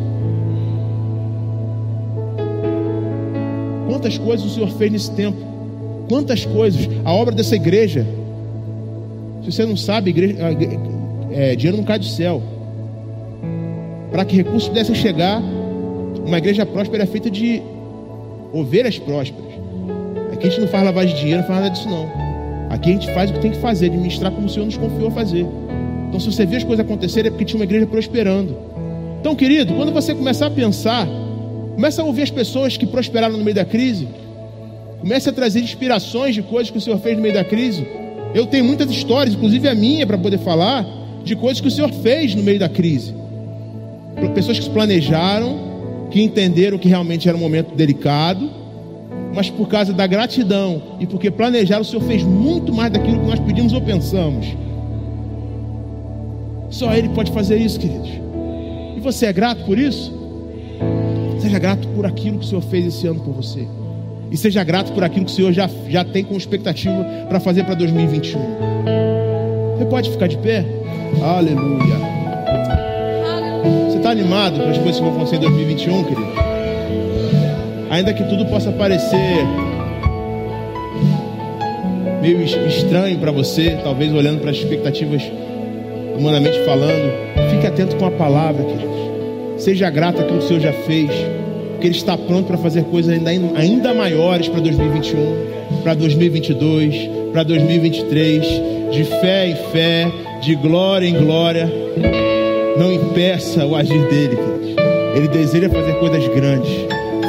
Quantas 3.87 4.18
coisas 4.18 4.47
o 4.47 4.51
Senhor 4.51 4.68
fez 4.70 4.93
nesse 4.93 5.11
tempo? 5.12 5.39
Quantas 6.09 6.45
coisas? 6.45 6.89
A 7.05 7.12
obra 7.12 7.35
dessa 7.35 7.55
igreja. 7.55 8.07
Se 9.45 9.53
você 9.53 9.64
não 9.64 9.76
sabe, 9.76 10.11
igreja, 10.11 10.37
é, 11.30 11.55
dinheiro 11.55 11.76
não 11.76 11.85
cai 11.85 11.99
do 11.99 12.05
céu. 12.05 12.43
Para 14.11 14.24
que 14.24 14.37
recursos 14.37 14.68
pudessem 14.68 14.95
chegar, 14.95 15.43
uma 16.25 16.39
igreja 16.39 16.64
próspera 16.64 17.03
é 17.03 17.07
feita 17.07 17.31
de 17.31 17.62
ovelhas 18.53 18.99
prósperas. 18.99 19.53
Aqui 20.33 20.47
a 20.47 20.51
gente 20.51 20.61
não 20.61 20.68
faz 20.68 20.85
lavagem 20.85 21.14
de 21.14 21.20
dinheiro, 21.20 21.43
não 21.43 21.49
faz 21.49 21.61
nada 21.61 21.75
disso 21.75 21.89
não. 21.89 22.09
Aqui 22.70 22.91
a 22.91 22.93
gente 22.93 23.12
faz 23.12 23.31
o 23.31 23.35
que 23.35 23.41
tem 23.41 23.51
que 23.51 23.59
fazer, 23.59 23.87
administrar 23.87 24.33
como 24.33 24.47
o 24.47 24.51
Senhor 24.51 24.66
nos 24.66 24.77
confiou 24.77 25.09
a 25.09 25.11
fazer. 25.11 25.47
Então, 26.09 26.18
se 26.18 26.27
você 26.27 26.47
vê 26.47 26.57
as 26.57 26.64
coisas 26.64 26.85
acontecerem, 26.85 27.29
é 27.29 27.31
porque 27.31 27.45
tinha 27.45 27.59
uma 27.59 27.64
igreja 27.64 27.87
prosperando. 27.87 28.57
Então, 29.20 29.35
querido, 29.35 29.75
quando 29.75 29.93
você 29.93 30.14
começar 30.14 30.47
a 30.47 30.51
pensar, 30.51 31.07
começa 31.75 32.03
a 32.03 32.05
ouvir 32.05 32.22
as 32.22 32.31
pessoas 32.31 32.77
que 32.77 32.87
prosperaram 32.87 33.37
no 33.37 33.45
meio 33.45 33.55
da 33.55 33.64
crise, 33.64 34.09
comece 35.01 35.29
a 35.29 35.33
trazer 35.33 35.61
inspirações 35.61 36.35
de 36.35 36.43
coisas 36.43 36.70
que 36.70 36.79
o 36.79 36.81
Senhor 36.81 36.99
fez 36.99 37.16
no 37.16 37.22
meio 37.22 37.35
da 37.35 37.45
crise. 37.45 37.87
Eu 38.35 38.47
tenho 38.47 38.64
muitas 38.64 38.91
histórias, 38.91 39.35
inclusive 39.35 39.68
a 39.68 39.75
minha, 39.75 40.07
para 40.07 40.18
poder 40.18 40.39
falar, 40.39 40.87
de 41.25 41.37
coisas 41.37 41.61
que 41.61 41.68
o 41.68 41.70
Senhor 41.70 41.93
fez 41.93 42.35
no 42.35 42.43
meio 42.43 42.59
da 42.59 42.68
crise. 42.68 43.14
Pessoas 44.35 44.59
que 44.59 44.64
se 44.64 44.70
planejaram, 44.70 45.74
que 46.15 46.23
entenderam 46.23 46.79
que 46.79 46.87
realmente 46.87 47.29
era 47.29 47.37
um 47.37 47.41
momento 47.41 47.75
delicado, 47.75 48.49
mas 49.35 49.51
por 49.51 49.67
causa 49.67 49.93
da 49.93 50.07
gratidão 50.07 50.81
e 51.01 51.09
porque 51.09 51.29
planejaram, 51.29 51.83
o 51.83 51.85
Senhor 51.85 52.05
fez 52.05 52.23
muito 52.23 52.73
mais 52.73 52.93
daquilo 52.93 53.19
que 53.19 53.27
nós 53.27 53.41
pedimos 53.41 53.73
ou 53.73 53.81
pensamos. 53.81 54.47
Só 56.71 56.95
Ele 56.95 57.09
pode 57.09 57.33
fazer 57.33 57.57
isso, 57.57 57.81
queridos. 57.81 58.11
E 58.97 59.01
você 59.01 59.27
é 59.27 59.33
grato 59.33 59.65
por 59.65 59.77
isso? 59.77 60.17
Seja 61.41 61.59
grato 61.59 61.89
por 61.89 62.07
aquilo 62.07 62.39
que 62.39 62.45
o 62.45 62.49
Senhor 62.49 62.62
fez 62.62 62.87
esse 62.87 63.09
ano 63.09 63.19
por 63.19 63.35
você. 63.35 63.67
E 64.31 64.37
seja 64.37 64.62
grato 64.62 64.93
por 64.93 65.03
aquilo 65.03 65.27
que 65.27 65.33
o 65.33 65.35
Senhor 65.35 65.53
já, 65.53 65.69
já 65.89 66.05
tem 66.05 66.23
com 66.23 66.37
expectativa 66.37 67.05
para 67.29 67.41
fazer 67.41 67.65
para 67.65 67.75
2021. 67.75 68.41
Você 69.77 69.85
pode 69.87 70.12
ficar 70.12 70.29
de 70.29 70.39
pé? 70.39 70.65
Aleluia. 71.21 72.14
Animado 74.15 74.61
para 74.61 74.71
as 74.71 74.79
coisas 74.79 74.97
que 74.99 75.03
vão 75.03 75.12
acontecer 75.12 75.37
em 75.37 75.41
2021, 75.41 76.05
querido? 76.05 76.33
Ainda 77.91 78.12
que 78.12 78.23
tudo 78.23 78.47
possa 78.47 78.71
parecer 78.71 79.45
meio 82.23 82.41
estranho 82.41 83.19
para 83.19 83.33
você, 83.33 83.77
talvez 83.83 84.12
olhando 84.12 84.41
para 84.41 84.53
as 84.53 84.59
expectativas 84.59 85.21
humanamente 86.17 86.61
falando, 86.61 87.12
fique 87.51 87.67
atento 87.67 87.97
com 87.97 88.07
a 88.07 88.11
palavra, 88.12 88.62
querido. 88.62 88.95
Seja 89.59 89.91
grato 89.91 90.21
àquilo 90.21 90.39
que 90.39 90.45
o 90.45 90.47
Senhor 90.47 90.61
já 90.61 90.73
fez, 90.73 91.11
que 91.81 91.89
Ele 91.89 91.97
está 91.97 92.17
pronto 92.17 92.47
para 92.47 92.57
fazer 92.59 92.85
coisas 92.85 93.12
ainda, 93.12 93.31
ainda 93.59 93.93
maiores 93.93 94.47
para 94.47 94.61
2021, 94.61 95.83
para 95.83 95.95
2022, 95.95 97.11
para 97.33 97.43
2023, 97.43 98.47
de 98.93 99.05
fé 99.21 99.49
em 99.49 99.57
fé, 99.73 100.09
de 100.41 100.55
glória 100.55 101.09
em 101.09 101.15
glória. 101.15 101.69
Não 102.77 102.93
impeça 102.93 103.64
o 103.64 103.77
agir 103.77 104.09
dele. 104.09 104.37
Ele 105.14 105.29
deseja 105.29 105.68
fazer 105.70 105.95
coisas 105.95 106.27
grandes. 106.27 106.70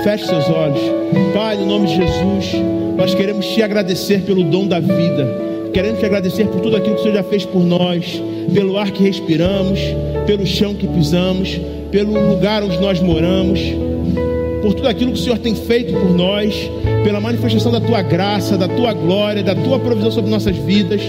Feche 0.04 0.26
seus 0.26 0.50
olhos. 0.50 0.80
Pai, 1.36 1.56
no 1.56 1.68
nome 1.68 1.86
de 1.88 1.96
Jesus, 1.98 2.56
nós 2.98 3.14
queremos 3.14 3.46
te 3.46 3.62
agradecer 3.62 4.22
pelo 4.22 4.43
dom 4.43 4.68
da 4.68 4.80
vida. 4.80 5.46
Queremos 5.72 6.00
te 6.00 6.06
agradecer 6.06 6.48
por 6.48 6.62
tudo 6.62 6.78
aquilo 6.78 6.96
que 6.96 7.02
o 7.02 7.04
Senhor 7.04 7.16
já 7.16 7.24
fez 7.24 7.46
por 7.46 7.64
nós, 7.64 8.22
pelo 8.54 8.78
ar 8.78 8.89
que 8.89 9.04
respiramos, 9.04 9.80
pelo 10.26 10.48
chão 10.48 10.74
que 10.74 10.88
pisamos, 10.88 11.60
pelo 11.91 12.14
lugar 12.32 12.64
onde 12.64 12.80
nós 12.80 13.00
moramos, 13.00 13.60
por 14.64 14.74
tudo 14.74 14.88
aquilo 14.88 15.12
que 15.12 15.20
o 15.20 15.22
Senhor 15.22 15.38
tem 15.38 15.54
feito 15.54 15.93
por 15.93 16.10
nós, 16.12 16.56
pela 17.04 17.20
manifestação 17.20 17.72
da 17.72 17.82
tua 17.82 18.02
graça, 18.02 18.58
da 18.58 18.68
tua 18.68 18.93
glória, 18.93 19.43
da 19.43 19.54
tua 19.54 19.78
provisão 19.78 20.10
sobre 20.10 20.32
nossas 20.32 20.56
vidas. 20.58 21.02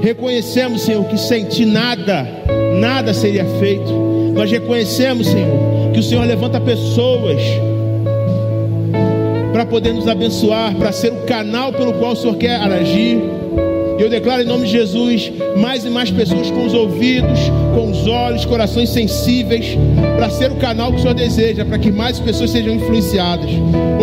Reconhecemos, 0.00 0.82
Senhor, 0.82 1.04
que 1.04 1.18
sem 1.18 1.44
ti 1.44 1.66
nada 1.66 2.26
nada 2.76 3.12
seria 3.14 3.44
feito. 3.58 3.90
Nós 4.34 4.50
reconhecemos, 4.50 5.26
Senhor, 5.26 5.92
que 5.92 6.00
o 6.00 6.02
Senhor 6.02 6.24
levanta 6.24 6.60
pessoas 6.60 7.40
para 9.52 9.64
poder 9.64 9.94
nos 9.94 10.06
abençoar, 10.06 10.74
para 10.74 10.92
ser 10.92 11.12
o 11.12 11.22
canal 11.24 11.72
pelo 11.72 11.94
qual 11.94 12.12
o 12.12 12.16
Senhor 12.16 12.36
quer 12.36 12.56
agir. 12.60 13.18
Eu 13.98 14.10
declaro 14.10 14.42
em 14.42 14.44
nome 14.44 14.66
de 14.66 14.72
Jesus 14.72 15.32
mais 15.56 15.86
e 15.86 15.88
mais 15.88 16.10
pessoas 16.10 16.50
com 16.50 16.66
os 16.66 16.74
ouvidos, 16.74 17.38
com 17.74 17.90
os 17.90 18.06
olhos, 18.06 18.44
corações 18.44 18.90
sensíveis, 18.90 19.76
para 20.16 20.28
ser 20.28 20.52
o 20.52 20.56
canal 20.56 20.92
que 20.92 20.98
o 20.98 21.00
Senhor 21.00 21.14
deseja, 21.14 21.64
para 21.64 21.78
que 21.78 21.90
mais 21.90 22.20
pessoas 22.20 22.50
sejam 22.50 22.74
influenciadas. 22.74 23.48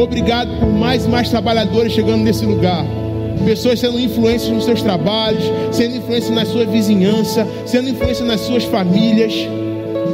Obrigado 0.01 0.49
por 0.59 0.69
mais 0.69 1.05
e 1.05 1.09
mais 1.09 1.29
trabalhadores 1.29 1.93
chegando 1.93 2.23
nesse 2.23 2.43
lugar 2.43 2.83
pessoas 3.45 3.79
sendo 3.79 3.99
influências 3.99 4.51
nos 4.51 4.65
seus 4.65 4.81
trabalhos, 4.81 5.43
sendo 5.71 5.97
influências 5.97 6.33
na 6.33 6.45
sua 6.45 6.65
vizinhança, 6.65 7.47
sendo 7.65 7.89
influências 7.89 8.27
nas 8.27 8.41
suas 8.41 8.63
famílias. 8.63 9.33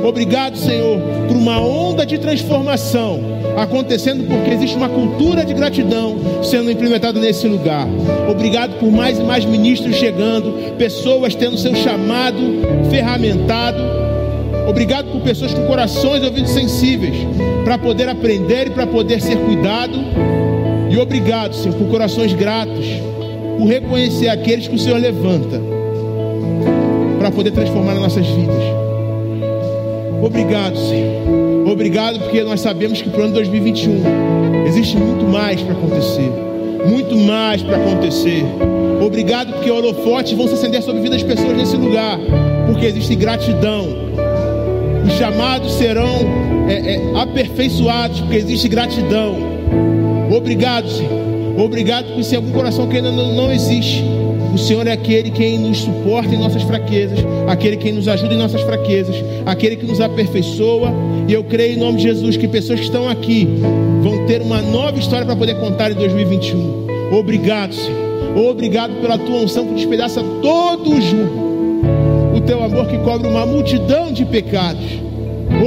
Obrigado, 0.03 0.57
Senhor, 0.57 0.99
por 1.27 1.35
uma 1.35 1.59
onda 1.59 2.05
de 2.05 2.17
transformação 2.17 3.39
acontecendo 3.57 4.25
porque 4.27 4.51
existe 4.51 4.77
uma 4.77 4.89
cultura 4.89 5.43
de 5.45 5.53
gratidão 5.53 6.17
sendo 6.43 6.71
implementada 6.71 7.19
nesse 7.19 7.47
lugar. 7.47 7.87
Obrigado 8.29 8.79
por 8.79 8.91
mais 8.91 9.19
e 9.19 9.23
mais 9.23 9.45
ministros 9.45 9.95
chegando, 9.95 10.75
pessoas 10.77 11.35
tendo 11.35 11.57
seu 11.57 11.75
chamado 11.75 12.39
ferramentado. 12.89 13.79
Obrigado 14.67 15.11
por 15.11 15.21
pessoas 15.21 15.53
com 15.53 15.65
corações 15.65 16.23
e 16.23 16.25
ouvidos 16.27 16.51
sensíveis 16.51 17.15
para 17.63 17.77
poder 17.77 18.07
aprender 18.07 18.67
e 18.67 18.69
para 18.69 18.87
poder 18.87 19.19
ser 19.21 19.37
cuidado. 19.37 19.99
E 20.89 20.97
obrigado, 20.97 21.53
Senhor, 21.55 21.75
por 21.77 21.87
corações 21.87 22.33
gratos 22.33 22.85
por 23.59 23.67
reconhecer 23.67 24.29
aqueles 24.29 24.67
que 24.67 24.75
o 24.75 24.79
Senhor 24.79 24.97
levanta 24.97 25.61
para 27.19 27.29
poder 27.29 27.51
transformar 27.51 27.91
as 27.91 27.99
nossas 27.99 28.25
vidas. 28.25 28.63
Obrigado, 30.23 30.77
Senhor. 30.77 31.67
Obrigado 31.69 32.19
porque 32.19 32.41
nós 32.43 32.61
sabemos 32.61 33.01
que 33.01 33.09
para 33.09 33.19
o 33.19 33.23
ano 33.25 33.33
2021 33.33 34.65
existe 34.65 34.97
muito 34.97 35.25
mais 35.25 35.61
para 35.61 35.73
acontecer. 35.73 36.31
Muito 36.87 37.17
mais 37.17 37.61
para 37.61 37.75
acontecer. 37.75 38.45
Obrigado 39.05 39.53
porque 39.53 39.69
holofotes 39.69 40.31
vão 40.31 40.47
se 40.47 40.53
acender 40.53 40.81
sobre 40.81 40.99
a 40.99 41.03
vida 41.03 41.15
das 41.15 41.23
pessoas 41.23 41.55
nesse 41.55 41.75
lugar. 41.75 42.17
Porque 42.65 42.85
existe 42.85 43.15
gratidão. 43.15 43.87
Os 45.05 45.13
chamados 45.13 45.73
serão 45.73 46.17
é, 46.69 46.95
é, 46.95 47.21
aperfeiçoados 47.21 48.21
porque 48.21 48.37
existe 48.37 48.69
gratidão. 48.69 49.35
Obrigado, 50.29 50.89
Senhor. 50.89 51.11
Obrigado 51.57 52.13
por 52.13 52.23
se 52.23 52.35
algum 52.35 52.51
coração 52.51 52.87
que 52.87 52.97
ainda 52.97 53.11
não, 53.11 53.33
não 53.33 53.51
existe. 53.51 54.03
O 54.53 54.57
Senhor 54.57 54.87
é 54.87 54.91
aquele 54.91 55.29
quem 55.29 55.59
nos 55.59 55.79
suporta 55.79 56.33
em 56.33 56.37
nossas 56.37 56.63
fraquezas, 56.63 57.19
aquele 57.47 57.77
quem 57.77 57.93
nos 57.93 58.07
ajuda 58.07 58.33
em 58.33 58.37
nossas 58.37 58.61
fraquezas, 58.61 59.15
aquele 59.45 59.75
que 59.75 59.85
nos 59.85 60.01
aperfeiçoa. 60.01 60.91
E 61.27 61.33
eu 61.33 61.43
creio 61.43 61.75
em 61.75 61.79
nome 61.79 61.97
de 61.97 62.03
Jesus 62.03 62.37
que 62.37 62.47
pessoas 62.47 62.79
que 62.79 62.85
estão 62.85 63.07
aqui 63.07 63.47
vão 64.01 64.25
ter 64.25 64.41
uma 64.41 64.61
nova 64.61 64.97
história 64.97 65.25
para 65.25 65.35
poder 65.35 65.55
contar 65.59 65.91
em 65.91 65.95
2021. 65.95 66.87
Obrigado, 67.11 67.73
Senhor. 67.73 68.49
Obrigado 68.49 69.01
pela 69.01 69.17
tua 69.17 69.37
unção 69.41 69.67
que 69.67 69.73
despedaça 69.73 70.23
todo 70.41 70.91
o 70.91 71.01
jugo 71.01 71.49
teu 72.49 72.63
amor 72.63 72.87
que 72.87 72.97
cobre 72.97 73.27
uma 73.27 73.45
multidão 73.45 74.11
de 74.11 74.25
pecados. 74.25 74.83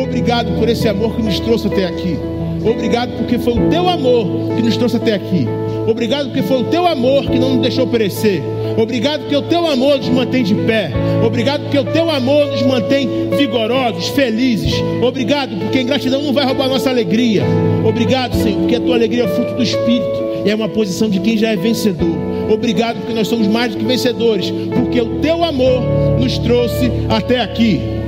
Obrigado 0.03 0.59
por 0.59 0.69
esse 0.69 0.89
amor 0.89 1.15
que 1.15 1.23
nos 1.23 1.39
trouxe 1.39 1.69
até 1.69 1.87
aqui. 1.87 2.19
Obrigado 2.65 3.13
porque 3.17 3.39
foi 3.39 3.55
o 3.55 3.69
teu 3.69 3.89
amor 3.89 4.55
que 4.55 4.63
nos 4.63 4.77
trouxe 4.77 4.97
até 4.97 5.15
aqui. 5.15 5.47
Obrigado 5.87 6.27
porque 6.27 6.43
foi 6.43 6.61
o 6.61 6.65
teu 6.65 6.87
amor 6.87 7.27
que 7.27 7.39
não 7.39 7.55
nos 7.55 7.63
deixou 7.63 7.87
perecer. 7.87 8.43
Obrigado 8.77 9.23
porque 9.23 9.37
o 9.37 9.43
teu 9.43 9.67
amor 9.67 9.99
nos 9.99 10.09
mantém 10.09 10.45
de 10.45 10.55
pé. 10.55 10.93
Obrigado 11.25 11.63
porque 11.63 11.79
o 11.79 11.85
teu 11.85 12.11
amor 12.11 12.47
nos 12.47 12.63
mantém 12.63 13.09
vigorosos, 13.37 14.09
felizes. 14.09 14.75
Obrigado 15.03 15.57
porque 15.57 15.79
a 15.79 15.83
ingratidão 15.83 16.23
não 16.23 16.33
vai 16.33 16.45
roubar 16.45 16.69
nossa 16.69 16.89
alegria. 16.89 17.43
Obrigado, 17.85 18.35
Senhor, 18.37 18.61
porque 18.61 18.77
a 18.77 18.81
tua 18.81 18.95
alegria 18.95 19.25
é 19.25 19.29
fruto 19.29 19.55
do 19.55 19.63
Espírito 19.63 20.23
e 20.45 20.51
é 20.51 20.55
uma 20.55 20.69
posição 20.69 21.09
de 21.09 21.19
quem 21.21 21.37
já 21.37 21.49
é 21.49 21.57
vencedor. 21.57 22.17
Obrigado 22.51 22.99
porque 22.99 23.15
nós 23.15 23.29
somos 23.29 23.47
mais 23.49 23.73
do 23.73 23.79
que 23.79 23.85
vencedores, 23.85 24.53
porque 24.75 25.01
o 25.01 25.21
teu 25.21 25.43
amor 25.43 25.83
nos 26.19 26.39
trouxe 26.39 26.91
até 27.09 27.41
aqui. 27.41 28.02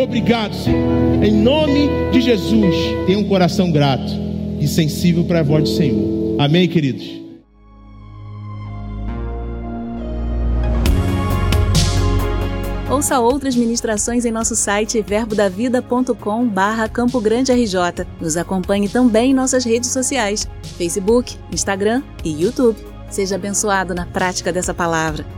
Obrigado, 0.00 0.54
Senhor. 0.54 1.22
Em 1.22 1.32
nome 1.32 1.88
de 2.12 2.20
Jesus, 2.20 2.74
tenha 3.06 3.18
um 3.18 3.24
coração 3.24 3.70
grato 3.70 4.12
e 4.60 4.66
sensível 4.66 5.24
para 5.24 5.40
a 5.40 5.42
voz 5.42 5.64
do 5.64 5.76
Senhor. 5.76 6.36
Amém, 6.38 6.68
queridos. 6.68 7.18
Ouça 12.90 13.20
outras 13.20 13.54
ministrações 13.54 14.24
em 14.24 14.30
nosso 14.30 14.56
site 14.56 15.02
verbodavida.com 15.02 16.48
barra 16.48 16.88
Campo 16.88 17.20
Grande 17.20 17.52
RJ. 17.52 18.06
Nos 18.18 18.36
acompanhe 18.36 18.88
também 18.88 19.30
em 19.30 19.34
nossas 19.34 19.64
redes 19.64 19.90
sociais, 19.90 20.48
Facebook, 20.78 21.36
Instagram 21.52 22.02
e 22.24 22.42
YouTube. 22.42 22.78
Seja 23.10 23.36
abençoado 23.36 23.94
na 23.94 24.06
prática 24.06 24.50
dessa 24.52 24.72
palavra. 24.72 25.37